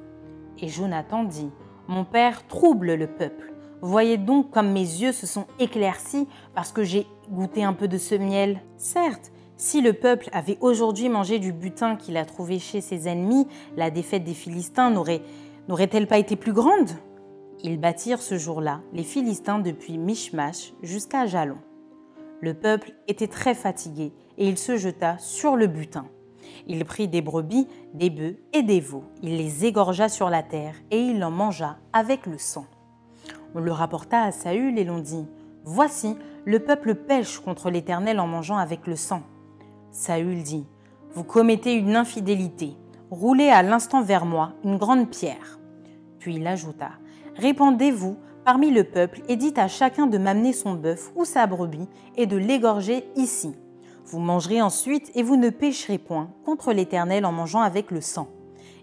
Et 0.59 0.67
Jonathan 0.67 1.23
dit 1.23 1.49
Mon 1.87 2.05
père 2.05 2.45
trouble 2.45 2.93
le 2.93 3.07
peuple. 3.07 3.51
Voyez 3.81 4.17
donc 4.17 4.51
comme 4.51 4.71
mes 4.71 4.79
yeux 4.79 5.11
se 5.11 5.25
sont 5.25 5.47
éclaircis 5.57 6.27
parce 6.53 6.71
que 6.71 6.83
j'ai 6.83 7.07
goûté 7.31 7.63
un 7.63 7.73
peu 7.73 7.87
de 7.87 7.97
ce 7.97 8.13
miel. 8.13 8.61
Certes, 8.77 9.31
si 9.57 9.81
le 9.81 9.93
peuple 9.93 10.29
avait 10.33 10.59
aujourd'hui 10.61 11.09
mangé 11.09 11.39
du 11.39 11.51
butin 11.51 11.95
qu'il 11.95 12.17
a 12.17 12.25
trouvé 12.25 12.59
chez 12.59 12.79
ses 12.79 13.07
ennemis, 13.07 13.47
la 13.75 13.89
défaite 13.89 14.23
des 14.23 14.35
Philistins 14.35 14.91
n'aurait-elle 14.91 16.05
pas 16.05 16.19
été 16.19 16.35
plus 16.35 16.53
grande? 16.53 16.91
Ils 17.63 17.79
bâtirent 17.79 18.21
ce 18.21 18.37
jour-là 18.37 18.81
les 18.93 19.03
Philistins 19.03 19.59
depuis 19.59 19.97
Michmash 19.97 20.73
jusqu'à 20.81 21.25
Jalon. 21.25 21.57
Le 22.41 22.53
peuple 22.53 22.93
était 23.07 23.27
très 23.27 23.53
fatigué 23.53 24.13
et 24.37 24.47
il 24.47 24.57
se 24.57 24.77
jeta 24.77 25.17
sur 25.19 25.55
le 25.55 25.67
butin. 25.67 26.07
Il 26.67 26.83
prit 26.85 27.07
des 27.07 27.21
brebis, 27.21 27.67
des 27.93 28.09
bœufs 28.09 28.37
et 28.53 28.63
des 28.63 28.79
veaux. 28.79 29.03
Il 29.21 29.37
les 29.37 29.65
égorgea 29.65 30.09
sur 30.09 30.29
la 30.29 30.41
terre 30.41 30.75
et 30.89 30.99
il 30.99 31.23
en 31.23 31.31
mangea 31.31 31.77
avec 31.93 32.25
le 32.25 32.37
sang. 32.37 32.65
On 33.53 33.59
le 33.59 33.71
rapporta 33.71 34.23
à 34.23 34.31
Saül 34.31 34.79
et 34.79 34.83
l'on 34.83 34.99
dit 34.99 35.27
Voici, 35.63 36.17
le 36.45 36.59
peuple 36.59 36.95
pêche 36.95 37.39
contre 37.39 37.69
l'Éternel 37.69 38.19
en 38.19 38.27
mangeant 38.27 38.57
avec 38.57 38.87
le 38.87 38.95
sang. 38.95 39.21
Saül 39.91 40.41
dit 40.41 40.65
Vous 41.13 41.23
commettez 41.23 41.75
une 41.75 41.95
infidélité. 41.95 42.75
Roulez 43.11 43.49
à 43.49 43.61
l'instant 43.61 44.01
vers 44.01 44.25
moi 44.25 44.53
une 44.63 44.77
grande 44.77 45.09
pierre. 45.09 45.59
Puis 46.17 46.35
il 46.35 46.47
ajouta 46.47 46.91
Répandez-vous 47.37 48.17
parmi 48.43 48.71
le 48.71 48.83
peuple 48.83 49.21
et 49.27 49.35
dites 49.35 49.57
à 49.57 49.67
chacun 49.67 50.07
de 50.07 50.17
m'amener 50.17 50.53
son 50.53 50.73
bœuf 50.73 51.11
ou 51.15 51.25
sa 51.25 51.47
brebis 51.47 51.87
et 52.15 52.25
de 52.25 52.37
l'égorger 52.37 53.05
ici. 53.15 53.55
Vous 54.05 54.19
mangerez 54.19 54.61
ensuite 54.61 55.11
et 55.15 55.23
vous 55.23 55.37
ne 55.37 55.49
pécherez 55.49 55.97
point 55.97 56.29
contre 56.43 56.73
l'Éternel 56.73 57.25
en 57.25 57.31
mangeant 57.31 57.61
avec 57.61 57.91
le 57.91 58.01
sang. 58.01 58.27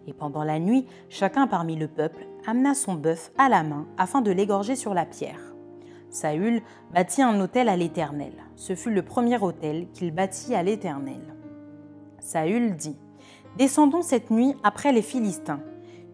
Et 0.07 0.14
pendant 0.14 0.44
la 0.44 0.59
nuit, 0.59 0.86
chacun 1.11 1.46
parmi 1.46 1.76
le 1.76 1.88
peuple 1.88 2.26
amena 2.46 2.74
son 2.74 2.94
bœuf 2.94 3.30
à 3.36 3.49
la 3.49 3.62
main 3.62 3.86
afin 3.99 4.22
de 4.22 4.30
l'égorger 4.30 4.74
sur 4.74 4.94
la 4.94 5.05
pierre. 5.05 5.55
Saül 6.09 6.62
bâtit 6.94 7.22
un 7.22 7.38
autel 7.40 7.68
à 7.68 7.76
l'Éternel. 7.76 8.32
Ce 8.57 8.74
fut 8.74 8.90
le 8.90 9.03
premier 9.03 9.36
autel 9.42 9.88
qu'il 9.92 10.12
bâtit 10.12 10.55
à 10.55 10.62
l'Éternel. 10.62 11.20
Saül 12.20 12.76
dit 12.76 12.96
Descendons 13.59 14.03
cette 14.03 14.30
nuit 14.30 14.55
après 14.62 14.92
les 14.92 15.03
Philistins 15.03 15.61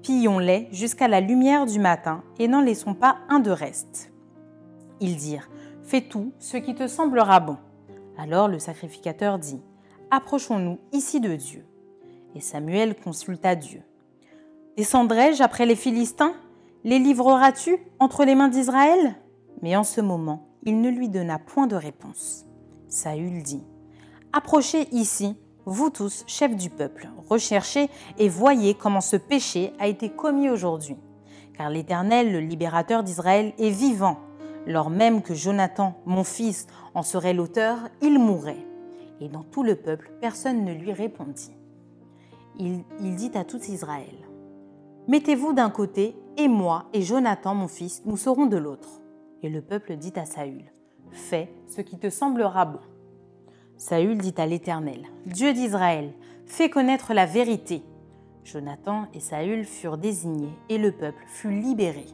pillons-les 0.05 0.69
jusqu'à 0.71 1.09
la 1.09 1.21
lumière 1.21 1.65
du 1.65 1.81
matin 1.81 2.23
et 2.39 2.47
n'en 2.47 2.61
laissons 2.61 2.95
pas 2.95 3.17
un 3.31 3.41
de 3.41 3.51
reste. 3.51 4.13
Ils 5.01 5.17
dirent, 5.17 5.49
Fais 5.83 6.03
tout 6.03 6.33
ce 6.39 6.57
qui 6.57 6.75
te 6.75 6.87
semblera 6.87 7.41
bon. 7.41 7.57
Alors 8.17 8.47
le 8.47 8.59
sacrificateur 8.59 9.39
dit, 9.39 9.63
Approchons-nous 10.11 10.79
ici 10.93 11.21
de 11.21 11.35
Dieu. 11.35 11.65
Et 12.35 12.41
Samuel 12.41 12.95
consulta 12.95 13.55
Dieu. 13.55 13.83
Descendrai-je 14.77 15.43
après 15.43 15.67
les 15.67 15.77
Philistins? 15.77 16.35
Les 16.85 16.99
livreras-tu 16.99 17.79
entre 17.99 18.25
les 18.25 18.35
mains 18.35 18.49
d'Israël 18.49 19.17
Mais 19.63 19.75
en 19.75 19.85
ce 19.85 20.03
moment, 20.03 20.47
il 20.65 20.81
ne 20.83 20.91
lui 20.91 21.09
donna 21.09 21.39
point 21.39 21.67
de 21.67 21.77
réponse. 21.77 22.45
Saül 22.89 23.43
dit, 23.43 23.65
Approchez 24.35 24.89
ici 24.93 25.37
vous 25.67 25.91
tous, 25.91 26.25
chefs 26.27 26.57
du 26.57 26.69
peuple, 26.69 27.09
recherchez 27.29 27.89
et 28.19 28.29
voyez 28.29 28.75
comment 28.75 29.01
ce 29.01 29.17
péché 29.17 29.73
a 29.79 29.87
été 29.87 30.11
commis 30.11 30.51
aujourd'hui. 30.51 30.97
Car 31.57 31.71
l'Éternel, 31.71 32.33
le 32.33 32.41
libérateur 32.41 33.03
d'Israël, 33.03 33.55
est 33.59 33.71
vivant. 33.71 34.19
Lors 34.67 34.91
même 34.91 35.23
que 35.23 35.35
Jonathan, 35.35 35.95
mon 36.05 36.25
fils, 36.25 36.67
en 36.95 37.03
serait 37.03 37.35
l'auteur, 37.35 37.79
il 38.03 38.19
mourrait. 38.19 38.67
Et 39.21 39.29
dans 39.29 39.43
tout 39.43 39.63
le 39.63 39.77
peuple, 39.77 40.11
personne 40.21 40.65
ne 40.65 40.73
lui 40.73 40.93
répondit. 40.93 41.53
Il, 42.59 42.85
dit 43.17 43.33
à 43.35 43.45
tout 43.45 43.61
Israël, 43.63 44.15
Mettez-vous 45.09 45.53
d'un 45.53 45.71
côté, 45.71 46.17
et 46.37 46.49
moi 46.49 46.87
et 46.93 47.03
Jonathan, 47.03 47.55
mon 47.55 47.69
fils, 47.69 48.03
nous 48.05 48.17
serons 48.17 48.47
de 48.47 48.57
l'autre. 48.57 49.01
Et 49.43 49.49
le 49.49 49.61
peuple 49.61 49.97
dit 49.97 50.13
à 50.17 50.25
Saül, 50.25 50.73
Fais 51.11 51.53
ce 51.69 51.81
qui 51.81 51.99
te 51.99 52.11
semblera 52.11 52.65
bon. 52.65 52.81
Saül 53.87 54.17
dit 54.17 54.33
à 54.39 54.47
l'Éternel, 54.47 55.03
Dieu 55.27 55.53
d'Israël, 55.53 56.15
fais 56.47 56.71
connaître 56.71 57.13
la 57.13 57.27
vérité. 57.27 57.83
Jonathan 58.43 59.09
et 59.13 59.21
Saül 59.21 59.67
furent 59.67 59.99
désignés 59.99 60.57
et 60.71 60.79
le 60.79 60.91
peuple 60.91 61.23
fut 61.27 61.51
libéré. 61.51 62.07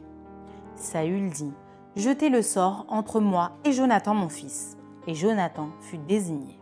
Saül 0.75 1.29
dit, 1.29 1.53
Jetez 1.95 2.27
le 2.27 2.41
sort 2.41 2.85
entre 2.89 3.21
moi 3.21 3.53
et 3.63 3.71
Jonathan 3.71 4.13
mon 4.13 4.27
fils. 4.27 4.75
Et 5.07 5.15
Jonathan 5.15 5.69
fut 5.79 5.97
désigné. 5.97 6.59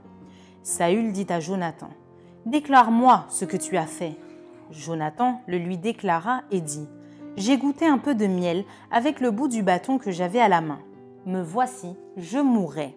Saül 0.61 1.11
dit 1.11 1.25
à 1.29 1.39
Jonathan, 1.39 1.89
Déclare-moi 2.45 3.25
ce 3.29 3.45
que 3.45 3.57
tu 3.57 3.77
as 3.77 3.87
fait. 3.87 4.15
Jonathan 4.69 5.41
le 5.47 5.57
lui 5.57 5.79
déclara 5.79 6.43
et 6.51 6.61
dit, 6.61 6.87
J'ai 7.35 7.57
goûté 7.57 7.87
un 7.87 7.97
peu 7.97 8.13
de 8.13 8.27
miel 8.27 8.63
avec 8.91 9.21
le 9.21 9.31
bout 9.31 9.47
du 9.47 9.63
bâton 9.63 9.97
que 9.97 10.11
j'avais 10.11 10.39
à 10.39 10.49
la 10.49 10.61
main. 10.61 10.81
Me 11.25 11.41
voici, 11.41 11.95
je 12.15 12.37
mourrai. 12.37 12.95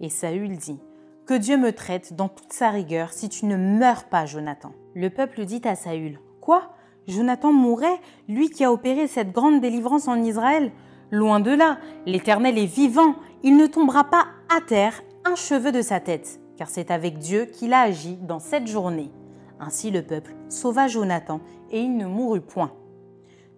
Et 0.00 0.08
Saül 0.08 0.56
dit, 0.56 0.80
que 1.26 1.34
Dieu 1.34 1.56
me 1.56 1.72
traite 1.72 2.14
dans 2.14 2.28
toute 2.28 2.52
sa 2.52 2.70
rigueur 2.70 3.12
si 3.12 3.28
tu 3.28 3.46
ne 3.46 3.56
meurs 3.56 4.04
pas, 4.04 4.26
Jonathan. 4.26 4.72
Le 4.94 5.10
peuple 5.10 5.44
dit 5.44 5.60
à 5.64 5.74
Saül 5.74 6.20
Quoi? 6.40 6.70
Jonathan 7.08 7.52
mourrait, 7.52 8.00
lui 8.28 8.48
qui 8.48 8.64
a 8.64 8.72
opéré 8.72 9.08
cette 9.08 9.32
grande 9.32 9.60
délivrance 9.60 10.08
en 10.08 10.22
Israël? 10.22 10.72
Loin 11.10 11.40
de 11.40 11.50
là, 11.50 11.78
l'Éternel 12.04 12.58
est 12.58 12.66
vivant, 12.66 13.14
il 13.42 13.56
ne 13.56 13.66
tombera 13.66 14.04
pas 14.04 14.26
à 14.56 14.60
terre 14.60 15.02
un 15.24 15.34
cheveu 15.34 15.72
de 15.72 15.82
sa 15.82 16.00
tête, 16.00 16.40
car 16.56 16.68
c'est 16.68 16.90
avec 16.90 17.18
Dieu 17.18 17.46
qu'il 17.46 17.72
a 17.72 17.80
agi 17.80 18.16
dans 18.16 18.40
cette 18.40 18.66
journée. 18.66 19.10
Ainsi 19.58 19.90
le 19.90 20.02
peuple 20.02 20.34
sauva 20.48 20.86
Jonathan, 20.86 21.40
et 21.70 21.80
il 21.80 21.96
ne 21.96 22.06
mourut 22.06 22.40
point. 22.40 22.72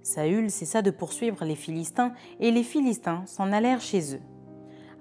Saül 0.02 0.50
cessa 0.50 0.80
de 0.80 0.90
poursuivre 0.90 1.44
les 1.44 1.56
Philistins, 1.56 2.12
et 2.40 2.50
les 2.50 2.62
Philistins 2.62 3.22
s'en 3.26 3.52
allèrent 3.52 3.82
chez 3.82 4.14
eux. 4.14 4.20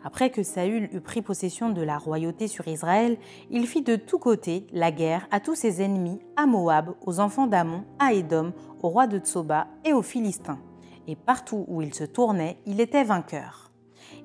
Après 0.07 0.29
que 0.29 0.41
Saül 0.41 0.87
eut 0.93 1.01
pris 1.01 1.21
possession 1.21 1.69
de 1.69 1.81
la 1.81 1.97
royauté 1.97 2.47
sur 2.47 2.65
Israël, 2.69 3.17
il 3.51 3.67
fit 3.67 3.81
de 3.81 3.97
tous 3.97 4.19
côtés 4.19 4.65
la 4.71 4.89
guerre 4.89 5.27
à 5.31 5.41
tous 5.41 5.55
ses 5.55 5.81
ennemis, 5.81 6.21
à 6.37 6.45
Moab, 6.45 6.95
aux 7.05 7.19
enfants 7.19 7.45
d'Amon, 7.45 7.83
à 7.99 8.13
Édom, 8.13 8.53
au 8.81 8.87
roi 8.87 9.07
de 9.07 9.19
Tsoba 9.19 9.67
et 9.83 9.91
aux 9.91 10.01
Philistins 10.01 10.59
et 11.07 11.17
partout 11.17 11.65
où 11.67 11.81
il 11.81 11.93
se 11.93 12.03
tournait, 12.05 12.57
il 12.65 12.79
était 12.79 13.03
vainqueur. 13.03 13.71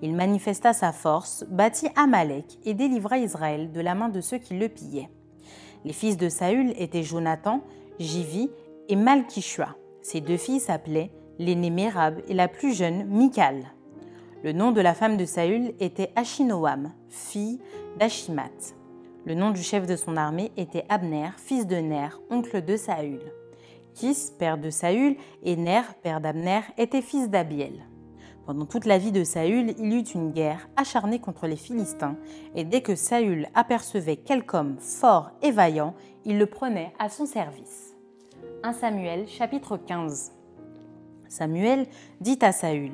Il 0.03 0.14
manifesta 0.14 0.72
sa 0.72 0.93
force, 0.93 1.45
bâtit 1.49 1.89
Amalek 1.97 2.59
et 2.64 2.74
délivra 2.74 3.18
Israël 3.18 3.72
de 3.72 3.80
la 3.80 3.97
main 3.97 4.09
de 4.09 4.20
ceux 4.20 4.39
qui 4.39 4.55
le 4.55 4.68
pillaient. 4.68 5.11
Les 5.85 5.93
fils 5.93 6.16
de 6.16 6.28
Saül 6.28 6.74
étaient 6.76 7.03
Jonathan, 7.03 7.61
Jivi 7.99 8.51
et 8.89 8.97
Malkishua. 8.97 9.76
Ses 10.01 10.20
deux 10.20 10.37
filles 10.37 10.61
s'appelaient 10.61 11.11
l'aînée 11.41 11.70
Mérab 11.70 12.20
et 12.28 12.35
la 12.35 12.47
plus 12.47 12.72
jeune 12.72 13.05
Michal. 13.07 13.72
Le 14.45 14.51
nom 14.51 14.72
de 14.72 14.80
la 14.80 14.93
femme 14.93 15.16
de 15.16 15.24
Saül 15.24 15.72
était 15.78 16.11
Achinoam, 16.16 16.90
fille 17.09 17.61
d'Achimat. 17.97 18.74
Le 19.24 19.34
nom 19.34 19.53
du 19.53 19.62
chef 19.62 19.86
de 19.86 19.95
son 19.95 20.16
armée 20.16 20.51
était 20.57 20.84
Abner, 20.88 21.28
fils 21.36 21.64
de 21.64 21.76
Ner, 21.76 22.09
oncle 22.28 22.61
de 22.64 22.76
Saül. 22.76 23.20
Kis, 23.95 24.32
père 24.36 24.59
de 24.59 24.68
Saül, 24.68 25.14
et 25.45 25.55
Ner, 25.55 25.82
père 26.03 26.20
d'Abner, 26.20 26.62
étaient 26.76 27.03
fils 27.03 27.30
d'Abiel. 27.30 27.86
Pendant 28.45 28.66
toute 28.66 28.84
la 28.84 28.99
vie 28.99 29.12
de 29.12 29.22
Saül, 29.22 29.76
il 29.78 29.95
eut 29.95 30.01
une 30.01 30.32
guerre 30.32 30.68
acharnée 30.74 31.20
contre 31.20 31.47
les 31.47 31.55
Philistins, 31.55 32.16
et 32.57 32.64
dès 32.64 32.80
que 32.80 32.97
Saül 32.97 33.47
apercevait 33.55 34.16
quelque 34.16 34.57
homme 34.57 34.76
fort 34.80 35.30
et 35.43 35.53
vaillant, 35.53 35.95
il 36.24 36.38
le 36.38 36.47
prenait 36.47 36.93
à 36.99 37.09
son 37.09 37.26
service. 37.26 37.95
1 38.64 38.72
Samuel 38.72 39.28
chapitre 39.28 39.76
15 39.76 40.32
Samuel 41.28 41.86
dit 42.20 42.38
à 42.43 42.51
Saül, 42.51 42.90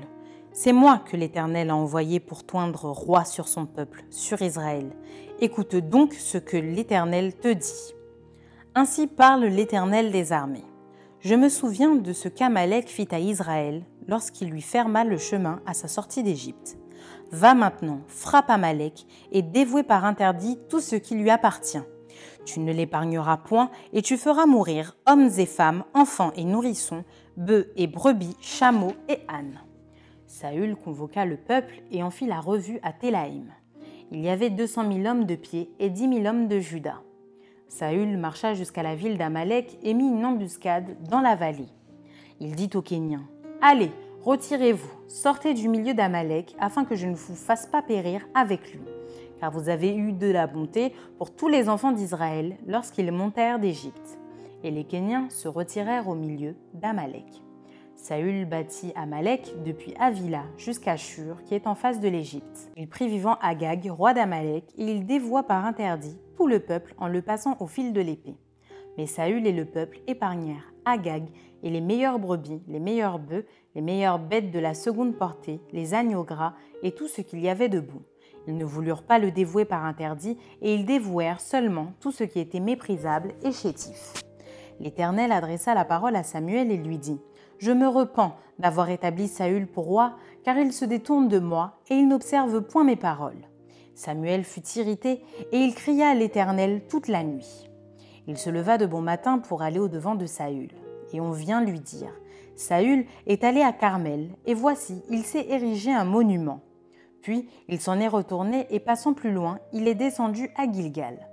C'est 0.61 0.73
moi 0.73 0.99
que 0.99 1.17
l'Éternel 1.17 1.71
a 1.71 1.77
envoyé 1.77 2.19
pour 2.19 2.43
toindre 2.43 2.87
roi 2.87 3.25
sur 3.25 3.47
son 3.47 3.65
peuple, 3.65 4.03
sur 4.11 4.43
Israël. 4.43 4.91
Écoute 5.39 5.77
donc 5.77 6.15
ce 6.15 6.37
que 6.37 6.57
l'Éternel 6.57 7.37
te 7.37 7.47
dit. 7.47 7.95
Ainsi 8.75 9.07
parle 9.07 9.45
l'Éternel 9.45 10.11
des 10.11 10.33
armées. 10.33 10.65
Je 11.21 11.37
me 11.37 11.49
souviens 11.49 11.95
de 11.95 12.13
ce 12.13 12.29
qu'Amalek 12.29 12.89
fit 12.89 13.07
à 13.13 13.21
Israël 13.21 13.85
lorsqu'il 14.09 14.49
lui 14.49 14.61
ferma 14.61 15.05
le 15.05 15.17
chemin 15.17 15.61
à 15.65 15.75
sa 15.75 15.87
sortie 15.87 16.25
d'Égypte. 16.25 16.77
Va 17.31 17.55
maintenant, 17.55 18.01
frappe 18.09 18.51
Amalek 18.51 19.07
et 19.31 19.43
dévouez 19.43 19.85
par 19.85 20.05
interdit 20.05 20.59
tout 20.69 20.81
ce 20.81 20.97
qui 20.97 21.15
lui 21.15 21.31
appartient. 21.31 21.85
Tu 22.47 22.59
ne 22.59 22.73
l'épargneras 22.73 23.37
point 23.37 23.71
et 23.93 24.03
tu 24.03 24.17
feras 24.17 24.47
mourir 24.47 24.97
hommes 25.07 25.31
et 25.39 25.47
femmes, 25.47 25.85
enfants 25.95 26.33
et 26.35 26.43
nourrissons, 26.43 27.05
bœufs 27.37 27.71
et 27.77 27.87
brebis, 27.87 28.37
chameaux 28.41 28.97
et 29.09 29.21
ânes. 29.29 29.61
Saül 30.39 30.77
convoqua 30.77 31.25
le 31.25 31.37
peuple 31.37 31.83
et 31.91 32.05
en 32.05 32.11
fit 32.11 32.27
la 32.27 32.39
revue 32.39 32.79
à 32.85 32.93
Télaïm. 32.93 33.51
Il 34.13 34.21
y 34.21 34.29
avait 34.29 34.51
deux 34.51 34.69
cent 34.69 34.85
mille 34.85 35.05
hommes 35.05 35.25
de 35.25 35.35
pied 35.35 35.69
et 35.81 35.91
dix 35.91 36.07
mille 36.07 36.29
hommes 36.29 36.47
de 36.47 36.61
Juda. 36.61 37.03
Saül 37.67 38.17
marcha 38.17 38.55
jusqu'à 38.55 38.85
la 38.85 38.95
ville 38.95 39.19
d'Amalek 39.19 39.79
et 39.83 39.95
mit 39.95 40.07
une 40.07 40.25
embuscade 40.25 40.97
dans 41.11 41.21
la 41.21 41.35
vallée. 41.35 41.67
Il 42.39 42.55
dit 42.55 42.71
aux 42.77 42.83
Kéniens 42.83 43.29
Allez, 43.61 43.91
retirez-vous, 44.23 44.93
sortez 45.09 45.55
du 45.55 45.69
milieu 45.69 45.93
d'Amalek, 45.93 46.55
afin 46.61 46.85
que 46.85 46.95
je 46.95 47.09
ne 47.09 47.17
vous 47.17 47.35
fasse 47.35 47.67
pas 47.67 47.83
périr 47.83 48.25
avec 48.33 48.73
lui. 48.73 48.83
Car 49.41 49.51
vous 49.51 49.69
avez 49.69 49.93
eu 49.93 50.13
de 50.13 50.31
la 50.31 50.47
bonté 50.47 50.93
pour 51.19 51.35
tous 51.35 51.49
les 51.49 51.69
enfants 51.69 51.91
d'Israël 51.91 52.59
lorsqu'ils 52.65 53.11
montèrent 53.11 53.59
d'Égypte. 53.59 54.21
Et 54.63 54.71
les 54.71 54.85
Kéniens 54.85 55.29
se 55.31 55.49
retirèrent 55.49 56.09
au 56.09 56.15
milieu 56.15 56.55
d'Amalek. 56.75 57.43
Saül 57.99 58.45
bâtit 58.45 58.93
Amalek 58.95 59.55
depuis 59.65 59.93
Avila 59.99 60.45
jusqu'à 60.57 60.97
Shur, 60.97 61.43
qui 61.45 61.55
est 61.55 61.67
en 61.67 61.75
face 61.75 62.01
de 62.01 62.09
l'Égypte. 62.09 62.71
Il 62.77 62.89
prit 62.89 63.09
vivant 63.09 63.37
Agag, 63.43 63.91
roi 63.91 64.15
d'Amalek, 64.15 64.65
et 64.79 64.85
il 64.85 65.05
dévoua 65.05 65.43
par 65.43 65.67
interdit 65.67 66.17
tout 66.37 66.47
le 66.47 66.61
peuple 66.61 66.95
en 66.99 67.09
le 67.09 67.21
passant 67.23 67.57
au 67.59 67.67
fil 67.67 67.93
de 67.93 68.01
l'épée. 68.01 68.37
Mais 68.97 69.07
Saül 69.07 69.47
et 69.47 69.53
le 69.53 69.65
peuple 69.65 69.99
épargnèrent 70.07 70.73
Agag 70.85 71.25
et 71.65 71.71
les 71.71 71.81
meilleures 71.81 72.21
brebis, 72.21 72.63
les 72.69 72.79
meilleurs 72.79 73.19
bœufs, 73.19 73.45
les 73.75 73.83
meilleures 73.83 74.21
bêtes 74.21 74.53
de 74.53 74.61
la 74.61 74.75
seconde 74.75 75.17
portée, 75.17 75.61
les 75.73 75.93
agneaux 75.93 76.25
gras 76.25 76.55
et 76.85 76.93
tout 76.93 77.09
ce 77.09 77.21
qu'il 77.21 77.41
y 77.41 77.49
avait 77.49 77.69
de 77.69 77.81
bon. 77.81 78.01
Ils 78.47 78.57
ne 78.57 78.65
voulurent 78.65 79.03
pas 79.03 79.19
le 79.19 79.33
dévouer 79.33 79.65
par 79.65 79.85
interdit, 79.85 80.39
et 80.63 80.75
ils 80.75 80.87
dévouèrent 80.87 81.41
seulement 81.41 81.93
tout 82.01 82.13
ce 82.13 82.25
qui 82.25 82.39
était 82.39 82.61
méprisable 82.61 83.35
et 83.43 83.53
chétif. 83.53 84.15
L'Éternel 84.81 85.33
adressa 85.33 85.75
la 85.75 85.85
parole 85.85 86.15
à 86.15 86.23
Samuel 86.23 86.71
et 86.71 86.77
lui 86.77 86.99
dit 86.99 87.21
Je 87.59 87.73
me 87.73 87.89
repens 87.89 88.35
d'avoir 88.59 88.89
établi 88.91 89.29
Saül 89.29 89.67
pour 89.67 89.85
roi, 89.85 90.15
car 90.45 90.59
il 90.59 90.73
se 90.73 90.85
détourne 90.85 91.29
de 91.29 91.39
moi 91.39 91.81
et 91.91 91.95
il 91.95 92.09
n'observe 92.09 92.63
point 92.63 92.85
mes 92.85 92.97
paroles. 92.97 93.49
Samuel 93.95 94.45
fut 94.45 94.67
irrité 94.77 95.23
et 95.53 95.59
il 95.59 95.75
cria 95.75 96.11
à 96.11 96.15
l'Éternel 96.15 96.83
toute 96.89 97.09
la 97.09 97.25
nuit. 97.25 97.69
Il 98.29 98.39
se 98.39 98.51
leva 98.51 98.79
de 98.79 98.87
bon 98.87 99.01
matin 99.01 99.39
pour 99.39 99.63
aller 99.63 99.81
au-devant 99.81 100.15
de 100.15 100.27
Saül. 100.27 100.71
Et 101.13 101.21
on 101.21 101.33
vient 101.33 101.65
lui 101.65 101.81
dire 101.81 102.13
Saül 102.55 103.07
est 103.27 103.45
allé 103.45 103.63
à 103.63 103.73
Carmel, 103.73 104.31
et 104.45 104.55
voici, 104.55 105.03
il 105.11 105.23
s'est 105.23 105.47
érigé 105.49 105.93
un 105.93 106.05
monument. 106.05 106.61
Puis 107.23 107.49
il 107.69 107.81
s'en 107.81 108.01
est 108.01 108.09
retourné, 108.09 108.67
et 108.71 108.81
passant 108.81 109.15
plus 109.15 109.33
loin, 109.33 109.61
il 109.73 109.89
est 109.89 109.95
descendu 109.95 110.51
à 110.57 110.71
Gilgal. 110.71 111.29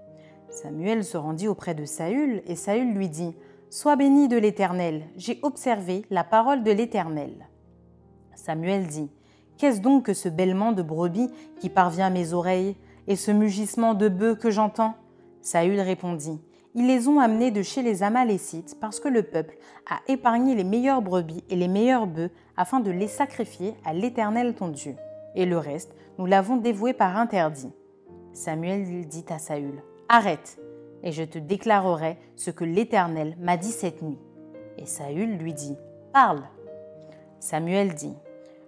Samuel 0.50 1.04
se 1.04 1.18
rendit 1.18 1.48
auprès 1.48 1.74
de 1.76 1.84
Saül, 1.84 2.44
et 2.46 2.56
Saül 2.56 2.94
lui 2.94 3.10
dit 3.10 3.36
Sois 3.76 3.98
béni 3.98 4.30
de 4.30 4.38
l'Éternel, 4.38 5.04
j'ai 5.18 5.38
observé 5.42 6.06
la 6.10 6.24
parole 6.24 6.64
de 6.64 6.72
l'Éternel. 6.72 7.50
Samuel 8.34 8.88
dit 8.88 9.12
Qu'est-ce 9.58 9.82
donc 9.82 10.06
que 10.06 10.14
ce 10.14 10.30
bêlement 10.30 10.72
de 10.72 10.82
brebis 10.82 11.30
qui 11.60 11.68
parvient 11.68 12.06
à 12.06 12.10
mes 12.10 12.32
oreilles 12.32 12.78
et 13.08 13.18
ce 13.18 13.32
mugissement 13.32 13.94
de 13.94 14.08
bœufs 14.08 14.36
que 14.36 14.50
j'entends? 14.50 14.94
Saül 15.42 15.82
répondit 15.82 16.40
Ils 16.74 16.88
les 16.88 17.10
ont 17.10 17.20
amenés 17.20 17.52
de 17.52 17.64
chez 17.64 17.82
les 17.82 18.02
Amalécites 18.02 18.78
parce 18.80 19.02
que 19.02 19.10
le 19.10 19.24
peuple 19.24 19.58
a 19.92 20.00
épargné 20.08 20.56
les 20.56 20.64
meilleures 20.64 21.02
brebis 21.02 21.44
et 21.50 21.58
les 21.58 21.68
meilleurs 21.68 22.08
bœufs 22.08 22.32
afin 22.56 22.80
de 22.80 22.92
les 22.92 23.10
sacrifier 23.10 23.76
à 23.84 23.92
l'Éternel 23.92 24.56
ton 24.56 24.70
Dieu. 24.70 24.96
Et 25.36 25.46
le 25.46 25.58
reste, 25.58 25.94
nous 26.18 26.26
l'avons 26.26 26.56
dévoué 26.56 26.94
par 26.94 27.18
interdit. 27.18 27.74
Samuel 28.32 29.06
dit 29.06 29.26
à 29.28 29.38
Saül 29.38 29.84
Arrête, 30.08 30.62
et 31.06 31.12
je 31.12 31.24
te 31.24 31.38
déclarerai 31.38 32.18
ce 32.36 32.52
que 32.52 32.66
l'Éternel 32.66 33.38
m'a 33.40 33.56
dit 33.56 33.72
cette 33.72 34.02
nuit. 34.02 34.20
Et 34.78 34.86
Saül 34.86 35.38
lui 35.38 35.54
dit 35.54 35.78
Parle. 36.12 36.44
Samuel 37.40 37.94
dit 37.94 38.16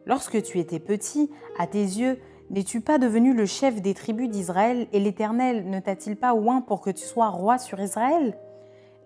Lorsque 0.06 0.42
tu 0.44 0.60
étais 0.60 0.80
petit, 0.80 1.30
à 1.60 1.68
tes 1.68 1.82
yeux, 1.82 2.20
n'es-tu 2.50 2.80
pas 2.80 3.00
devenu 3.00 3.34
le 3.34 3.46
chef 3.46 3.82
des 3.82 3.94
tribus 3.94 4.30
d'Israël 4.30 4.88
et 4.94 5.00
l'Éternel 5.00 5.70
ne 5.70 5.80
t'a-t-il 5.80 6.16
pas 6.16 6.34
oint 6.34 6.62
pour 6.62 6.80
que 6.80 6.92
tu 6.92 7.04
sois 7.04 7.30
roi 7.30 7.58
sur 7.58 7.80
Israël? 7.82 8.38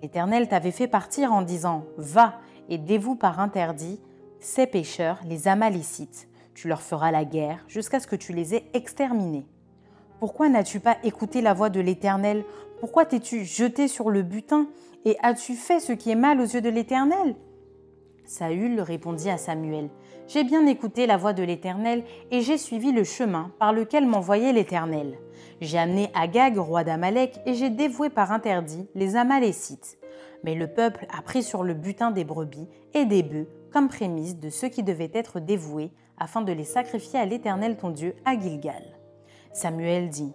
L'Éternel 0.04 0.48
t'avait 0.48 0.72
fait 0.72 0.88
partir 0.88 1.32
en 1.32 1.42
disant 1.42 1.86
Va 1.98 2.36
et 2.70 2.78
dévoue 2.78 3.16
par 3.16 3.40
interdit 3.40 4.00
ces 4.40 4.68
pécheurs, 4.68 5.20
les 5.26 5.48
Amalécites. 5.48 6.28
Tu 6.54 6.68
leur 6.68 6.82
feras 6.82 7.12
la 7.12 7.24
guerre 7.24 7.64
jusqu'à 7.68 8.00
ce 8.00 8.08
que 8.08 8.16
tu 8.16 8.34
les 8.34 8.56
aies 8.56 8.66
exterminés. 8.74 9.48
Pourquoi 10.20 10.50
n'as-tu 10.50 10.80
pas 10.80 10.98
écouté 11.04 11.42
la 11.42 11.54
voix 11.54 11.70
de 11.70 11.80
l'Éternel 11.80 12.44
Pourquoi 12.82 13.06
t'es-tu 13.06 13.46
jeté 13.46 13.88
sur 13.88 14.10
le 14.10 14.24
butin 14.24 14.68
Et 15.06 15.16
as-tu 15.22 15.54
fait 15.54 15.80
ce 15.80 15.94
qui 15.94 16.12
est 16.12 16.16
mal 16.16 16.42
aux 16.42 16.46
yeux 16.46 16.62
de 16.62 16.70
l'Éternel? 16.70 17.36
Saül 18.26 18.82
répondit 18.82 19.30
à 19.30 19.38
Samuel 19.38 19.90
j'ai 20.34 20.46
bien 20.46 20.66
écouté 20.66 21.08
la 21.08 21.18
voix 21.18 21.34
de 21.34 21.44
l'Éternel 21.44 22.06
et 22.32 22.40
j'ai 22.40 22.58
suivi 22.58 22.94
le 22.94 23.04
chemin 23.04 23.52
par 23.60 23.74
lequel 23.74 24.08
m'envoyait 24.08 24.54
l'Éternel. 24.54 25.18
J'ai 25.60 25.78
amené 25.78 26.10
Agag, 26.16 26.58
roi 26.58 26.86
d'Amalek, 26.86 27.42
et 27.46 27.54
j'ai 27.54 27.70
dévoué 27.70 28.10
par 28.10 28.32
interdit 28.32 28.88
les 28.96 29.18
Amalécites. 29.18 29.98
Mais 30.46 30.56
le 30.56 30.68
peuple 30.68 31.06
a 31.18 31.22
pris 31.22 31.44
sur 31.44 31.64
le 31.64 31.74
butin 31.74 32.12
des 32.12 32.24
brebis 32.24 32.70
et 32.94 33.04
des 33.04 33.24
bœufs 33.24 33.50
comme 33.74 33.90
prémisse 33.90 34.38
de 34.38 34.50
ceux 34.50 34.70
qui 34.70 34.84
devaient 34.84 35.12
être 35.14 35.42
dévoués 35.42 35.92
afin 36.18 36.42
de 36.42 36.54
les 36.54 36.64
sacrifier 36.64 37.20
à 37.20 37.26
l'Éternel 37.26 37.76
ton 37.76 37.90
Dieu 37.90 38.16
à 38.24 38.40
Gilgal. 38.40 38.84
Samuel 39.52 40.08
dit 40.08 40.32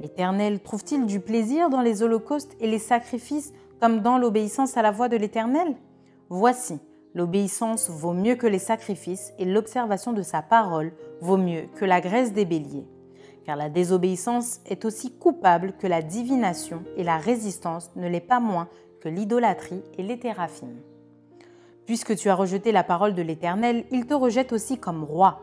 L'Éternel 0.00 0.60
trouve-t-il 0.60 1.06
du 1.06 1.20
plaisir 1.20 1.70
dans 1.70 1.82
les 1.82 2.02
holocaustes 2.02 2.56
et 2.60 2.66
les 2.66 2.78
sacrifices 2.78 3.52
comme 3.80 4.00
dans 4.00 4.18
l'obéissance 4.18 4.76
à 4.76 4.82
la 4.82 4.90
voix 4.90 5.08
de 5.08 5.16
l'Éternel? 5.16 5.76
Voici, 6.28 6.80
L'obéissance 7.14 7.90
vaut 7.90 8.12
mieux 8.12 8.36
que 8.36 8.46
les 8.46 8.60
sacrifices 8.60 9.32
et 9.38 9.44
l'observation 9.44 10.12
de 10.12 10.22
sa 10.22 10.42
parole 10.42 10.92
vaut 11.20 11.36
mieux 11.36 11.64
que 11.74 11.84
la 11.84 12.00
graisse 12.00 12.32
des 12.32 12.44
béliers. 12.44 12.86
Car 13.44 13.56
la 13.56 13.68
désobéissance 13.68 14.60
est 14.66 14.84
aussi 14.84 15.10
coupable 15.10 15.72
que 15.72 15.88
la 15.88 16.02
divination 16.02 16.84
et 16.96 17.02
la 17.02 17.18
résistance 17.18 17.90
ne 17.96 18.08
l'est 18.08 18.20
pas 18.20 18.38
moins 18.38 18.68
que 19.00 19.08
l'idolâtrie 19.08 19.82
et 19.98 20.04
les 20.04 20.20
Puisque 21.84 22.14
tu 22.14 22.28
as 22.28 22.34
rejeté 22.34 22.70
la 22.70 22.84
parole 22.84 23.14
de 23.14 23.22
l'Éternel, 23.22 23.84
il 23.90 24.06
te 24.06 24.14
rejette 24.14 24.52
aussi 24.52 24.78
comme 24.78 25.02
roi. 25.02 25.40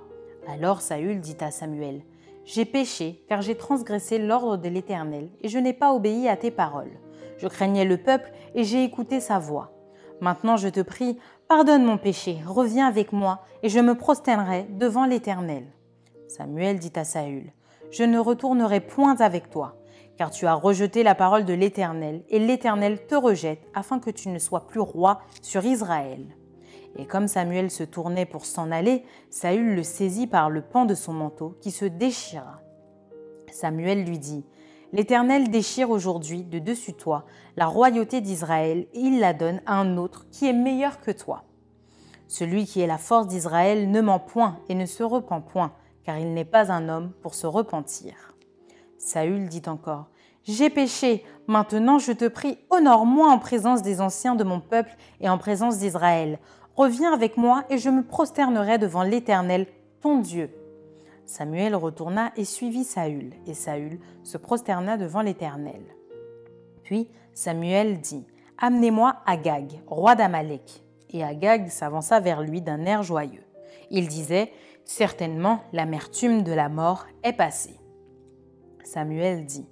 Alors 0.47 0.80
Saül 0.80 1.20
dit 1.20 1.36
à 1.41 1.51
Samuel, 1.51 2.01
J'ai 2.48 2.64
péché, 2.64 3.26
car 3.28 3.41
j'ai 3.41 3.56
transgressé 3.56 4.20
l'ordre 4.20 4.56
de 4.56 4.70
l'Éternel, 4.70 5.30
et 5.41 5.50
je 5.50 5.60
n'ai 5.60 5.74
pas 5.74 5.91
obéi 5.91 6.30
à 6.30 6.38
tes 6.38 6.50
paroles. 6.50 6.98
Je 7.38 7.48
craignais 7.50 7.84
le 7.84 7.98
peuple, 7.98 8.32
et 8.56 8.64
j'ai 8.64 8.86
écouté 8.86 9.20
sa 9.20 9.38
voix. 9.38 9.74
Maintenant 10.22 10.56
je 10.56 10.70
te 10.70 10.80
prie, 10.80 11.18
pardonne 11.50 11.84
mon 11.84 11.98
péché, 11.98 12.38
reviens 12.48 12.88
avec 12.88 13.12
moi, 13.12 13.41
et 13.64 13.70
je 13.70 13.82
me 13.82 13.95
prosternerai 13.95 14.66
devant 14.70 15.06
l'Éternel. 15.06 15.66
Samuel 16.30 16.80
dit 16.80 16.93
à 16.95 17.04
Saül, 17.04 17.52
Je 17.91 18.06
ne 18.06 18.18
retournerai 18.18 18.80
point 18.80 19.18
avec 19.18 19.50
toi, 19.50 19.76
car 20.16 20.32
tu 20.32 20.45
as 20.48 20.54
rejeté 20.54 21.04
la 21.04 21.16
parole 21.16 21.43
de 21.43 21.54
l'Éternel, 21.54 22.24
et 22.30 22.39
l'Éternel 22.39 23.06
te 23.08 23.16
rejette, 23.16 23.68
afin 23.74 24.00
que 24.00 24.10
tu 24.10 24.30
ne 24.30 24.39
sois 24.39 24.68
plus 24.68 24.80
roi 24.80 25.20
sur 25.41 25.66
Israël. 25.66 26.37
Et 26.98 27.06
comme 27.06 27.28
Samuel 27.28 27.70
se 27.70 27.84
tournait 27.84 28.26
pour 28.26 28.45
s'en 28.45 28.72
aller, 28.72 29.04
Saül 29.30 29.76
le 29.76 29.84
saisit 29.84 30.28
par 30.28 30.50
le 30.50 30.62
pan 30.62 30.86
de 30.86 30.95
son 30.95 31.14
manteau, 31.14 31.56
qui 31.62 31.72
se 31.72 31.86
déchira. 31.86 32.62
Samuel 33.52 34.04
lui 34.04 34.20
dit, 34.20 34.45
L'Éternel 34.93 35.50
déchire 35.50 35.89
aujourd'hui 35.89 36.43
de 36.43 36.60
dessus 36.60 36.93
toi 36.93 37.26
la 37.56 37.66
royauté 37.66 38.22
d'Israël, 38.22 38.88
et 38.93 39.00
il 39.00 39.20
la 39.20 39.34
donne 39.34 39.62
à 39.66 39.76
un 39.76 39.98
autre 39.98 40.28
qui 40.32 40.48
est 40.48 40.54
meilleur 40.54 41.00
que 41.02 41.12
toi. 41.12 41.43
Celui 42.28 42.66
qui 42.66 42.82
est 42.82 42.88
la 42.88 42.98
force 42.98 43.28
d'Israël 43.28 43.91
ne 43.91 44.02
ment 44.02 44.20
point 44.20 44.58
et 44.70 44.76
ne 44.76 44.86
se 44.86 45.04
repent 45.04 45.41
point, 45.41 45.74
car 46.04 46.18
il 46.18 46.34
n'est 46.34 46.45
pas 46.45 46.72
un 46.72 46.89
homme 46.89 47.12
pour 47.22 47.36
se 47.36 47.48
repentir. 47.48 48.36
Saül 48.98 49.48
dit 49.50 49.62
encore, 49.68 50.08
J'ai 50.43 50.70
péché, 50.70 51.24
maintenant 51.48 52.00
je 52.00 52.12
te 52.12 52.28
prie, 52.28 52.58
honore-moi 52.70 53.30
en 53.30 53.39
présence 53.39 53.82
des 53.82 54.02
anciens 54.02 54.36
de 54.36 54.43
mon 54.43 54.60
peuple 54.60 54.95
et 55.20 55.30
en 55.30 55.38
présence 55.38 55.78
d'Israël. 55.78 56.39
Reviens 56.78 57.12
avec 57.12 57.38
moi 57.38 57.64
et 57.72 57.80
je 57.80 57.90
me 57.90 58.04
prosternerai 58.04 58.78
devant 58.78 59.02
l'Éternel, 59.02 59.66
ton 60.00 60.20
Dieu. 60.20 60.52
Samuel 61.26 61.76
retourna 61.76 62.32
et 62.38 62.46
suivit 62.46 62.84
Saül, 62.84 63.34
et 63.48 63.56
Saül 63.56 64.00
se 64.22 64.38
prosterna 64.38 64.96
devant 64.96 65.22
l'Éternel. 65.22 65.82
Puis 66.84 67.10
Samuel 67.34 68.00
dit, 68.00 68.28
Amenez-moi 68.60 69.16
Agag, 69.26 69.82
roi 69.88 70.14
d'Amalek. 70.14 70.84
Et 71.10 71.24
Agag 71.24 71.70
s'avança 71.70 72.20
vers 72.20 72.42
lui 72.42 72.62
d'un 72.62 72.86
air 72.86 73.02
joyeux. 73.02 73.44
Il 73.90 74.08
disait, 74.08 74.52
Certainement 74.86 75.62
l'amertume 75.74 76.44
de 76.44 76.54
la 76.54 76.70
mort 76.70 77.08
est 77.24 77.34
passée. 77.34 77.80
Samuel 78.84 79.46
dit, 79.46 79.66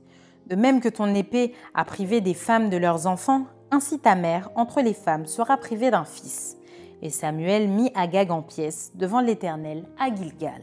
De 0.48 0.56
même 0.56 0.82
que 0.82 0.90
ton 0.90 1.14
épée 1.14 1.54
a 1.76 1.86
privé 1.86 2.20
des 2.20 2.34
femmes 2.34 2.72
de 2.72 2.78
leurs 2.78 3.06
enfants, 3.06 3.46
ainsi 3.70 4.00
ta 4.00 4.16
mère 4.16 4.50
entre 4.56 4.82
les 4.82 4.96
femmes 4.96 5.28
sera 5.28 5.58
privée 5.58 5.92
d'un 5.92 6.04
fils. 6.04 6.58
Et 7.02 7.10
Samuel 7.10 7.68
mit 7.68 7.92
Agag 7.96 8.32
en 8.32 8.42
pièces 8.42 8.92
devant 8.96 9.22
l'Éternel 9.22 9.86
à 10.00 10.14
Gilgal. 10.14 10.62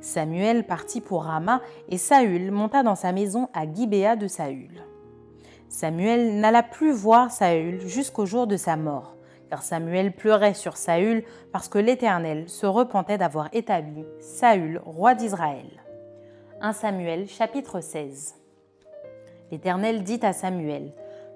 Samuel 0.00 0.66
partit 0.66 1.00
pour 1.00 1.24
Rama 1.24 1.62
et 1.88 1.96
Saül 1.96 2.50
monta 2.50 2.82
dans 2.82 2.94
sa 2.94 3.12
maison 3.12 3.48
à 3.54 3.64
Gibéa 3.70 4.16
de 4.16 4.26
Saül. 4.26 4.82
Samuel 5.68 6.38
n'alla 6.40 6.62
plus 6.62 6.92
voir 6.92 7.30
Saül 7.30 7.80
jusqu'au 7.86 8.26
jour 8.26 8.46
de 8.46 8.56
sa 8.56 8.76
mort, 8.76 9.16
car 9.48 9.62
Samuel 9.62 10.12
pleurait 10.12 10.54
sur 10.54 10.76
Saül 10.76 11.24
parce 11.52 11.68
que 11.68 11.78
l'Éternel 11.78 12.48
se 12.48 12.66
repentait 12.66 13.18
d'avoir 13.18 13.48
établi 13.52 14.04
Saül 14.20 14.80
roi 14.84 15.14
d'Israël. 15.14 15.66
1 16.60 16.72
Samuel 16.72 17.26
chapitre 17.26 17.80
16 17.80 18.36
L'Éternel 19.50 20.02
dit 20.02 20.20
à 20.22 20.32
Samuel 20.32 20.92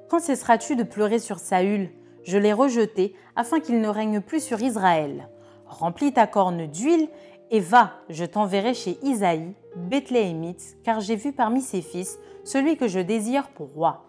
Quand 0.09 0.21
cesseras-tu 0.21 0.77
de 0.77 0.83
pleurer 0.83 1.19
sur 1.19 1.39
Saül? 1.39 1.91
Je 2.29 2.37
l'ai 2.37 2.53
rejeté 2.53 3.15
afin 3.37 3.59
qu'il 3.59 3.81
ne 3.81 3.89
règne 3.89 4.21
plus 4.21 4.45
sur 4.45 4.61
Israël. 4.61 5.31
Remplis 5.65 6.13
ta 6.13 6.27
corne 6.27 6.67
d'huile 6.67 7.09
et 7.51 7.59
va, 7.59 7.93
je 8.11 8.27
t'enverrai 8.27 8.75
chez 8.75 8.99
Isaïe, 9.03 9.55
Bethléemite, 9.77 10.77
car 10.85 11.01
j'ai 11.01 11.17
vu 11.17 11.33
parmi 11.33 11.63
ses 11.63 11.81
fils 11.81 12.19
celui 12.45 12.77
que 12.77 12.87
je 12.87 13.01
désire 13.01 13.49
pour 13.49 13.73
roi. 13.73 14.05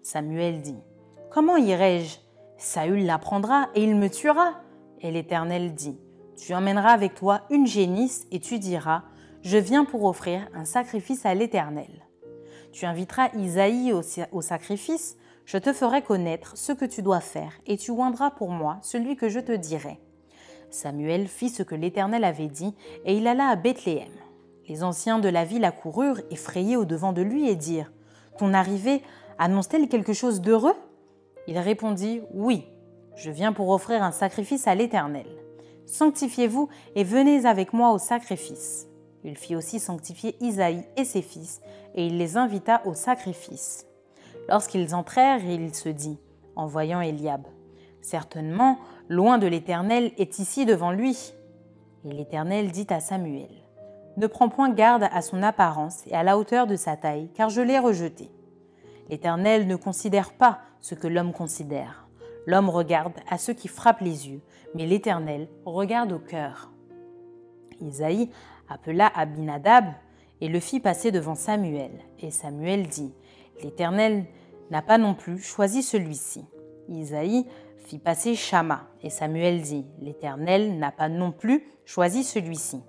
Samuel 0.00 0.60
dit 0.60 0.78
Comment 1.28 1.56
irai-je? 1.56 2.18
Saül 2.56 3.04
l'apprendra 3.04 3.68
et 3.74 3.82
il 3.82 3.96
me 3.96 4.08
tuera. 4.08 4.60
Et 5.00 5.10
l'Éternel 5.10 5.74
dit 5.74 5.98
Tu 6.36 6.54
emmèneras 6.54 6.92
avec 6.92 7.16
toi 7.16 7.40
une 7.50 7.66
génisse 7.66 8.28
et 8.30 8.38
tu 8.38 8.60
diras 8.60 9.02
Je 9.42 9.58
viens 9.58 9.84
pour 9.84 10.04
offrir 10.04 10.48
un 10.54 10.64
sacrifice 10.64 11.26
à 11.26 11.34
l'Éternel. 11.34 12.06
Tu 12.70 12.86
inviteras 12.86 13.30
Isaïe 13.34 13.92
au, 13.92 14.02
au 14.30 14.40
sacrifice 14.40 15.16
je 15.46 15.58
te 15.58 15.72
ferai 15.72 16.02
connaître 16.02 16.58
ce 16.58 16.72
que 16.72 16.84
tu 16.84 17.02
dois 17.02 17.20
faire, 17.20 17.52
et 17.66 17.76
tu 17.76 17.92
oindras 17.92 18.30
pour 18.30 18.50
moi 18.50 18.78
celui 18.82 19.16
que 19.16 19.28
je 19.28 19.38
te 19.38 19.52
dirai. 19.52 20.00
Samuel 20.70 21.28
fit 21.28 21.48
ce 21.48 21.62
que 21.62 21.76
l'Éternel 21.76 22.24
avait 22.24 22.48
dit, 22.48 22.74
et 23.04 23.16
il 23.16 23.28
alla 23.28 23.46
à 23.48 23.56
Bethléem. 23.56 24.12
Les 24.68 24.82
anciens 24.82 25.20
de 25.20 25.28
la 25.28 25.44
ville 25.44 25.64
accoururent, 25.64 26.20
effrayés 26.32 26.76
au-devant 26.76 27.12
de 27.12 27.22
lui, 27.22 27.48
et 27.48 27.54
dirent 27.54 27.92
Ton 28.38 28.52
arrivée 28.52 29.02
annonce-t-elle 29.38 29.88
quelque 29.88 30.12
chose 30.12 30.40
d'heureux? 30.40 30.74
Il 31.46 31.58
répondit 31.58 32.22
Oui, 32.34 32.66
je 33.14 33.30
viens 33.30 33.52
pour 33.52 33.68
offrir 33.68 34.02
un 34.02 34.10
sacrifice 34.10 34.66
à 34.66 34.74
l'Éternel. 34.74 35.26
Sanctifiez-vous 35.86 36.68
et 36.96 37.04
venez 37.04 37.46
avec 37.46 37.72
moi 37.72 37.92
au 37.92 37.98
sacrifice. 37.98 38.88
Il 39.22 39.36
fit 39.36 39.54
aussi 39.54 39.78
sanctifier 39.78 40.36
Isaïe 40.40 40.84
et 40.96 41.04
ses 41.04 41.22
fils, 41.22 41.60
et 41.94 42.04
il 42.04 42.18
les 42.18 42.36
invita 42.36 42.82
au 42.84 42.94
sacrifice. 42.94 43.86
Lorsqu'ils 44.48 44.94
entrèrent, 44.94 45.44
il 45.44 45.74
se 45.74 45.88
dit, 45.88 46.18
en 46.54 46.66
voyant 46.66 47.00
Eliab, 47.00 47.46
Certainement, 48.00 48.78
loin 49.08 49.38
de 49.38 49.48
l'Éternel 49.48 50.12
est 50.16 50.38
ici 50.38 50.64
devant 50.64 50.92
lui. 50.92 51.34
Et 52.04 52.12
l'Éternel 52.12 52.70
dit 52.70 52.86
à 52.90 53.00
Samuel, 53.00 53.50
Ne 54.16 54.28
prends 54.28 54.48
point 54.48 54.70
garde 54.70 55.08
à 55.10 55.22
son 55.22 55.42
apparence 55.42 56.06
et 56.06 56.14
à 56.14 56.22
la 56.22 56.38
hauteur 56.38 56.68
de 56.68 56.76
sa 56.76 56.96
taille, 56.96 57.28
car 57.34 57.48
je 57.48 57.60
l'ai 57.60 57.80
rejeté. 57.80 58.30
L'Éternel 59.10 59.66
ne 59.66 59.74
considère 59.74 60.32
pas 60.32 60.60
ce 60.80 60.94
que 60.94 61.08
l'homme 61.08 61.32
considère. 61.32 62.06
L'homme 62.46 62.70
regarde 62.70 63.14
à 63.28 63.38
ceux 63.38 63.54
qui 63.54 63.66
frappent 63.66 64.02
les 64.02 64.28
yeux, 64.28 64.40
mais 64.76 64.86
l'Éternel 64.86 65.48
regarde 65.64 66.12
au 66.12 66.20
cœur. 66.20 66.70
Isaïe 67.80 68.30
appela 68.68 69.10
Abinadab 69.16 69.86
et 70.40 70.48
le 70.48 70.60
fit 70.60 70.78
passer 70.78 71.10
devant 71.10 71.34
Samuel. 71.34 71.90
Et 72.20 72.30
Samuel 72.30 72.86
dit, 72.86 73.12
L'Éternel 73.62 74.26
n'a 74.70 74.82
pas 74.82 74.98
non 74.98 75.14
plus 75.14 75.38
choisi 75.38 75.82
celui-ci. 75.82 76.44
Isaïe 76.88 77.46
fit 77.86 77.98
passer 77.98 78.34
Shama, 78.34 78.88
et 79.02 79.10
Samuel 79.10 79.62
dit, 79.62 79.86
L'Éternel 80.00 80.78
n'a 80.78 80.90
pas 80.90 81.08
non 81.08 81.32
plus 81.32 81.64
choisi 81.84 82.24
celui-ci. 82.24 82.82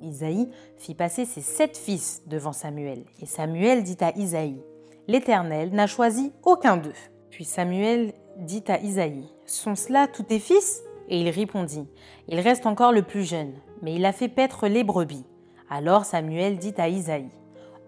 Isaïe 0.00 0.50
fit 0.76 0.94
passer 0.94 1.24
ses 1.24 1.40
sept 1.40 1.76
fils 1.76 2.22
devant 2.26 2.52
Samuel, 2.52 3.04
et 3.20 3.26
Samuel 3.26 3.82
dit 3.82 3.96
à 4.00 4.16
Isaïe, 4.16 4.62
L'Éternel 5.08 5.70
n'a 5.72 5.86
choisi 5.86 6.32
aucun 6.44 6.76
d'eux. 6.76 6.92
Puis 7.30 7.44
Samuel 7.44 8.12
dit 8.36 8.64
à 8.68 8.78
Isaïe, 8.78 9.28
Sont-ce 9.46 9.92
là 9.92 10.06
tous 10.06 10.22
tes 10.24 10.38
fils? 10.38 10.82
Et 11.08 11.20
il 11.20 11.28
répondit, 11.30 11.88
Il 12.28 12.38
reste 12.40 12.66
encore 12.66 12.92
le 12.92 13.02
plus 13.02 13.24
jeune, 13.24 13.52
mais 13.80 13.94
il 13.94 14.04
a 14.04 14.12
fait 14.12 14.28
paître 14.28 14.68
les 14.68 14.84
brebis. 14.84 15.24
Alors 15.68 16.04
Samuel 16.04 16.58
dit 16.58 16.74
à 16.76 16.88
Isaïe, 16.88 17.30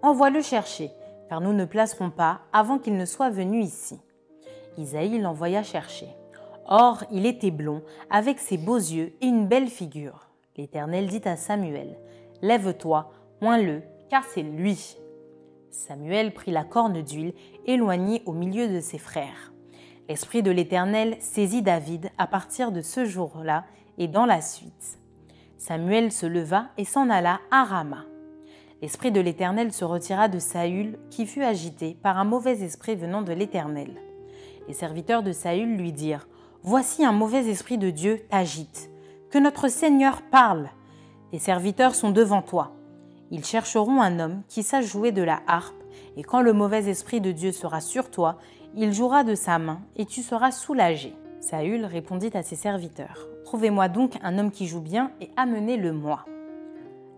Envoie-le 0.03 0.43
chercher, 0.43 0.91
car 1.29 1.41
nous 1.41 1.53
ne 1.53 1.65
placerons 1.65 2.11
pas 2.11 2.41
avant 2.53 2.79
qu'il 2.79 2.97
ne 2.97 3.05
soit 3.05 3.31
venu 3.31 3.61
ici. 3.61 4.01
Isaïe 4.79 5.19
l'envoya 5.19 5.63
chercher. 5.63 6.09
Or, 6.67 7.05
il 7.11 7.27
était 7.27 7.51
blond, 7.51 7.83
avec 8.11 8.39
ses 8.39 8.57
beaux 8.57 8.77
yeux 8.77 9.13
et 9.21 9.27
une 9.27 9.47
belle 9.47 9.69
figure. 9.69 10.29
L'Éternel 10.57 11.07
dit 11.07 11.23
à 11.25 11.37
Samuel, 11.37 11.99
Lève-toi, 12.43 13.11
oins-le, 13.43 13.83
car 14.09 14.25
c'est 14.25 14.43
lui. 14.43 14.97
Samuel 15.71 16.33
prit 16.33 16.53
la 16.53 16.65
corne 16.65 17.03
d'huile, 17.03 17.35
éloigné 17.67 18.23
au 18.27 18.33
milieu 18.33 18.69
de 18.69 18.81
ses 18.81 18.99
frères. 18.99 19.53
L'Esprit 20.09 20.43
de 20.43 20.51
l'Éternel 20.51 21.17
saisit 21.21 21.63
David 21.63 22.11
à 22.19 22.27
partir 22.27 22.73
de 22.73 22.83
ce 22.83 23.05
jour-là 23.05 23.65
et 23.99 24.09
dans 24.09 24.27
la 24.27 24.41
suite. 24.41 24.99
Samuel 25.57 26.13
se 26.13 26.27
leva 26.27 26.67
et 26.77 26.85
s'en 26.85 27.09
alla 27.09 27.41
à 27.51 27.65
Rama. 27.65 28.05
L'Esprit 28.85 29.11
de 29.11 29.21
l'Éternel 29.23 29.73
se 29.73 29.87
retira 29.87 30.29
de 30.29 30.39
Saül, 30.39 30.99
qui 31.09 31.25
fut 31.25 31.43
agité 31.43 31.97
par 32.03 32.19
un 32.19 32.25
mauvais 32.25 32.61
esprit 32.61 32.97
venant 32.97 33.23
de 33.23 33.33
l'Éternel. 33.33 33.89
Les 34.69 34.75
serviteurs 34.75 35.23
de 35.23 35.33
Saül 35.33 35.79
lui 35.79 35.91
dirent 35.91 36.29
Voici 36.63 37.03
un 37.03 37.13
mauvais 37.13 37.49
esprit 37.49 37.79
de 37.79 37.89
Dieu 37.89 38.21
t'agite. 38.29 38.91
Que 39.31 39.39
notre 39.39 39.69
Seigneur 39.69 40.21
parle. 40.31 40.69
Les 41.33 41.39
serviteurs 41.39 41.95
sont 41.95 42.11
devant 42.11 42.43
toi. 42.43 42.73
Ils 43.31 43.47
chercheront 43.47 44.03
un 44.03 44.21
homme 44.21 44.43
qui 44.49 44.63
sache 44.63 44.85
jouer 44.85 45.13
de 45.13 45.23
la 45.23 45.41
harpe, 45.47 45.83
et 46.19 46.23
quand 46.23 46.43
le 46.43 46.53
mauvais 46.53 46.91
esprit 46.91 47.23
de 47.23 47.33
Dieu 47.33 47.53
sera 47.53 47.81
sur 47.81 48.11
toi, 48.11 48.37
il 48.77 48.93
jouera 48.93 49.25
de 49.25 49.35
sa 49.35 49.59
main, 49.59 49.81
et 49.97 50.05
tu 50.05 50.21
seras 50.21 50.51
soulagé. 50.53 51.15
Saül 51.41 51.87
répondit 51.87 52.33
à 52.35 52.43
ses 52.43 52.57
serviteurs 52.57 53.29
Trouvez-moi 53.47 53.89
donc 53.89 54.19
un 54.23 54.39
homme 54.39 54.51
qui 54.51 54.67
joue 54.67 54.83
bien, 54.83 55.11
et 55.23 55.31
amenez-le-moi. 55.39 56.27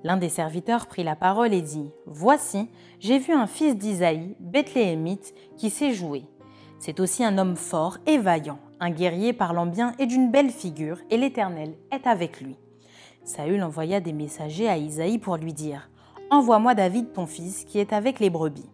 L'un 0.05 0.17
des 0.17 0.29
serviteurs 0.29 0.87
prit 0.87 1.03
la 1.03 1.17
parole 1.17 1.53
et 1.55 1.63
dit 1.63 1.91
Voici, 2.07 2.69
j'ai 3.01 3.19
vu 3.19 3.33
un 3.33 3.47
fils 3.47 3.77
d'Isaïe, 3.77 4.37
Bethléemite, 4.41 5.35
qui 5.57 5.71
sait 5.71 5.93
jouer. 5.93 6.25
C'est 6.79 7.01
aussi 7.01 7.25
un 7.25 7.39
homme 7.39 7.57
fort 7.57 7.99
et 8.07 8.19
vaillant, 8.19 8.59
un 8.81 8.91
guerrier 8.91 9.33
parlant 9.33 9.67
bien 9.67 9.95
et 9.99 10.07
d'une 10.07 10.31
belle 10.31 10.51
figure, 10.51 10.99
et 11.11 11.17
l'Éternel 11.17 11.75
est 11.91 12.07
avec 12.07 12.41
lui. 12.41 12.57
Saül 13.25 13.63
envoya 13.63 14.01
des 14.01 14.13
messagers 14.13 14.69
à 14.69 14.77
Isaïe 14.77 15.19
pour 15.19 15.37
lui 15.37 15.53
dire 15.53 15.91
Envoie-moi 16.31 16.75
David 16.75 17.13
ton 17.13 17.27
fils 17.27 17.65
qui 17.65 17.79
est 17.79 17.93
avec 17.93 18.21
les 18.21 18.31
brebis. 18.31 18.71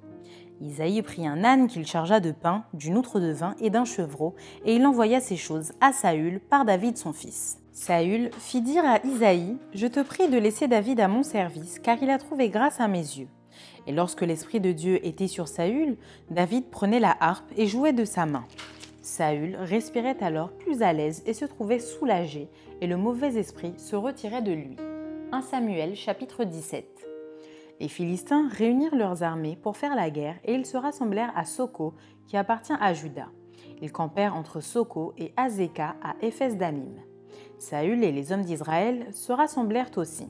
Isaïe 0.61 1.03
prit 1.03 1.27
un 1.27 1.45
âne 1.45 1.67
qu'il 1.67 1.87
chargea 1.87 2.21
de 2.21 2.33
pain, 2.33 2.65
d'une 2.75 2.97
outre 2.97 3.19
de 3.19 3.33
vin 3.33 3.55
et 3.61 3.71
d'un 3.71 3.85
chevreau, 3.85 4.35
et 4.65 4.77
il 4.77 4.87
envoya 4.87 5.21
ces 5.21 5.37
choses 5.37 5.73
à 5.81 5.93
Saül 5.93 6.41
par 6.41 6.65
David 6.65 6.97
son 6.99 7.13
fils. 7.13 7.62
Saül 7.73 8.31
fit 8.39 8.61
dire 8.61 8.85
à 8.85 8.99
Isaïe 9.03 9.57
Je 9.73 9.87
te 9.87 10.01
prie 10.01 10.29
de 10.29 10.37
laisser 10.37 10.69
David 10.69 11.01
à 11.01 11.09
mon 11.09 11.23
service, 11.23 11.79
car 11.79 11.97
il 12.03 12.11
a 12.11 12.19
trouvé 12.19 12.51
grâce 12.51 12.81
à 12.81 12.87
mes 12.87 12.99
yeux. 12.99 13.29
Et 13.87 13.93
lorsque 13.93 14.21
l'Esprit 14.21 14.61
de 14.61 14.73
Dieu 14.73 15.05
était 15.07 15.27
sur 15.27 15.49
Saül, 15.49 15.97
David 16.31 16.67
prenait 16.67 17.01
la 17.01 17.17
harpe 17.19 17.51
et 17.57 17.67
jouait 17.67 17.95
de 17.95 18.05
sa 18.05 18.27
main. 18.27 18.45
Saül 19.01 19.57
respirait 19.57 20.23
alors 20.23 20.53
plus 20.53 20.83
à 20.83 20.93
l'aise 20.93 21.23
et 21.25 21.33
se 21.33 21.47
trouvait 21.47 21.79
soulagé, 21.79 22.51
et 22.83 22.87
le 22.87 22.99
mauvais 22.99 23.37
esprit 23.37 23.73
se 23.79 23.97
retirait 23.97 24.43
de 24.43 24.53
lui. 24.53 24.77
1 25.33 25.41
Samuel 25.41 25.97
chapitre 25.97 26.45
17 26.45 26.85
Les 27.81 27.89
Philistins 27.89 28.51
réunirent 28.51 28.95
leurs 28.95 29.23
armées 29.23 29.59
pour 29.61 29.79
faire 29.79 29.97
la 29.97 30.11
guerre 30.11 30.37
et 30.45 30.53
ils 30.53 30.67
se 30.67 30.77
rassemblèrent 30.77 31.33
à 31.35 31.47
Soko, 31.47 31.95
qui 32.27 32.37
appartient 32.37 32.77
à 32.79 32.93
Juda. 32.93 33.29
Ils 33.81 33.93
campèrent 33.93 34.37
entre 34.37 34.61
Soko 34.61 35.15
et 35.17 35.33
Azeka 35.39 35.97
à 36.03 36.15
Éphes 36.21 36.59
d'Amim. 36.59 36.93
Saül 37.63 38.05
et 38.05 38.13
les 38.13 38.33
hommes 38.33 38.45
d'Israël 38.45 39.07
se 39.13 39.33
rassemblèrent 39.33 39.97
aussi. 39.97 40.29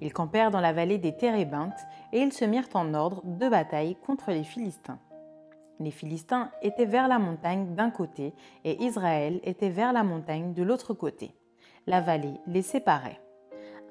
Ils 0.00 0.12
campèrent 0.12 0.50
dans 0.50 0.60
la 0.60 0.72
vallée 0.72 0.98
des 0.98 1.16
Térébintes 1.16 1.78
et 2.12 2.20
ils 2.20 2.32
se 2.32 2.44
mirent 2.44 2.68
en 2.74 2.94
ordre 2.94 3.22
de 3.24 3.48
bataille 3.48 3.96
contre 4.06 4.30
les 4.30 4.44
Philistins. 4.44 4.98
Les 5.78 5.90
Philistins 5.90 6.50
étaient 6.62 6.86
vers 6.86 7.06
la 7.06 7.18
montagne 7.18 7.74
d'un 7.74 7.90
côté 7.90 8.34
et 8.64 8.82
Israël 8.82 9.40
était 9.44 9.68
vers 9.68 9.92
la 9.92 10.02
montagne 10.02 10.52
de 10.54 10.62
l'autre 10.62 10.94
côté. 10.94 11.34
La 11.86 12.00
vallée 12.00 12.34
les 12.46 12.62
séparait. 12.62 13.20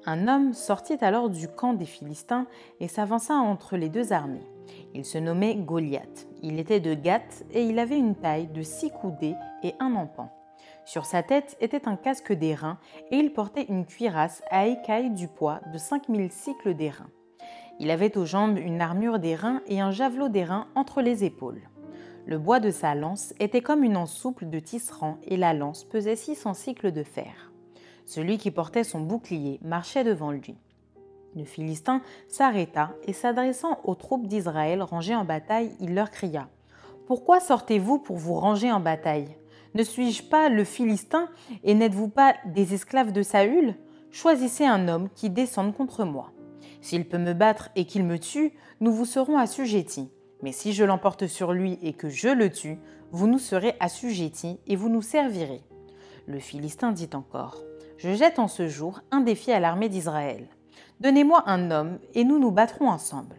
Un 0.06 0.28
homme 0.28 0.52
sortit 0.52 0.98
alors 1.00 1.30
du 1.30 1.46
camp 1.46 1.74
des 1.74 1.86
Philistins 1.86 2.46
et 2.80 2.88
s'avança 2.88 3.34
entre 3.34 3.76
les 3.76 3.88
deux 3.88 4.12
armées. 4.12 4.46
Il 4.94 5.04
se 5.04 5.18
nommait 5.18 5.56
Goliath. 5.56 6.28
Il 6.42 6.58
était 6.58 6.80
de 6.80 6.94
Gath 6.94 7.44
et 7.52 7.64
il 7.64 7.78
avait 7.78 7.98
une 7.98 8.16
taille 8.16 8.48
de 8.48 8.62
six 8.62 8.90
coudées 8.90 9.34
et 9.62 9.74
un 9.78 9.94
empan. 9.94 10.30
Sur 10.90 11.04
sa 11.06 11.22
tête 11.22 11.56
était 11.60 11.86
un 11.86 11.94
casque 11.94 12.32
d'airain 12.32 12.76
et 13.12 13.16
il 13.16 13.32
portait 13.32 13.66
une 13.68 13.86
cuirasse 13.86 14.42
à 14.50 14.66
écailles 14.66 15.12
du 15.12 15.28
poids 15.28 15.60
de 15.72 15.78
5000 15.78 16.32
cycles 16.32 16.74
d'airain. 16.74 17.06
Il 17.78 17.92
avait 17.92 18.18
aux 18.18 18.24
jambes 18.24 18.58
une 18.58 18.80
armure 18.80 19.20
d'airain 19.20 19.62
et 19.68 19.80
un 19.80 19.92
javelot 19.92 20.28
d'airain 20.28 20.66
entre 20.74 21.00
les 21.00 21.22
épaules. 21.22 21.62
Le 22.26 22.40
bois 22.40 22.58
de 22.58 22.72
sa 22.72 22.96
lance 22.96 23.32
était 23.38 23.60
comme 23.60 23.84
une 23.84 23.96
anse 23.96 24.12
souple 24.12 24.50
de 24.50 24.58
tisserand 24.58 25.18
et 25.28 25.36
la 25.36 25.54
lance 25.54 25.84
pesait 25.84 26.16
600 26.16 26.54
cycles 26.54 26.90
de 26.90 27.04
fer. 27.04 27.52
Celui 28.04 28.36
qui 28.36 28.50
portait 28.50 28.82
son 28.82 28.98
bouclier 28.98 29.60
marchait 29.62 30.02
devant 30.02 30.32
lui. 30.32 30.56
Le 31.36 31.44
Philistin 31.44 32.02
s'arrêta 32.26 32.90
et 33.04 33.12
s'adressant 33.12 33.78
aux 33.84 33.94
troupes 33.94 34.26
d'Israël 34.26 34.82
rangées 34.82 35.14
en 35.14 35.24
bataille, 35.24 35.70
il 35.78 35.94
leur 35.94 36.10
cria 36.10 36.48
Pourquoi 37.06 37.38
sortez-vous 37.38 38.00
pour 38.00 38.16
vous 38.16 38.34
ranger 38.34 38.72
en 38.72 38.80
bataille? 38.80 39.36
Ne 39.74 39.84
suis-je 39.84 40.24
pas 40.24 40.48
le 40.48 40.64
Philistin 40.64 41.28
et 41.62 41.74
n'êtes-vous 41.74 42.08
pas 42.08 42.34
des 42.46 42.74
esclaves 42.74 43.12
de 43.12 43.22
Saül? 43.22 43.76
Choisissez 44.10 44.64
un 44.64 44.88
homme 44.88 45.08
qui 45.14 45.30
descende 45.30 45.76
contre 45.76 46.04
moi. 46.04 46.32
S'il 46.80 47.08
peut 47.08 47.18
me 47.18 47.34
battre 47.34 47.70
et 47.76 47.84
qu'il 47.84 48.04
me 48.04 48.18
tue, 48.18 48.52
nous 48.80 48.92
vous 48.92 49.04
serons 49.04 49.38
assujettis. 49.38 50.10
Mais 50.42 50.52
si 50.52 50.72
je 50.72 50.84
l'emporte 50.84 51.26
sur 51.26 51.52
lui 51.52 51.78
et 51.82 51.92
que 51.92 52.08
je 52.08 52.28
le 52.28 52.50
tue, 52.50 52.78
vous 53.12 53.28
nous 53.28 53.38
serez 53.38 53.74
assujettis 53.78 54.58
et 54.66 54.74
vous 54.74 54.88
nous 54.88 55.02
servirez. 55.02 55.62
Le 56.26 56.40
Philistin 56.40 56.90
dit 56.90 57.10
encore, 57.12 57.62
Je 57.96 58.14
jette 58.14 58.38
en 58.38 58.48
ce 58.48 58.66
jour 58.66 59.00
un 59.10 59.20
défi 59.20 59.52
à 59.52 59.60
l'armée 59.60 59.88
d'Israël. 59.88 60.48
Donnez-moi 61.00 61.44
un 61.46 61.70
homme 61.70 61.98
et 62.14 62.24
nous 62.24 62.38
nous 62.38 62.50
battrons 62.50 62.88
ensemble. 62.88 63.36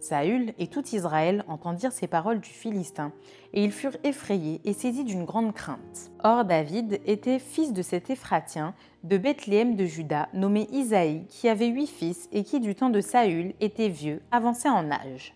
Saül 0.00 0.54
et 0.58 0.66
tout 0.66 0.84
Israël 0.94 1.44
entendirent 1.46 1.92
ces 1.92 2.06
paroles 2.06 2.40
du 2.40 2.48
Philistin, 2.48 3.12
et 3.52 3.62
ils 3.62 3.72
furent 3.72 3.96
effrayés 4.02 4.60
et 4.64 4.72
saisis 4.72 5.04
d'une 5.04 5.24
grande 5.24 5.52
crainte. 5.52 6.10
Or 6.24 6.44
David 6.44 7.00
était 7.06 7.38
fils 7.38 7.72
de 7.72 7.82
cet 7.82 8.10
Éphratien 8.10 8.74
de 9.04 9.18
Bethléem 9.18 9.76
de 9.76 9.84
Juda, 9.84 10.28
nommé 10.32 10.68
Isaïe, 10.72 11.26
qui 11.28 11.48
avait 11.48 11.68
huit 11.68 11.86
fils 11.86 12.28
et 12.32 12.44
qui 12.44 12.60
du 12.60 12.74
temps 12.74 12.90
de 12.90 13.00
Saül 13.00 13.54
était 13.60 13.88
vieux, 13.88 14.22
avancé 14.30 14.68
en 14.68 14.90
âge. 14.90 15.34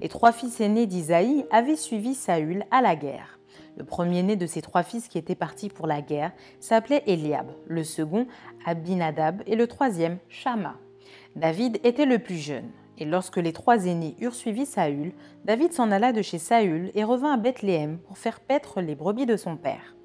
Les 0.00 0.08
trois 0.08 0.32
fils 0.32 0.60
aînés 0.60 0.86
d'Isaïe 0.86 1.44
avaient 1.50 1.76
suivi 1.76 2.14
Saül 2.14 2.64
à 2.70 2.80
la 2.80 2.96
guerre. 2.96 3.38
Le 3.76 3.84
premier-né 3.84 4.36
de 4.36 4.46
ces 4.46 4.62
trois 4.62 4.82
fils 4.82 5.08
qui 5.08 5.18
étaient 5.18 5.34
partis 5.34 5.68
pour 5.68 5.86
la 5.86 6.00
guerre 6.00 6.32
s'appelait 6.60 7.02
Eliab, 7.06 7.50
le 7.66 7.84
second 7.84 8.26
Abinadab 8.64 9.42
et 9.46 9.56
le 9.56 9.66
troisième 9.66 10.18
Shama. 10.28 10.76
David 11.34 11.78
était 11.84 12.06
le 12.06 12.18
plus 12.18 12.38
jeune. 12.38 12.70
Et 12.98 13.04
lorsque 13.04 13.36
les 13.36 13.52
trois 13.52 13.86
aînés 13.86 14.16
eurent 14.20 14.34
suivi 14.34 14.64
Saül, 14.64 15.12
David 15.44 15.72
s'en 15.72 15.90
alla 15.90 16.12
de 16.12 16.22
chez 16.22 16.38
Saül 16.38 16.90
et 16.94 17.04
revint 17.04 17.32
à 17.32 17.36
Bethléem 17.36 17.98
pour 17.98 18.18
faire 18.18 18.40
paître 18.40 18.80
les 18.80 18.94
brebis 18.94 19.26
de 19.26 19.36
son 19.36 19.56
père. 19.56 19.96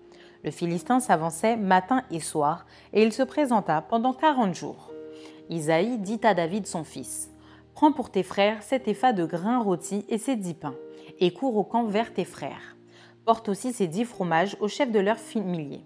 Le 0.43 0.51
Philistin 0.51 0.99
s'avançait 0.99 1.55
matin 1.55 2.03
et 2.09 2.19
soir, 2.19 2.65
et 2.93 3.03
il 3.03 3.13
se 3.13 3.23
présenta 3.23 3.81
pendant 3.81 4.13
quarante 4.13 4.55
jours. 4.55 4.91
Isaïe 5.49 5.99
dit 5.99 6.19
à 6.23 6.33
David 6.33 6.65
son 6.65 6.83
fils 6.83 7.31
Prends 7.73 7.91
pour 7.91 8.09
tes 8.09 8.23
frères 8.23 8.63
sept 8.63 8.87
effas 8.87 9.13
de 9.13 9.25
grains 9.25 9.61
rôtis 9.61 10.05
et 10.09 10.17
ces 10.17 10.35
dix 10.35 10.53
pains, 10.53 10.75
et 11.19 11.31
cours 11.31 11.55
au 11.55 11.63
camp 11.63 11.85
vers 11.85 12.13
tes 12.13 12.25
frères. 12.25 12.75
Porte 13.25 13.49
aussi 13.49 13.71
ces 13.71 13.87
dix 13.87 14.05
fromages 14.05 14.57
au 14.59 14.67
chef 14.67 14.91
de 14.91 14.99
leurs 14.99 15.19
familiers. 15.19 15.85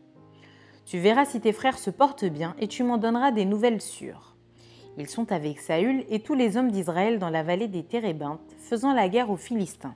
Tu 0.85 0.99
verras 0.99 1.25
si 1.25 1.41
tes 1.41 1.51
frères 1.51 1.77
se 1.77 1.89
portent 1.89 2.25
bien, 2.25 2.55
et 2.59 2.67
tu 2.67 2.83
m'en 2.83 2.97
donneras 2.97 3.31
des 3.31 3.45
nouvelles 3.45 3.81
sûres. 3.81 4.34
Ils 4.97 5.07
sont 5.07 5.31
avec 5.31 5.59
Saül 5.59 6.05
et 6.09 6.21
tous 6.21 6.35
les 6.35 6.57
hommes 6.57 6.71
d'Israël 6.71 7.19
dans 7.19 7.29
la 7.29 7.43
vallée 7.43 7.67
des 7.67 7.83
Térébintes, 7.83 8.55
faisant 8.59 8.93
la 8.93 9.09
guerre 9.09 9.29
aux 9.29 9.37
Philistins. 9.37 9.95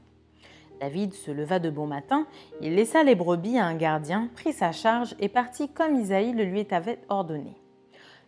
David 0.82 1.14
se 1.14 1.32
leva 1.32 1.60
de 1.60 1.70
bon 1.70 1.88
matin, 1.88 2.26
il 2.62 2.76
laissa 2.76 3.04
les 3.04 3.16
brebis 3.16 3.58
à 3.58 3.66
un 3.66 3.76
gardien, 3.76 4.30
prit 4.36 4.54
sa 4.54 4.72
charge 4.72 5.16
et 5.20 5.30
partit 5.30 5.70
comme 5.70 5.96
Isaïe 5.96 6.34
le 6.34 6.44
lui 6.44 6.66
avait 6.72 7.00
ordonné. 7.10 7.56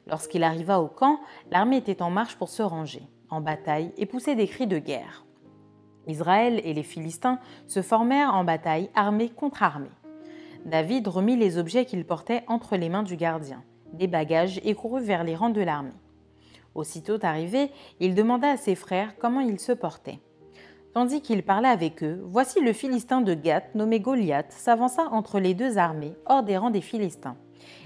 Lorsqu'il 0.07 0.43
arriva 0.43 0.81
au 0.81 0.87
camp, 0.87 1.19
l'armée 1.51 1.77
était 1.77 2.01
en 2.01 2.09
marche 2.09 2.35
pour 2.35 2.49
se 2.49 2.63
ranger 2.63 3.03
en 3.31 3.41
bataille 3.41 3.93
et 3.97 4.05
poussaient 4.05 4.35
des 4.35 4.47
cris 4.47 4.67
de 4.67 4.77
guerre. 4.77 5.25
Israël 6.07 6.61
et 6.63 6.73
les 6.73 6.83
Philistins 6.83 7.39
se 7.65 7.81
formèrent 7.81 8.35
en 8.35 8.43
bataille 8.43 8.89
armée 8.93 9.29
contre 9.29 9.63
armée. 9.63 9.87
David 10.65 11.07
remit 11.07 11.37
les 11.37 11.57
objets 11.57 11.85
qu'il 11.85 12.05
portait 12.05 12.43
entre 12.47 12.75
les 12.75 12.89
mains 12.89 13.03
du 13.03 13.15
gardien, 13.15 13.63
des 13.93 14.07
bagages, 14.07 14.59
et 14.63 14.75
courut 14.75 15.01
vers 15.01 15.23
les 15.23 15.35
rangs 15.35 15.49
de 15.49 15.61
l'armée. 15.61 15.91
Aussitôt 16.75 17.17
arrivé, 17.21 17.71
il 17.99 18.15
demanda 18.15 18.49
à 18.49 18.57
ses 18.57 18.75
frères 18.75 19.17
comment 19.19 19.41
ils 19.41 19.59
se 19.59 19.71
portaient. 19.71 20.19
Tandis 20.93 21.21
qu'il 21.21 21.43
parlait 21.43 21.69
avec 21.69 22.03
eux, 22.03 22.21
voici 22.25 22.59
le 22.59 22.73
Philistin 22.73 23.21
de 23.21 23.33
Gath, 23.33 23.75
nommé 23.75 23.99
Goliath, 23.99 24.51
s'avança 24.51 25.03
entre 25.11 25.39
les 25.39 25.53
deux 25.53 25.77
armées, 25.77 26.15
hors 26.25 26.43
des 26.43 26.57
rangs 26.57 26.69
des 26.69 26.81
Philistins. 26.81 27.37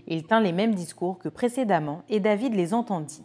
Il 0.07 0.23
tint 0.23 0.39
les 0.39 0.51
mêmes 0.51 0.73
discours 0.73 1.19
que 1.19 1.29
précédemment, 1.29 2.03
et 2.09 2.19
David 2.19 2.55
les 2.55 2.73
entendit. 2.73 3.23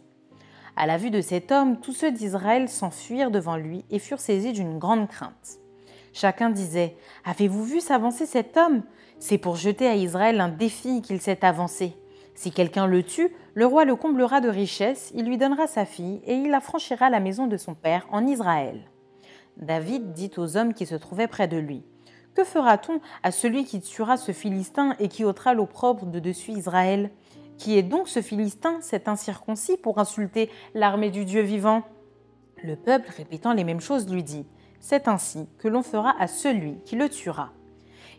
À 0.75 0.85
la 0.85 0.97
vue 0.97 1.09
de 1.09 1.21
cet 1.21 1.51
homme, 1.51 1.79
tous 1.79 1.93
ceux 1.93 2.11
d'Israël 2.11 2.69
s'enfuirent 2.69 3.31
devant 3.31 3.57
lui 3.57 3.83
et 3.89 3.99
furent 3.99 4.19
saisis 4.19 4.53
d'une 4.53 4.77
grande 4.77 5.07
crainte. 5.07 5.59
Chacun 6.13 6.49
disait 6.49 6.95
Avez-vous 7.25 7.63
vu 7.63 7.81
s'avancer 7.81 8.25
cet 8.25 8.57
homme? 8.57 8.83
C'est 9.19 9.37
pour 9.37 9.55
jeter 9.55 9.87
à 9.87 9.95
Israël 9.95 10.39
un 10.41 10.49
défi 10.49 11.01
qu'il 11.01 11.21
s'est 11.21 11.45
avancé. 11.45 11.95
Si 12.41 12.51
quelqu'un 12.51 12.87
le 12.87 13.03
tue, 13.03 13.31
le 13.53 13.67
roi 13.67 13.85
le 13.85 13.95
comblera 13.95 14.41
de 14.41 14.49
richesses, 14.49 15.11
il 15.13 15.25
lui 15.25 15.37
donnera 15.37 15.67
sa 15.67 15.85
fille 15.85 16.21
et 16.25 16.33
il 16.33 16.51
affranchira 16.55 17.11
la 17.11 17.19
maison 17.19 17.45
de 17.45 17.55
son 17.55 17.75
père 17.75 18.07
en 18.09 18.25
Israël. 18.25 18.89
David 19.57 20.13
dit 20.13 20.31
aux 20.37 20.57
hommes 20.57 20.73
qui 20.73 20.87
se 20.87 20.95
trouvaient 20.95 21.27
près 21.27 21.47
de 21.47 21.57
lui 21.57 21.83
Que 22.33 22.43
fera-t-on 22.43 22.99
à 23.21 23.29
celui 23.29 23.63
qui 23.63 23.79
tuera 23.79 24.17
ce 24.17 24.31
Philistin 24.31 24.95
et 24.97 25.07
qui 25.07 25.23
ôtera 25.23 25.53
l'opprobre 25.53 26.07
de 26.07 26.17
dessus 26.17 26.49
Israël? 26.49 27.11
Qui 27.59 27.77
est 27.77 27.83
donc 27.83 28.07
ce 28.07 28.23
Philistin, 28.23 28.81
cet 28.81 29.07
incirconcis, 29.07 29.77
pour 29.77 29.99
insulter 29.99 30.49
l'armée 30.73 31.11
du 31.11 31.25
Dieu 31.25 31.41
vivant? 31.41 31.83
Le 32.63 32.75
peuple, 32.75 33.11
répétant 33.15 33.53
les 33.53 33.63
mêmes 33.63 33.81
choses, 33.81 34.11
lui 34.11 34.23
dit 34.23 34.47
C'est 34.79 35.07
ainsi 35.07 35.47
que 35.59 35.67
l'on 35.67 35.83
fera 35.83 36.15
à 36.19 36.25
celui 36.25 36.79
qui 36.85 36.95
le 36.95 37.07
tuera. 37.07 37.51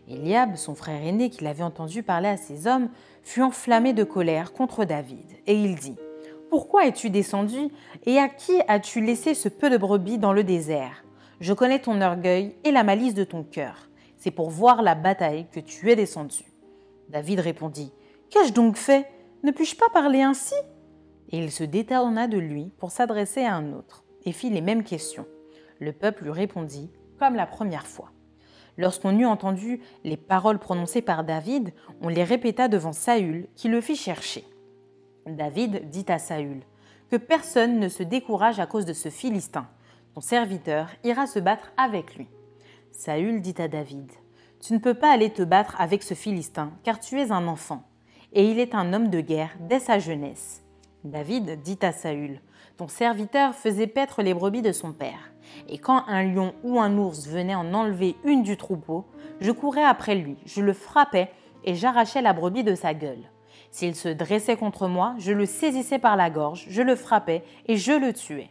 Eliab, 0.07 0.55
son 0.55 0.75
frère 0.75 1.01
aîné, 1.01 1.29
qui 1.29 1.43
l'avait 1.43 1.63
entendu 1.63 2.03
parler 2.03 2.27
à 2.27 2.37
ses 2.37 2.67
hommes, 2.67 2.89
fut 3.23 3.41
enflammé 3.41 3.93
de 3.93 4.03
colère 4.03 4.53
contre 4.53 4.85
David, 4.85 5.25
et 5.47 5.55
il 5.55 5.75
dit 5.75 5.95
Pourquoi 6.49 6.85
es-tu 6.85 7.09
descendu, 7.09 7.69
et 8.05 8.19
à 8.19 8.29
qui 8.29 8.53
as-tu 8.67 9.01
laissé 9.01 9.33
ce 9.33 9.49
peu 9.49 9.69
de 9.69 9.77
brebis 9.77 10.17
dans 10.17 10.33
le 10.33 10.43
désert? 10.43 11.03
Je 11.39 11.53
connais 11.53 11.79
ton 11.79 11.99
orgueil 12.01 12.55
et 12.63 12.71
la 12.71 12.83
malice 12.83 13.15
de 13.15 13.23
ton 13.23 13.43
cœur. 13.43 13.89
C'est 14.17 14.31
pour 14.31 14.49
voir 14.49 14.81
la 14.81 14.95
bataille 14.95 15.47
que 15.51 15.59
tu 15.59 15.91
es 15.91 15.95
descendu. 15.95 16.45
David 17.09 17.41
répondit 17.41 17.91
Qu'ai-je 18.29 18.53
donc 18.53 18.77
fait? 18.77 19.07
Ne 19.43 19.51
puis-je 19.51 19.75
pas 19.75 19.89
parler 19.89 20.21
ainsi? 20.21 20.55
Et 21.31 21.39
il 21.39 21.51
se 21.51 21.65
détourna 21.65 22.27
de 22.27 22.37
lui 22.37 22.71
pour 22.77 22.91
s'adresser 22.91 23.43
à 23.43 23.55
un 23.55 23.73
autre, 23.73 24.05
et 24.23 24.31
fit 24.31 24.49
les 24.49 24.61
mêmes 24.61 24.83
questions. 24.83 25.25
Le 25.79 25.91
peuple 25.91 26.23
lui 26.23 26.31
répondit 26.31 26.89
comme 27.19 27.35
la 27.35 27.45
première 27.45 27.87
fois. 27.87 28.12
Lorsqu'on 28.77 29.17
eut 29.17 29.25
entendu 29.25 29.81
les 30.03 30.17
paroles 30.17 30.59
prononcées 30.59 31.01
par 31.01 31.23
David, 31.23 31.73
on 32.01 32.07
les 32.07 32.23
répéta 32.23 32.67
devant 32.67 32.93
Saül, 32.93 33.47
qui 33.55 33.67
le 33.67 33.81
fit 33.81 33.95
chercher. 33.95 34.43
David 35.25 35.89
dit 35.89 36.05
à 36.07 36.19
Saül 36.19 36.61
Que 37.09 37.17
personne 37.17 37.79
ne 37.79 37.87
se 37.87 38.03
décourage 38.03 38.59
à 38.59 38.65
cause 38.65 38.85
de 38.85 38.93
ce 38.93 39.09
Philistin. 39.09 39.67
Ton 40.13 40.21
serviteur 40.21 40.89
ira 41.03 41.27
se 41.27 41.39
battre 41.39 41.71
avec 41.77 42.15
lui. 42.15 42.27
Saül 42.91 43.41
dit 43.41 43.55
à 43.57 43.67
David 43.67 44.11
Tu 44.59 44.73
ne 44.73 44.79
peux 44.79 44.93
pas 44.93 45.11
aller 45.11 45.29
te 45.29 45.43
battre 45.43 45.79
avec 45.79 46.03
ce 46.03 46.13
Philistin, 46.13 46.71
car 46.83 46.99
tu 46.99 47.19
es 47.19 47.31
un 47.31 47.47
enfant, 47.47 47.83
et 48.33 48.49
il 48.49 48.59
est 48.59 48.75
un 48.75 48.93
homme 48.93 49.09
de 49.09 49.21
guerre 49.21 49.55
dès 49.59 49.79
sa 49.79 49.99
jeunesse. 49.99 50.63
David 51.03 51.61
dit 51.61 51.79
à 51.81 51.91
Saül 51.91 52.39
Ton 52.77 52.87
serviteur 52.87 53.53
faisait 53.53 53.87
paître 53.87 54.21
les 54.23 54.33
brebis 54.33 54.61
de 54.61 54.71
son 54.71 54.93
père. 54.93 55.32
Et 55.69 55.77
quand 55.77 56.03
un 56.07 56.23
lion 56.23 56.53
ou 56.63 56.79
un 56.79 56.97
ours 56.97 57.27
venait 57.27 57.55
en 57.55 57.73
enlever 57.73 58.15
une 58.23 58.43
du 58.43 58.57
troupeau, 58.57 59.05
je 59.39 59.51
courais 59.51 59.83
après 59.83 60.15
lui, 60.15 60.37
je 60.45 60.61
le 60.61 60.73
frappais 60.73 61.31
et 61.63 61.75
j'arrachais 61.75 62.21
la 62.21 62.33
brebis 62.33 62.63
de 62.63 62.75
sa 62.75 62.93
gueule. 62.93 63.29
S'il 63.71 63.95
se 63.95 64.09
dressait 64.09 64.57
contre 64.57 64.87
moi, 64.87 65.15
je 65.17 65.31
le 65.31 65.45
saisissais 65.45 65.99
par 65.99 66.15
la 66.15 66.29
gorge, 66.29 66.65
je 66.69 66.81
le 66.81 66.95
frappais 66.95 67.43
et 67.67 67.77
je 67.77 67.93
le 67.93 68.13
tuais. 68.13 68.49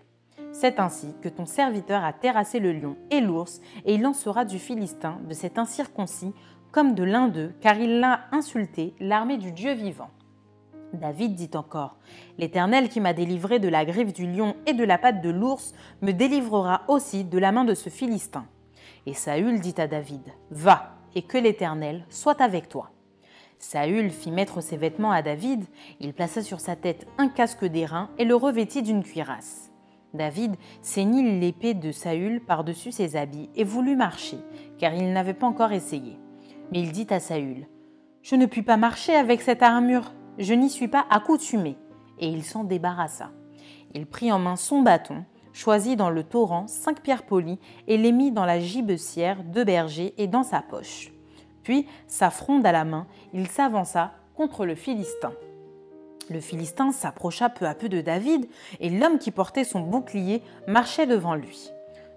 C'est 0.53 0.81
ainsi 0.81 1.15
que 1.23 1.29
ton 1.29 1.47
serviteur 1.47 2.05
a 2.05 2.13
terrassé 2.13 2.59
le 2.59 2.73
lion 2.73 2.97
et 3.11 3.21
l'ours, 3.21 3.61
et 3.87 3.95
il 3.95 4.03
lancera 4.03 4.45
du 4.45 4.59
Philistin, 4.59 5.19
de 5.29 5.33
cet 5.33 5.59
incirconcis, 5.59 6.35
comme 6.73 6.95
de 6.95 7.05
l'un 7.05 7.29
d'eux, 7.29 7.55
car 7.61 7.79
il 7.79 8.01
l'a 8.01 8.23
insulté, 8.33 8.95
l'armée 9.01 9.39
du 9.39 9.53
Dieu 9.53 9.73
vivant. 9.73 10.11
David 10.93 11.35
dit 11.35 11.51
encore, 11.55 11.97
L'Éternel 12.39 12.89
qui 12.89 13.01
m'a 13.01 13.15
délivré 13.15 13.59
de 13.59 13.69
la 13.69 13.85
griffe 13.85 14.13
du 14.13 14.31
lion 14.31 14.57
et 14.67 14.75
de 14.75 14.85
la 14.85 14.99
patte 14.99 15.23
de 15.23 15.31
l'ours 15.31 15.75
me 16.03 16.13
délivrera 16.13 16.83
aussi 16.89 17.25
de 17.25 17.39
la 17.39 17.53
main 17.53 17.65
de 17.65 17.75
ce 17.75 17.89
Philistin. 17.89 18.47
Et 19.07 19.15
Saül 19.15 19.61
dit 19.61 19.75
à 19.79 19.87
David, 19.87 20.23
Va, 20.51 20.93
et 21.15 21.23
que 21.23 21.39
l'Éternel 21.39 22.05
soit 22.11 22.41
avec 22.41 22.69
toi. 22.69 22.91
Saül 23.59 24.11
fit 24.11 24.31
mettre 24.31 24.61
ses 24.61 24.77
vêtements 24.77 25.13
à 25.13 25.23
David, 25.23 25.65
il 26.01 26.13
plaça 26.13 26.43
sur 26.43 26.61
sa 26.61 26.77
tête 26.77 27.07
un 27.17 27.29
casque 27.29 27.65
d'airain 27.65 28.11
et 28.19 28.25
le 28.25 28.35
revêtit 28.35 28.83
d'une 28.83 29.05
cuirasse. 29.05 29.73
David 30.15 30.57
ceignit 30.83 31.41
l'épée 31.41 31.73
de 31.73 31.91
Saül 31.91 32.41
par-dessus 32.45 32.93
ses 32.93 33.17
habits 33.17 33.49
et 33.57 33.65
voulut 33.65 33.97
marcher, 33.97 34.39
car 34.79 34.93
il 34.93 35.13
n'avait 35.13 35.33
pas 35.33 35.47
encore 35.47 35.73
essayé. 35.73 36.19
Mais 36.71 36.81
il 36.81 36.93
dit 36.93 37.07
à 37.11 37.21
Saül, 37.21 37.67
Je 38.23 38.35
ne 38.35 38.47
puis 38.47 38.63
pas 38.63 38.77
marcher 38.77 39.15
avec 39.15 39.41
cette 39.41 39.63
armure, 39.63 40.13
je 40.39 40.55
n'y 40.55 40.71
suis 40.71 40.89
pas 40.89 41.05
accoutumé. 41.11 41.77
Et 42.19 42.27
il 42.27 42.45
s'en 42.45 42.65
débarrassa. 42.65 43.31
Il 43.95 44.07
prit 44.07 44.33
en 44.33 44.39
main 44.39 44.57
son 44.57 44.83
bâton, 44.83 45.25
choisit 45.53 45.99
dans 45.99 46.11
le 46.11 46.25
torrent 46.25 46.67
cinq 46.67 47.01
pierres 47.01 47.25
polies 47.25 47.59
et 47.89 47.99
les 47.99 48.13
mit 48.13 48.33
dans 48.33 48.45
la 48.45 48.61
gibecière 48.61 49.45
de 49.45 49.65
berger 49.65 50.15
et 50.19 50.27
dans 50.27 50.43
sa 50.43 50.63
poche. 50.63 51.13
Puis, 51.63 51.87
sa 52.07 52.31
fronde 52.31 52.67
à 52.67 52.73
la 52.73 52.85
main, 52.85 53.07
il 53.33 53.47
s'avança 53.49 54.13
contre 54.35 54.65
le 54.67 54.75
Philistin. 54.75 55.33
Le 56.31 56.41
Philistin 56.41 56.93
s'approcha 56.93 57.49
peu 57.51 57.67
à 57.67 57.75
peu 57.75 57.89
de 57.89 58.01
David, 58.01 58.49
et 58.81 58.91
l'homme 58.91 59.19
qui 59.19 59.31
portait 59.31 59.65
son 59.65 59.81
bouclier 59.81 60.43
marchait 60.67 61.07
devant 61.07 61.35
lui. 61.35 61.71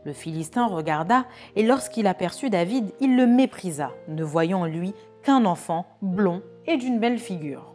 Le 0.06 0.14
Philistin 0.14 0.68
regarda, 0.68 1.26
et 1.56 1.64
lorsqu'il 1.64 2.08
aperçut 2.08 2.50
David, 2.50 2.94
il 3.02 3.18
le 3.18 3.26
méprisa, 3.26 3.92
ne 4.08 4.24
voyant 4.24 4.62
en 4.62 4.66
lui 4.66 4.94
qu'un 5.24 5.46
enfant 5.46 5.86
blond 6.02 6.42
et 6.68 6.78
d'une 6.78 7.00
belle 7.00 7.18
figure. 7.18 7.75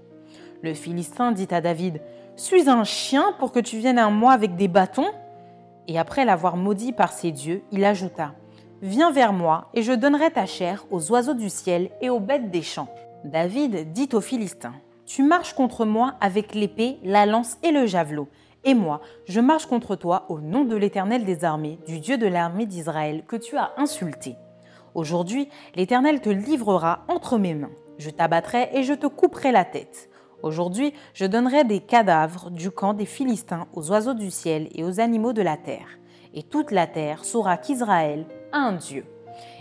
Le 0.62 0.74
Philistin 0.74 1.32
dit 1.32 1.48
à 1.50 1.60
David, 1.60 2.00
Suis 2.36 2.68
un 2.68 2.84
chien 2.84 3.34
pour 3.38 3.50
que 3.52 3.60
tu 3.60 3.78
viennes 3.78 3.98
à 3.98 4.10
moi 4.10 4.32
avec 4.32 4.56
des 4.56 4.68
bâtons? 4.68 5.10
Et 5.88 5.98
après 5.98 6.24
l'avoir 6.24 6.56
maudit 6.56 6.92
par 6.92 7.12
ses 7.12 7.32
dieux, 7.32 7.62
il 7.72 7.84
ajouta, 7.84 8.34
Viens 8.82 9.10
vers 9.10 9.32
moi, 9.32 9.68
et 9.74 9.82
je 9.82 9.92
donnerai 9.92 10.30
ta 10.30 10.46
chair 10.46 10.84
aux 10.90 11.10
oiseaux 11.10 11.34
du 11.34 11.48
ciel 11.48 11.90
et 12.00 12.10
aux 12.10 12.20
bêtes 12.20 12.50
des 12.50 12.62
champs. 12.62 12.88
David 13.24 13.92
dit 13.92 14.08
au 14.12 14.20
Philistin, 14.20 14.74
Tu 15.06 15.22
marches 15.22 15.54
contre 15.54 15.84
moi 15.84 16.14
avec 16.20 16.54
l'épée, 16.54 16.98
la 17.02 17.26
lance 17.26 17.56
et 17.62 17.72
le 17.72 17.86
javelot, 17.86 18.28
et 18.64 18.74
moi, 18.74 19.00
je 19.24 19.40
marche 19.40 19.64
contre 19.64 19.96
toi 19.96 20.26
au 20.28 20.40
nom 20.40 20.64
de 20.64 20.76
l'Éternel 20.76 21.24
des 21.24 21.44
armées, 21.44 21.78
du 21.86 22.00
Dieu 22.00 22.18
de 22.18 22.26
l'armée 22.26 22.66
d'Israël, 22.66 23.24
que 23.26 23.36
tu 23.36 23.56
as 23.56 23.72
insulté. 23.78 24.36
Aujourd'hui, 24.94 25.48
l'Éternel 25.74 26.20
te 26.20 26.28
livrera 26.28 27.04
entre 27.08 27.38
mes 27.38 27.54
mains. 27.54 27.70
Je 27.96 28.10
t'abattrai 28.10 28.68
et 28.74 28.82
je 28.82 28.92
te 28.92 29.06
couperai 29.06 29.52
la 29.52 29.64
tête. 29.64 30.09
Aujourd'hui, 30.42 30.94
je 31.12 31.26
donnerai 31.26 31.64
des 31.64 31.80
cadavres 31.80 32.50
du 32.50 32.70
camp 32.70 32.94
des 32.94 33.06
Philistins 33.06 33.66
aux 33.74 33.90
oiseaux 33.90 34.14
du 34.14 34.30
ciel 34.30 34.68
et 34.74 34.84
aux 34.84 34.98
animaux 34.98 35.34
de 35.34 35.42
la 35.42 35.56
terre. 35.56 35.98
Et 36.32 36.42
toute 36.42 36.70
la 36.70 36.86
terre 36.86 37.24
saura 37.24 37.58
qu'Israël 37.58 38.24
a 38.52 38.58
un 38.58 38.72
Dieu. 38.72 39.04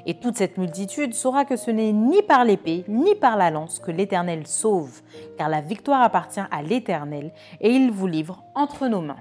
Et 0.06 0.20
toute 0.20 0.38
cette 0.38 0.58
multitude 0.58 1.14
saura 1.14 1.44
que 1.44 1.58
ce 1.58 1.72
n'est 1.72 1.92
ni 1.92 2.22
par 2.22 2.46
l'épée 2.46 2.86
ni 2.88 3.16
par 3.16 3.36
la 3.38 3.52
lance 3.52 3.80
que 3.80 3.92
l'Éternel 3.92 4.48
sauve, 4.48 5.02
car 5.38 5.50
la 5.50 5.62
victoire 5.62 6.02
appartient 6.02 6.40
à 6.52 6.64
l'Éternel, 6.64 7.34
et 7.60 7.72
il 7.72 7.92
vous 7.92 8.08
livre 8.08 8.44
entre 8.56 8.88
nos 8.88 9.02
mains. 9.02 9.20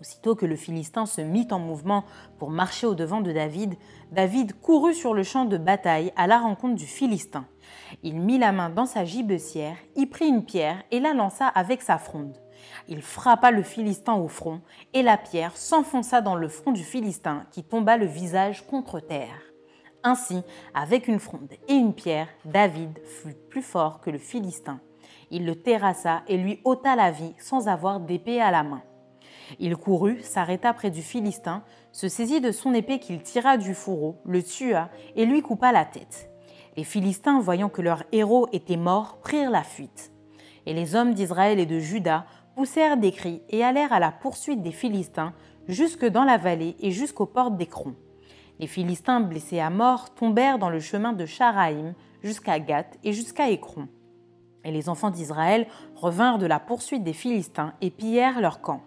Aussitôt 0.00 0.36
que 0.36 0.46
le 0.46 0.54
Philistin 0.54 1.06
se 1.06 1.20
mit 1.20 1.48
en 1.50 1.58
mouvement 1.58 2.04
pour 2.38 2.50
marcher 2.50 2.86
au-devant 2.86 3.20
de 3.20 3.32
David, 3.32 3.74
David 4.12 4.52
courut 4.60 4.94
sur 4.94 5.12
le 5.12 5.24
champ 5.24 5.44
de 5.44 5.58
bataille 5.58 6.12
à 6.16 6.28
la 6.28 6.38
rencontre 6.38 6.76
du 6.76 6.86
Philistin. 6.86 7.46
Il 8.02 8.20
mit 8.20 8.38
la 8.38 8.52
main 8.52 8.70
dans 8.70 8.86
sa 8.86 9.04
gibecière, 9.04 9.76
y 9.96 10.06
prit 10.06 10.28
une 10.28 10.44
pierre 10.44 10.82
et 10.90 11.00
la 11.00 11.14
lança 11.14 11.46
avec 11.46 11.82
sa 11.82 11.98
fronde. 11.98 12.36
Il 12.88 13.02
frappa 13.02 13.50
le 13.50 13.62
Philistin 13.62 14.14
au 14.14 14.28
front, 14.28 14.60
et 14.94 15.02
la 15.02 15.16
pierre 15.16 15.56
s'enfonça 15.56 16.20
dans 16.20 16.34
le 16.34 16.48
front 16.48 16.72
du 16.72 16.84
Philistin, 16.84 17.44
qui 17.50 17.62
tomba 17.62 17.96
le 17.96 18.06
visage 18.06 18.66
contre 18.66 19.00
terre. 19.00 19.40
Ainsi, 20.04 20.42
avec 20.74 21.08
une 21.08 21.18
fronde 21.18 21.52
et 21.68 21.74
une 21.74 21.94
pierre, 21.94 22.28
David 22.44 22.98
fut 23.04 23.34
plus 23.50 23.62
fort 23.62 24.00
que 24.00 24.10
le 24.10 24.18
Philistin. 24.18 24.80
Il 25.30 25.44
le 25.44 25.56
terrassa 25.56 26.22
et 26.28 26.36
lui 26.36 26.60
ôta 26.64 26.96
la 26.96 27.10
vie 27.10 27.34
sans 27.38 27.68
avoir 27.68 28.00
d'épée 28.00 28.40
à 28.40 28.50
la 28.50 28.62
main. 28.62 28.82
Il 29.58 29.76
courut, 29.76 30.20
s'arrêta 30.22 30.72
près 30.72 30.90
du 30.90 31.02
Philistin, 31.02 31.62
se 31.92 32.08
saisit 32.08 32.40
de 32.40 32.52
son 32.52 32.74
épée 32.74 32.98
qu'il 33.00 33.22
tira 33.22 33.56
du 33.56 33.74
fourreau, 33.74 34.16
le 34.24 34.42
tua 34.42 34.88
et 35.16 35.26
lui 35.26 35.42
coupa 35.42 35.72
la 35.72 35.84
tête. 35.84 36.30
Les 36.76 36.84
Philistins, 36.84 37.40
voyant 37.40 37.68
que 37.68 37.82
leur 37.82 38.04
héros 38.12 38.48
était 38.52 38.76
mort, 38.76 39.18
prirent 39.18 39.50
la 39.50 39.62
fuite. 39.62 40.12
Et 40.66 40.74
les 40.74 40.94
hommes 40.94 41.14
d'Israël 41.14 41.58
et 41.58 41.66
de 41.66 41.78
Juda 41.78 42.26
poussèrent 42.54 42.96
des 42.96 43.12
cris 43.12 43.42
et 43.48 43.64
allèrent 43.64 43.92
à 43.92 44.00
la 44.00 44.12
poursuite 44.12 44.62
des 44.62 44.72
Philistins 44.72 45.32
jusque 45.66 46.04
dans 46.04 46.24
la 46.24 46.36
vallée 46.36 46.76
et 46.80 46.90
jusqu'aux 46.90 47.26
portes 47.26 47.56
d'Écron. 47.56 47.94
Les 48.58 48.66
Philistins, 48.66 49.20
blessés 49.20 49.60
à 49.60 49.70
mort, 49.70 50.14
tombèrent 50.14 50.58
dans 50.58 50.70
le 50.70 50.80
chemin 50.80 51.12
de 51.12 51.26
Charaïm 51.26 51.94
jusqu'à 52.22 52.58
Gath 52.58 52.98
et 53.04 53.12
jusqu'à 53.12 53.48
Écron. 53.50 53.88
Et 54.64 54.72
les 54.72 54.88
enfants 54.88 55.10
d'Israël 55.10 55.66
revinrent 55.94 56.38
de 56.38 56.46
la 56.46 56.58
poursuite 56.58 57.04
des 57.04 57.12
Philistins 57.12 57.74
et 57.80 57.90
pillèrent 57.90 58.40
leur 58.40 58.60
camp. 58.60 58.82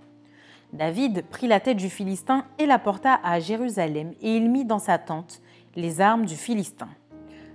David 0.73 1.25
prit 1.29 1.47
la 1.47 1.59
tête 1.59 1.77
du 1.77 1.89
Philistin 1.89 2.45
et 2.57 2.65
la 2.65 2.79
porta 2.79 3.19
à 3.23 3.39
Jérusalem, 3.39 4.13
et 4.21 4.35
il 4.35 4.49
mit 4.49 4.65
dans 4.65 4.79
sa 4.79 4.97
tente 4.97 5.41
les 5.75 6.01
armes 6.01 6.25
du 6.25 6.35
Philistin. 6.35 6.87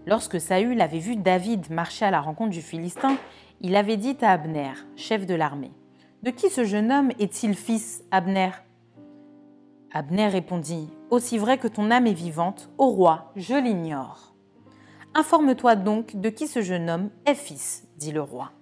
Lorsque 0.06 0.40
Saül 0.40 0.80
avait 0.80 1.00
vu 1.00 1.16
David 1.16 1.68
marcher 1.70 2.04
à 2.04 2.12
la 2.12 2.20
rencontre 2.20 2.50
du 2.50 2.62
Philistin, 2.62 3.16
il 3.60 3.74
avait 3.74 3.96
dit 3.96 4.16
à 4.20 4.32
Abner, 4.32 4.70
chef 4.94 5.26
de 5.26 5.34
l'armée, 5.34 5.72
De 6.22 6.30
qui 6.30 6.48
ce 6.48 6.62
jeune 6.64 6.92
homme 6.92 7.10
est-il 7.18 7.56
fils, 7.56 8.04
Abner? 8.12 8.50
Abner 9.92 10.28
répondit, 10.28 10.88
Aussi 11.10 11.38
vrai 11.38 11.58
que 11.58 11.66
ton 11.66 11.90
âme 11.90 12.06
est 12.06 12.12
vivante, 12.12 12.70
ô 12.78 12.86
roi, 12.86 13.32
je 13.34 13.54
l'ignore. 13.54 14.36
Informe-toi 15.14 15.74
donc 15.74 16.14
de 16.14 16.28
qui 16.28 16.46
ce 16.46 16.62
jeune 16.62 16.88
homme 16.88 17.10
est 17.24 17.34
fils, 17.34 17.88
dit 17.96 18.12
le 18.12 18.22
roi. 18.22 18.52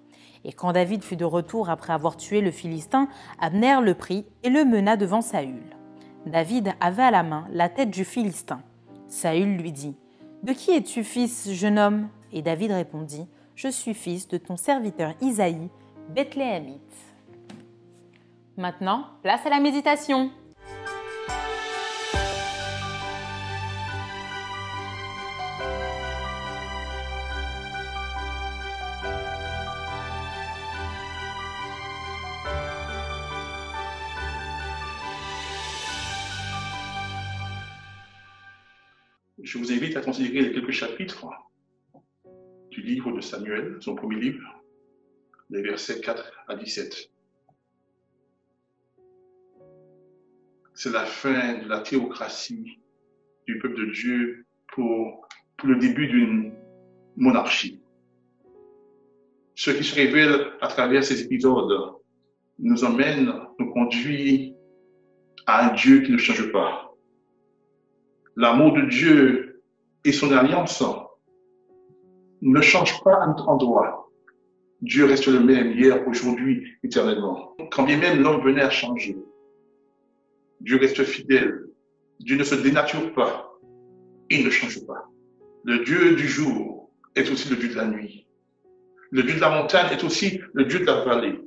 Et 0.44 0.52
quand 0.52 0.72
David 0.72 1.02
fut 1.02 1.16
de 1.16 1.24
retour 1.26 1.68
après 1.68 1.92
avoir 1.92 2.16
tué 2.16 2.40
le 2.40 2.52
Philistin, 2.52 3.08
Abner 3.38 3.80
le 3.82 3.94
prit 3.94 4.24
et 4.44 4.48
le 4.48 4.64
mena 4.64 4.96
devant 4.96 5.20
Saül. 5.20 5.76
David 6.24 6.72
avait 6.80 7.02
à 7.02 7.10
la 7.10 7.22
main 7.22 7.46
la 7.50 7.68
tête 7.68 7.90
du 7.90 8.06
Philistin. 8.06 8.62
Saül 9.08 9.56
lui 9.56 9.72
dit 9.72 9.96
de 10.44 10.52
qui 10.52 10.72
es-tu 10.72 11.04
fils, 11.04 11.50
jeune 11.52 11.78
homme? 11.78 12.08
Et 12.30 12.42
David 12.42 12.72
répondit, 12.72 13.26
Je 13.54 13.68
suis 13.68 13.94
fils 13.94 14.28
de 14.28 14.36
ton 14.36 14.58
serviteur 14.58 15.14
Isaïe, 15.22 15.70
Bethléemite. 16.10 16.80
Maintenant, 18.58 19.06
place 19.22 19.44
à 19.46 19.48
la 19.48 19.58
méditation. 19.58 20.30
Vous 39.64 39.72
invite 39.72 39.96
à 39.96 40.02
considérer 40.02 40.42
les 40.42 40.52
quelques 40.52 40.72
chapitres 40.72 41.26
du 42.70 42.82
livre 42.82 43.12
de 43.12 43.22
Samuel, 43.22 43.78
son 43.80 43.94
premier 43.94 44.20
livre, 44.20 44.62
les 45.48 45.62
versets 45.62 46.02
4 46.02 46.44
à 46.48 46.56
17. 46.56 47.10
C'est 50.74 50.92
la 50.92 51.06
fin 51.06 51.62
de 51.62 51.68
la 51.68 51.80
théocratie 51.80 52.78
du 53.46 53.58
peuple 53.58 53.86
de 53.86 53.92
Dieu 53.92 54.44
pour, 54.68 55.26
le 55.62 55.76
début 55.76 56.08
d'une 56.08 56.52
monarchie. 57.16 57.80
Ce 59.54 59.70
qui 59.70 59.82
se 59.82 59.94
révèle 59.94 60.52
à 60.60 60.68
travers 60.68 61.02
ces 61.02 61.22
épisodes 61.22 61.94
nous 62.58 62.84
emmène, 62.84 63.32
nous 63.58 63.72
conduit 63.72 64.54
à 65.46 65.70
un 65.70 65.74
Dieu 65.74 66.02
qui 66.02 66.12
ne 66.12 66.18
change 66.18 66.52
pas. 66.52 66.94
L'amour 68.36 68.74
de 68.74 68.82
Dieu 68.82 69.53
et 70.04 70.12
son 70.12 70.32
alliance 70.32 70.82
ne 72.42 72.60
changent 72.60 73.02
pas 73.02 73.22
à 73.22 73.26
notre 73.26 73.48
endroit. 73.48 74.10
Dieu 74.82 75.06
reste 75.06 75.26
le 75.26 75.40
même 75.40 75.72
hier, 75.72 76.06
aujourd'hui, 76.06 76.72
éternellement. 76.82 77.56
Quand 77.72 77.84
bien 77.84 77.96
même 77.96 78.22
l'homme 78.22 78.42
venait 78.42 78.62
à 78.62 78.70
changer, 78.70 79.16
Dieu 80.60 80.78
reste 80.78 81.02
fidèle. 81.04 81.64
Dieu 82.20 82.36
ne 82.36 82.44
se 82.44 82.54
dénature 82.54 83.12
pas. 83.14 83.50
Il 84.30 84.44
ne 84.44 84.50
change 84.50 84.84
pas. 84.86 85.10
Le 85.64 85.84
Dieu 85.84 86.14
du 86.16 86.28
jour 86.28 86.90
est 87.14 87.30
aussi 87.30 87.48
le 87.48 87.56
Dieu 87.56 87.70
de 87.70 87.76
la 87.76 87.86
nuit. 87.86 88.26
Le 89.10 89.22
Dieu 89.22 89.34
de 89.34 89.40
la 89.40 89.50
montagne 89.50 89.92
est 89.92 90.04
aussi 90.04 90.40
le 90.52 90.64
Dieu 90.64 90.80
de 90.80 90.84
la 90.84 91.04
vallée. 91.04 91.40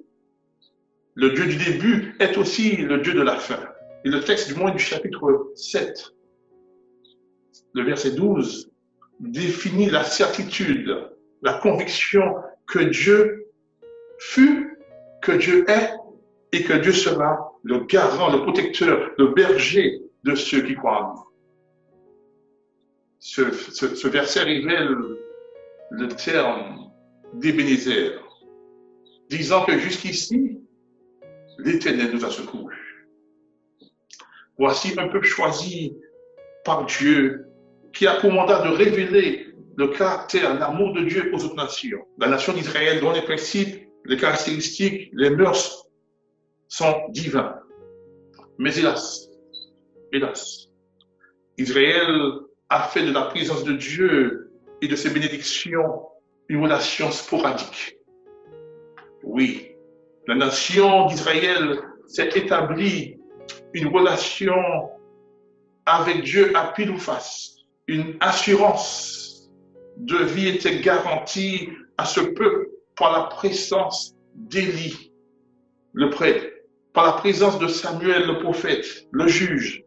Le 1.13 1.31
Dieu 1.31 1.45
du 1.45 1.57
début 1.57 2.15
est 2.19 2.37
aussi 2.37 2.77
le 2.77 2.99
Dieu 2.99 3.13
de 3.13 3.21
la 3.21 3.35
fin. 3.35 3.59
Et 4.05 4.09
le 4.09 4.21
texte 4.21 4.47
du 4.47 4.55
moins 4.55 4.71
du 4.71 4.79
chapitre 4.79 5.51
7, 5.55 6.13
le 7.73 7.83
verset 7.83 8.11
12, 8.11 8.71
définit 9.19 9.89
la 9.89 10.03
certitude, 10.03 11.09
la 11.41 11.53
conviction 11.53 12.35
que 12.67 12.79
Dieu 12.79 13.47
fut, 14.19 14.77
que 15.21 15.31
Dieu 15.31 15.69
est 15.69 15.93
et 16.51 16.63
que 16.63 16.73
Dieu 16.73 16.93
sera 16.93 17.53
le 17.63 17.79
garant, 17.85 18.31
le 18.31 18.41
protecteur, 18.41 19.11
le 19.17 19.27
berger 19.33 20.01
de 20.23 20.35
ceux 20.35 20.61
qui 20.61 20.75
croient 20.75 21.03
en. 21.03 21.23
Ce, 23.19 23.51
ce 23.51 24.07
verset 24.07 24.43
révèle 24.43 24.95
le 25.89 26.07
terme 26.09 26.91
d'Ébénézer, 27.33 28.19
disant 29.29 29.65
que 29.65 29.77
jusqu'ici, 29.77 30.61
l'Éternel 31.57 32.11
nous 32.13 32.25
a 32.25 32.29
secourus. 32.29 33.07
Voici 34.57 34.93
un 34.97 35.07
peuple 35.07 35.25
choisi 35.25 35.97
par 36.67 36.85
Dieu 36.85 37.47
qui 37.93 38.05
a 38.05 38.15
pour 38.15 38.31
mandat 38.31 38.61
de 38.61 38.75
révéler 38.75 39.47
le 39.77 39.87
caractère, 39.87 40.59
l'amour 40.59 40.93
de 40.93 41.05
Dieu 41.05 41.31
aux 41.33 41.45
autres 41.45 41.55
nations. 41.55 42.05
La 42.19 42.27
nation 42.27 42.53
d'Israël, 42.53 42.99
dont 42.99 43.13
les 43.13 43.21
principes, 43.21 43.87
les 44.05 44.17
caractéristiques, 44.17 45.09
les 45.13 45.29
mœurs 45.29 45.87
sont 46.67 46.95
divins. 47.09 47.55
Mais 48.59 48.77
hélas, 48.77 49.29
hélas, 50.11 50.67
Israël 51.57 52.31
a 52.69 52.83
fait 52.83 53.05
de 53.05 53.13
la 53.13 53.23
présence 53.23 53.63
de 53.63 53.73
Dieu 53.73 54.51
et 54.81 54.87
de 54.87 54.95
ses 54.95 55.09
bénédictions 55.09 56.01
une 56.49 56.61
relation 56.61 57.11
sporadique. 57.11 57.97
Oui, 59.23 59.71
la 60.27 60.35
nation 60.35 61.07
d'Israël 61.07 61.79
s'est 62.07 62.29
établie 62.35 63.17
une 63.73 63.87
relation 63.87 64.53
avec 65.87 66.23
Dieu 66.23 66.51
à 66.55 66.67
pile 66.67 66.91
ou 66.91 66.99
face. 66.99 67.55
Une 67.87 68.17
assurance 68.19 69.49
de 69.95 70.17
vie 70.17 70.49
était 70.49 70.81
garantie 70.81 71.69
à 71.97 72.05
ce 72.05 72.19
peuple 72.19 72.67
par 72.95 73.13
la 73.13 73.23
présence 73.23 74.13
d'Élie, 74.35 75.11
le 75.93 76.09
prêtre, 76.09 76.45
par 76.93 77.05
la 77.05 77.13
présence 77.13 77.57
de 77.57 77.67
Samuel, 77.67 78.27
le 78.27 78.39
prophète, 78.39 79.07
le 79.11 79.27
juge, 79.27 79.83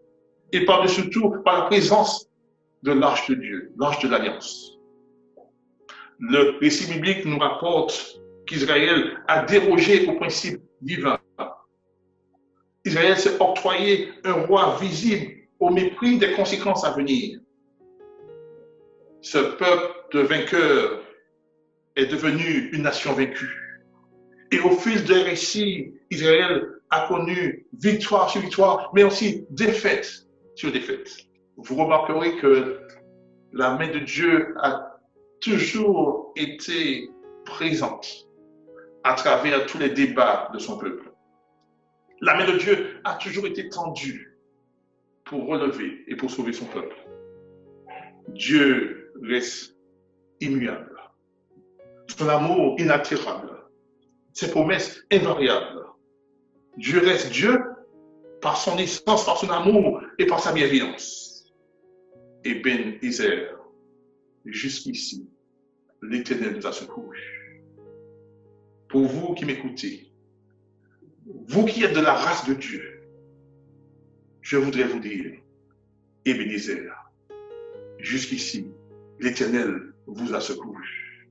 et 0.52 0.64
par-dessus 0.64 1.10
tout, 1.10 1.30
par 1.44 1.58
la 1.58 1.64
présence 1.66 2.26
de 2.82 2.92
l'arche 2.92 3.28
de 3.28 3.34
Dieu, 3.34 3.72
l'arche 3.78 4.02
de 4.02 4.08
l'alliance. 4.08 4.78
Le 6.18 6.58
récit 6.60 6.90
biblique 6.92 7.24
nous 7.26 7.38
rapporte 7.38 8.20
qu'Israël 8.46 9.18
a 9.28 9.44
dérogé 9.44 10.06
au 10.06 10.14
principe 10.14 10.60
divin. 10.80 11.18
Israël 12.84 13.16
s'est 13.18 13.38
octroyé 13.38 14.10
un 14.24 14.32
roi 14.32 14.78
visible 14.80 15.39
au 15.60 15.70
mépris 15.70 16.18
des 16.18 16.32
conséquences 16.32 16.84
à 16.84 16.90
venir. 16.90 17.38
Ce 19.20 19.38
peuple 19.38 19.94
de 20.12 20.20
vainqueurs 20.20 21.02
est 21.96 22.06
devenu 22.06 22.70
une 22.72 22.82
nation 22.82 23.12
vaincue. 23.12 23.82
Et 24.50 24.58
au 24.60 24.70
fil 24.70 25.04
des 25.04 25.22
récits, 25.22 25.94
Israël 26.10 26.66
a 26.88 27.06
connu 27.06 27.66
victoire 27.78 28.30
sur 28.30 28.40
victoire, 28.40 28.90
mais 28.94 29.04
aussi 29.04 29.46
défaite 29.50 30.26
sur 30.54 30.72
défaite. 30.72 31.10
Vous 31.56 31.76
remarquerez 31.76 32.36
que 32.38 32.80
la 33.52 33.74
main 33.74 33.88
de 33.88 34.00
Dieu 34.00 34.54
a 34.60 34.98
toujours 35.40 36.32
été 36.36 37.10
présente 37.44 38.26
à 39.04 39.14
travers 39.14 39.66
tous 39.66 39.78
les 39.78 39.90
débats 39.90 40.50
de 40.52 40.58
son 40.58 40.78
peuple. 40.78 41.12
La 42.20 42.34
main 42.34 42.46
de 42.46 42.58
Dieu 42.58 43.00
a 43.04 43.14
toujours 43.14 43.46
été 43.46 43.68
tendue 43.68 44.29
pour 45.24 45.46
relever 45.46 46.04
et 46.08 46.16
pour 46.16 46.30
sauver 46.30 46.52
son 46.52 46.66
peuple. 46.66 46.96
Dieu 48.28 49.12
reste 49.22 49.76
immuable. 50.40 50.96
Son 52.08 52.28
amour 52.28 52.76
inaltérable. 52.78 53.50
Ses 54.32 54.50
promesses 54.50 55.04
invariables. 55.12 55.84
Dieu 56.76 57.00
reste 57.00 57.32
Dieu 57.32 57.60
par 58.40 58.56
son 58.56 58.78
essence, 58.78 59.24
par 59.24 59.38
son 59.38 59.50
amour 59.50 60.02
et 60.18 60.26
par 60.26 60.40
sa 60.40 60.52
bienveillance. 60.52 61.52
Et 62.44 62.54
Ben 62.54 62.98
Isère, 63.02 63.58
jusqu'ici, 64.46 65.28
l'Éternel 66.02 66.56
nous 66.56 66.66
a 66.66 66.72
secourus 66.72 67.40
pour 68.90 69.06
vous 69.06 69.34
qui 69.34 69.44
m'écoutez, 69.44 70.12
vous 71.24 71.64
qui 71.64 71.84
êtes 71.84 71.94
de 71.94 72.00
la 72.00 72.14
race 72.14 72.46
de 72.46 72.54
Dieu, 72.54 72.99
je 74.42 74.56
voudrais 74.56 74.84
vous 74.84 75.00
dire, 75.00 75.40
Ebenezer, 76.24 76.92
jusqu'ici, 77.98 78.70
l'Éternel 79.18 79.92
vous 80.06 80.34
a 80.34 80.40
secouru. 80.40 81.26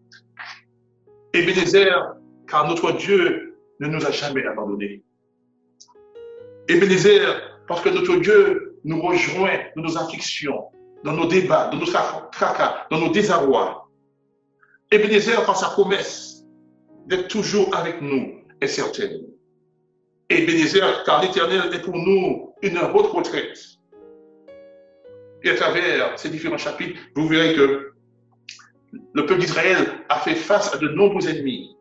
Ebenezer, 1.33 2.15
car 2.47 2.67
notre 2.67 2.91
Dieu 2.93 3.57
ne 3.79 3.87
nous 3.87 4.05
a 4.05 4.11
jamais 4.11 4.45
abandonnés. 4.45 5.03
Ebenezer, 6.67 7.59
parce 7.67 7.81
que 7.81 7.89
notre 7.89 8.15
Dieu 8.17 8.77
nous 8.83 9.01
rejoint 9.01 9.59
dans 9.75 9.83
nos 9.83 9.97
afflictions, 9.97 10.65
dans 11.03 11.13
nos 11.13 11.27
débats, 11.27 11.69
dans 11.69 11.77
nos 11.77 11.85
tracas, 11.85 12.87
dans 12.89 12.99
nos 12.99 13.11
désarrois. 13.11 13.89
Ebenezer, 14.91 15.45
par 15.45 15.55
sa 15.55 15.69
promesse, 15.69 16.45
d'être 17.05 17.27
toujours 17.27 17.75
avec 17.75 18.01
nous 18.01 18.43
est 18.61 18.67
certaine. 18.67 19.21
Et 20.29 20.45
bénézer, 20.45 20.81
car 21.05 21.21
l'Éternel 21.21 21.73
est 21.73 21.81
pour 21.81 21.95
nous 21.95 22.53
une 22.61 22.77
haute 22.77 23.07
retraite. 23.07 23.57
Et 25.43 25.49
à 25.49 25.55
travers 25.55 26.19
ces 26.19 26.29
différents 26.29 26.57
chapitres, 26.57 26.99
vous 27.15 27.27
verrez 27.27 27.55
que 27.55 27.93
le 29.13 29.25
peuple 29.25 29.41
d'Israël 29.41 29.77
a 30.09 30.19
fait 30.19 30.35
face 30.35 30.73
à 30.73 30.77
de 30.77 30.87
nombreux 30.89 31.27
ennemis. 31.27 31.75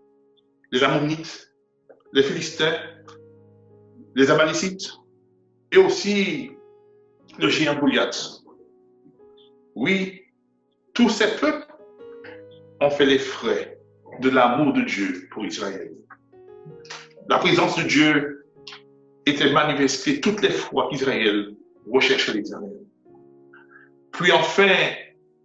Les 0.70 0.82
Ammonites, 0.82 1.52
les 2.12 2.22
Philistins, 2.22 2.76
les 4.14 4.30
Amalécites 4.30 4.92
et 5.72 5.78
aussi 5.78 6.52
le 7.38 7.48
géant 7.48 7.78
Goliath. 7.78 8.42
Oui, 9.74 10.22
tous 10.94 11.08
ces 11.08 11.36
peuples 11.36 11.66
ont 12.80 12.90
fait 12.90 13.06
les 13.06 13.18
frais 13.18 13.78
de 14.20 14.28
l'amour 14.30 14.72
de 14.72 14.82
Dieu 14.82 15.28
pour 15.30 15.44
Israël. 15.44 15.92
La 17.28 17.38
présence 17.38 17.76
de 17.76 17.82
Dieu 17.82 18.37
était 19.28 19.52
manifestée 19.52 20.20
toutes 20.20 20.42
les 20.42 20.50
fois 20.50 20.88
qu'Israël 20.90 21.54
recherchait 21.90 22.32
l'Éternel. 22.32 22.78
Puis 24.12 24.32
enfin, 24.32 24.74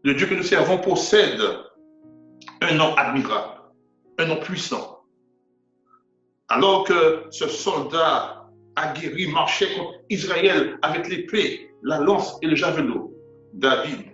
le 0.04 0.14
Dieu 0.14 0.28
que 0.28 0.34
nous 0.34 0.44
servons 0.44 0.78
possède 0.78 1.40
un 2.62 2.76
nom 2.76 2.96
admirable, 2.96 3.62
un 4.18 4.26
nom 4.26 4.38
puissant. 4.38 5.00
Alors 6.50 6.84
que 6.86 7.24
ce 7.32 7.48
soldat 7.48 8.50
aguerri 8.76 9.28
marchait 9.28 9.74
contre 9.76 10.00
Israël 10.10 10.78
avec 10.82 11.08
l'épée, 11.08 11.70
la 11.84 12.00
lance 12.00 12.38
et 12.42 12.48
le 12.48 12.56
javelot, 12.56 13.14
David, 13.54 14.06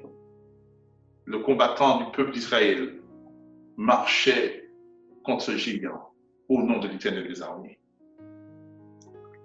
le 1.25 1.39
combattant 1.39 1.99
du 1.99 2.11
peuple 2.11 2.31
d'Israël, 2.31 3.01
marchait 3.77 4.69
contre 5.23 5.43
ce 5.43 5.57
géant 5.57 6.11
au 6.49 6.61
nom 6.61 6.79
de 6.79 6.87
l'Éternel 6.87 7.27
des 7.27 7.41
armées. 7.41 7.78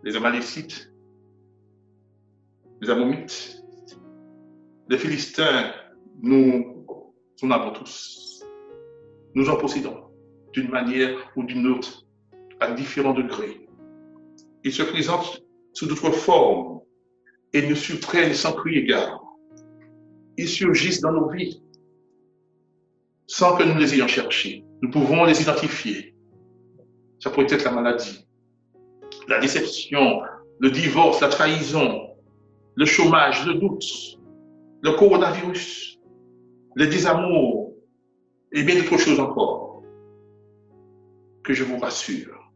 Les 0.04 0.16
Amalécites, 0.16 0.92
les 2.82 2.90
Ammonites, 2.90 3.64
les 4.90 4.98
Philistins, 4.98 5.72
nous 6.20 6.86
en 7.42 7.50
avons 7.50 7.72
tous. 7.72 8.44
Nous 9.34 9.48
en 9.48 9.56
possédons 9.56 10.10
d'une 10.52 10.68
manière 10.68 11.32
ou 11.36 11.44
d'une 11.44 11.66
autre, 11.68 12.06
à 12.60 12.72
différents 12.72 13.14
degrés. 13.14 13.66
Ils 14.62 14.74
se 14.74 14.82
présentent 14.82 15.42
sous 15.72 15.86
d'autres 15.86 16.10
formes 16.10 16.80
et 17.54 17.66
nous 17.66 17.74
surprennent 17.74 18.34
sans 18.34 18.52
cri 18.52 18.76
égard. 18.76 19.24
Ils 20.36 20.48
surgissent 20.48 21.00
dans 21.00 21.12
nos 21.12 21.30
vies 21.30 21.62
sans 23.26 23.56
que 23.56 23.62
nous 23.62 23.78
les 23.78 23.94
ayons 23.94 24.08
cherchés. 24.08 24.66
Nous 24.82 24.90
pouvons 24.90 25.24
les 25.24 25.40
identifier. 25.40 26.14
Ça 27.20 27.30
pourrait 27.30 27.46
être 27.48 27.64
la 27.64 27.72
maladie, 27.72 28.28
la 29.28 29.38
déception, 29.40 30.22
le 30.58 30.70
divorce, 30.70 31.20
la 31.20 31.28
trahison, 31.28 32.08
le 32.74 32.84
chômage, 32.84 33.46
le 33.46 33.54
doute, 33.54 34.18
le 34.82 34.92
coronavirus, 34.92 36.00
le 36.74 36.86
désamour 36.86 37.74
et 38.52 38.62
bien 38.62 38.76
d'autres 38.76 38.98
choses 38.98 39.20
encore. 39.20 39.82
Que 41.42 41.52
je 41.52 41.64
vous 41.64 41.78
rassure, 41.78 42.52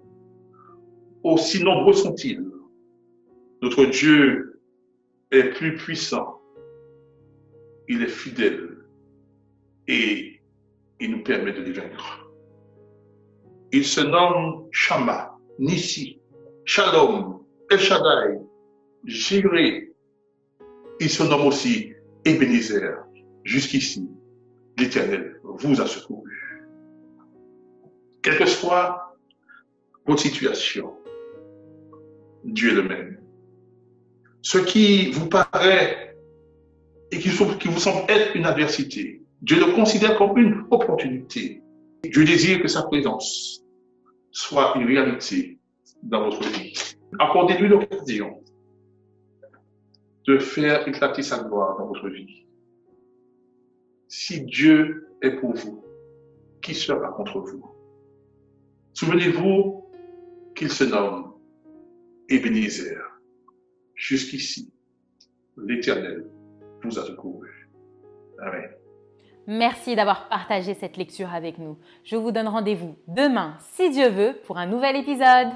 aussi 1.22 1.62
nombreux 1.62 1.92
sont-ils, 1.92 2.42
notre 3.60 3.84
Dieu 3.84 4.60
est 5.30 5.50
plus 5.50 5.76
puissant, 5.76 6.40
il 7.86 8.02
est 8.02 8.08
fidèle 8.08 8.78
et 9.88 10.40
il 11.00 11.10
nous 11.10 11.22
permet 11.22 11.52
de 11.52 11.62
les 11.62 11.72
vaincre. 11.72 12.30
Il 13.72 13.84
se 13.84 14.00
nomme 14.00 14.68
Shama, 14.70 15.36
Nissi, 15.58 16.17
Shalom, 16.70 17.46
El 17.70 17.78
Shaddai, 17.78 18.40
Jireh. 19.06 19.90
Il 21.00 21.08
se 21.08 21.22
nomme 21.22 21.46
aussi 21.46 21.94
Ebenezer. 22.26 23.06
Jusqu'ici, 23.42 24.06
l'Éternel 24.76 25.40
vous 25.42 25.80
a 25.80 25.86
secouru. 25.86 26.30
Quelle 28.20 28.36
que 28.36 28.44
soit 28.44 29.16
votre 30.06 30.20
situation, 30.20 30.92
Dieu 32.44 32.72
est 32.72 32.74
le 32.74 32.82
même. 32.82 33.18
Ce 34.42 34.58
qui 34.58 35.10
vous 35.12 35.26
paraît 35.26 36.18
et 37.10 37.18
qui 37.18 37.30
vous 37.30 37.80
semble 37.80 38.10
être 38.10 38.36
une 38.36 38.44
adversité, 38.44 39.22
Dieu 39.40 39.58
le 39.58 39.72
considère 39.72 40.18
comme 40.18 40.36
une 40.36 40.66
opportunité. 40.70 41.62
Dieu 42.04 42.26
désire 42.26 42.60
que 42.60 42.68
sa 42.68 42.82
présence 42.82 43.64
soit 44.30 44.74
une 44.76 44.86
réalité 44.86 45.57
dans 46.02 46.24
votre 46.24 46.42
vie. 46.48 46.72
Accordez-lui 47.18 47.68
l'occasion 47.68 48.42
de 50.26 50.38
faire 50.38 50.86
éclater 50.86 51.22
sa 51.22 51.42
gloire 51.42 51.78
dans 51.78 51.86
votre 51.86 52.08
vie. 52.08 52.46
Si 54.08 54.42
Dieu 54.42 55.08
est 55.22 55.32
pour 55.32 55.54
vous, 55.54 55.84
qui 56.62 56.74
sera 56.74 57.08
contre 57.12 57.40
vous? 57.40 57.64
Souvenez-vous 58.92 59.84
qu'il 60.54 60.70
se 60.70 60.84
nomme 60.84 61.34
Ebenezer. 62.28 63.00
Jusqu'ici, 63.94 64.70
l'Éternel 65.56 66.26
vous 66.82 66.98
a 66.98 67.04
secouru. 67.04 67.68
Amen. 68.40 68.70
Merci 69.46 69.96
d'avoir 69.96 70.28
partagé 70.28 70.74
cette 70.74 70.98
lecture 70.98 71.32
avec 71.32 71.58
nous. 71.58 71.78
Je 72.04 72.16
vous 72.16 72.32
donne 72.32 72.48
rendez-vous 72.48 72.96
demain, 73.08 73.56
si 73.60 73.90
Dieu 73.90 74.08
veut, 74.10 74.36
pour 74.44 74.58
un 74.58 74.66
nouvel 74.66 74.96
épisode. 74.96 75.48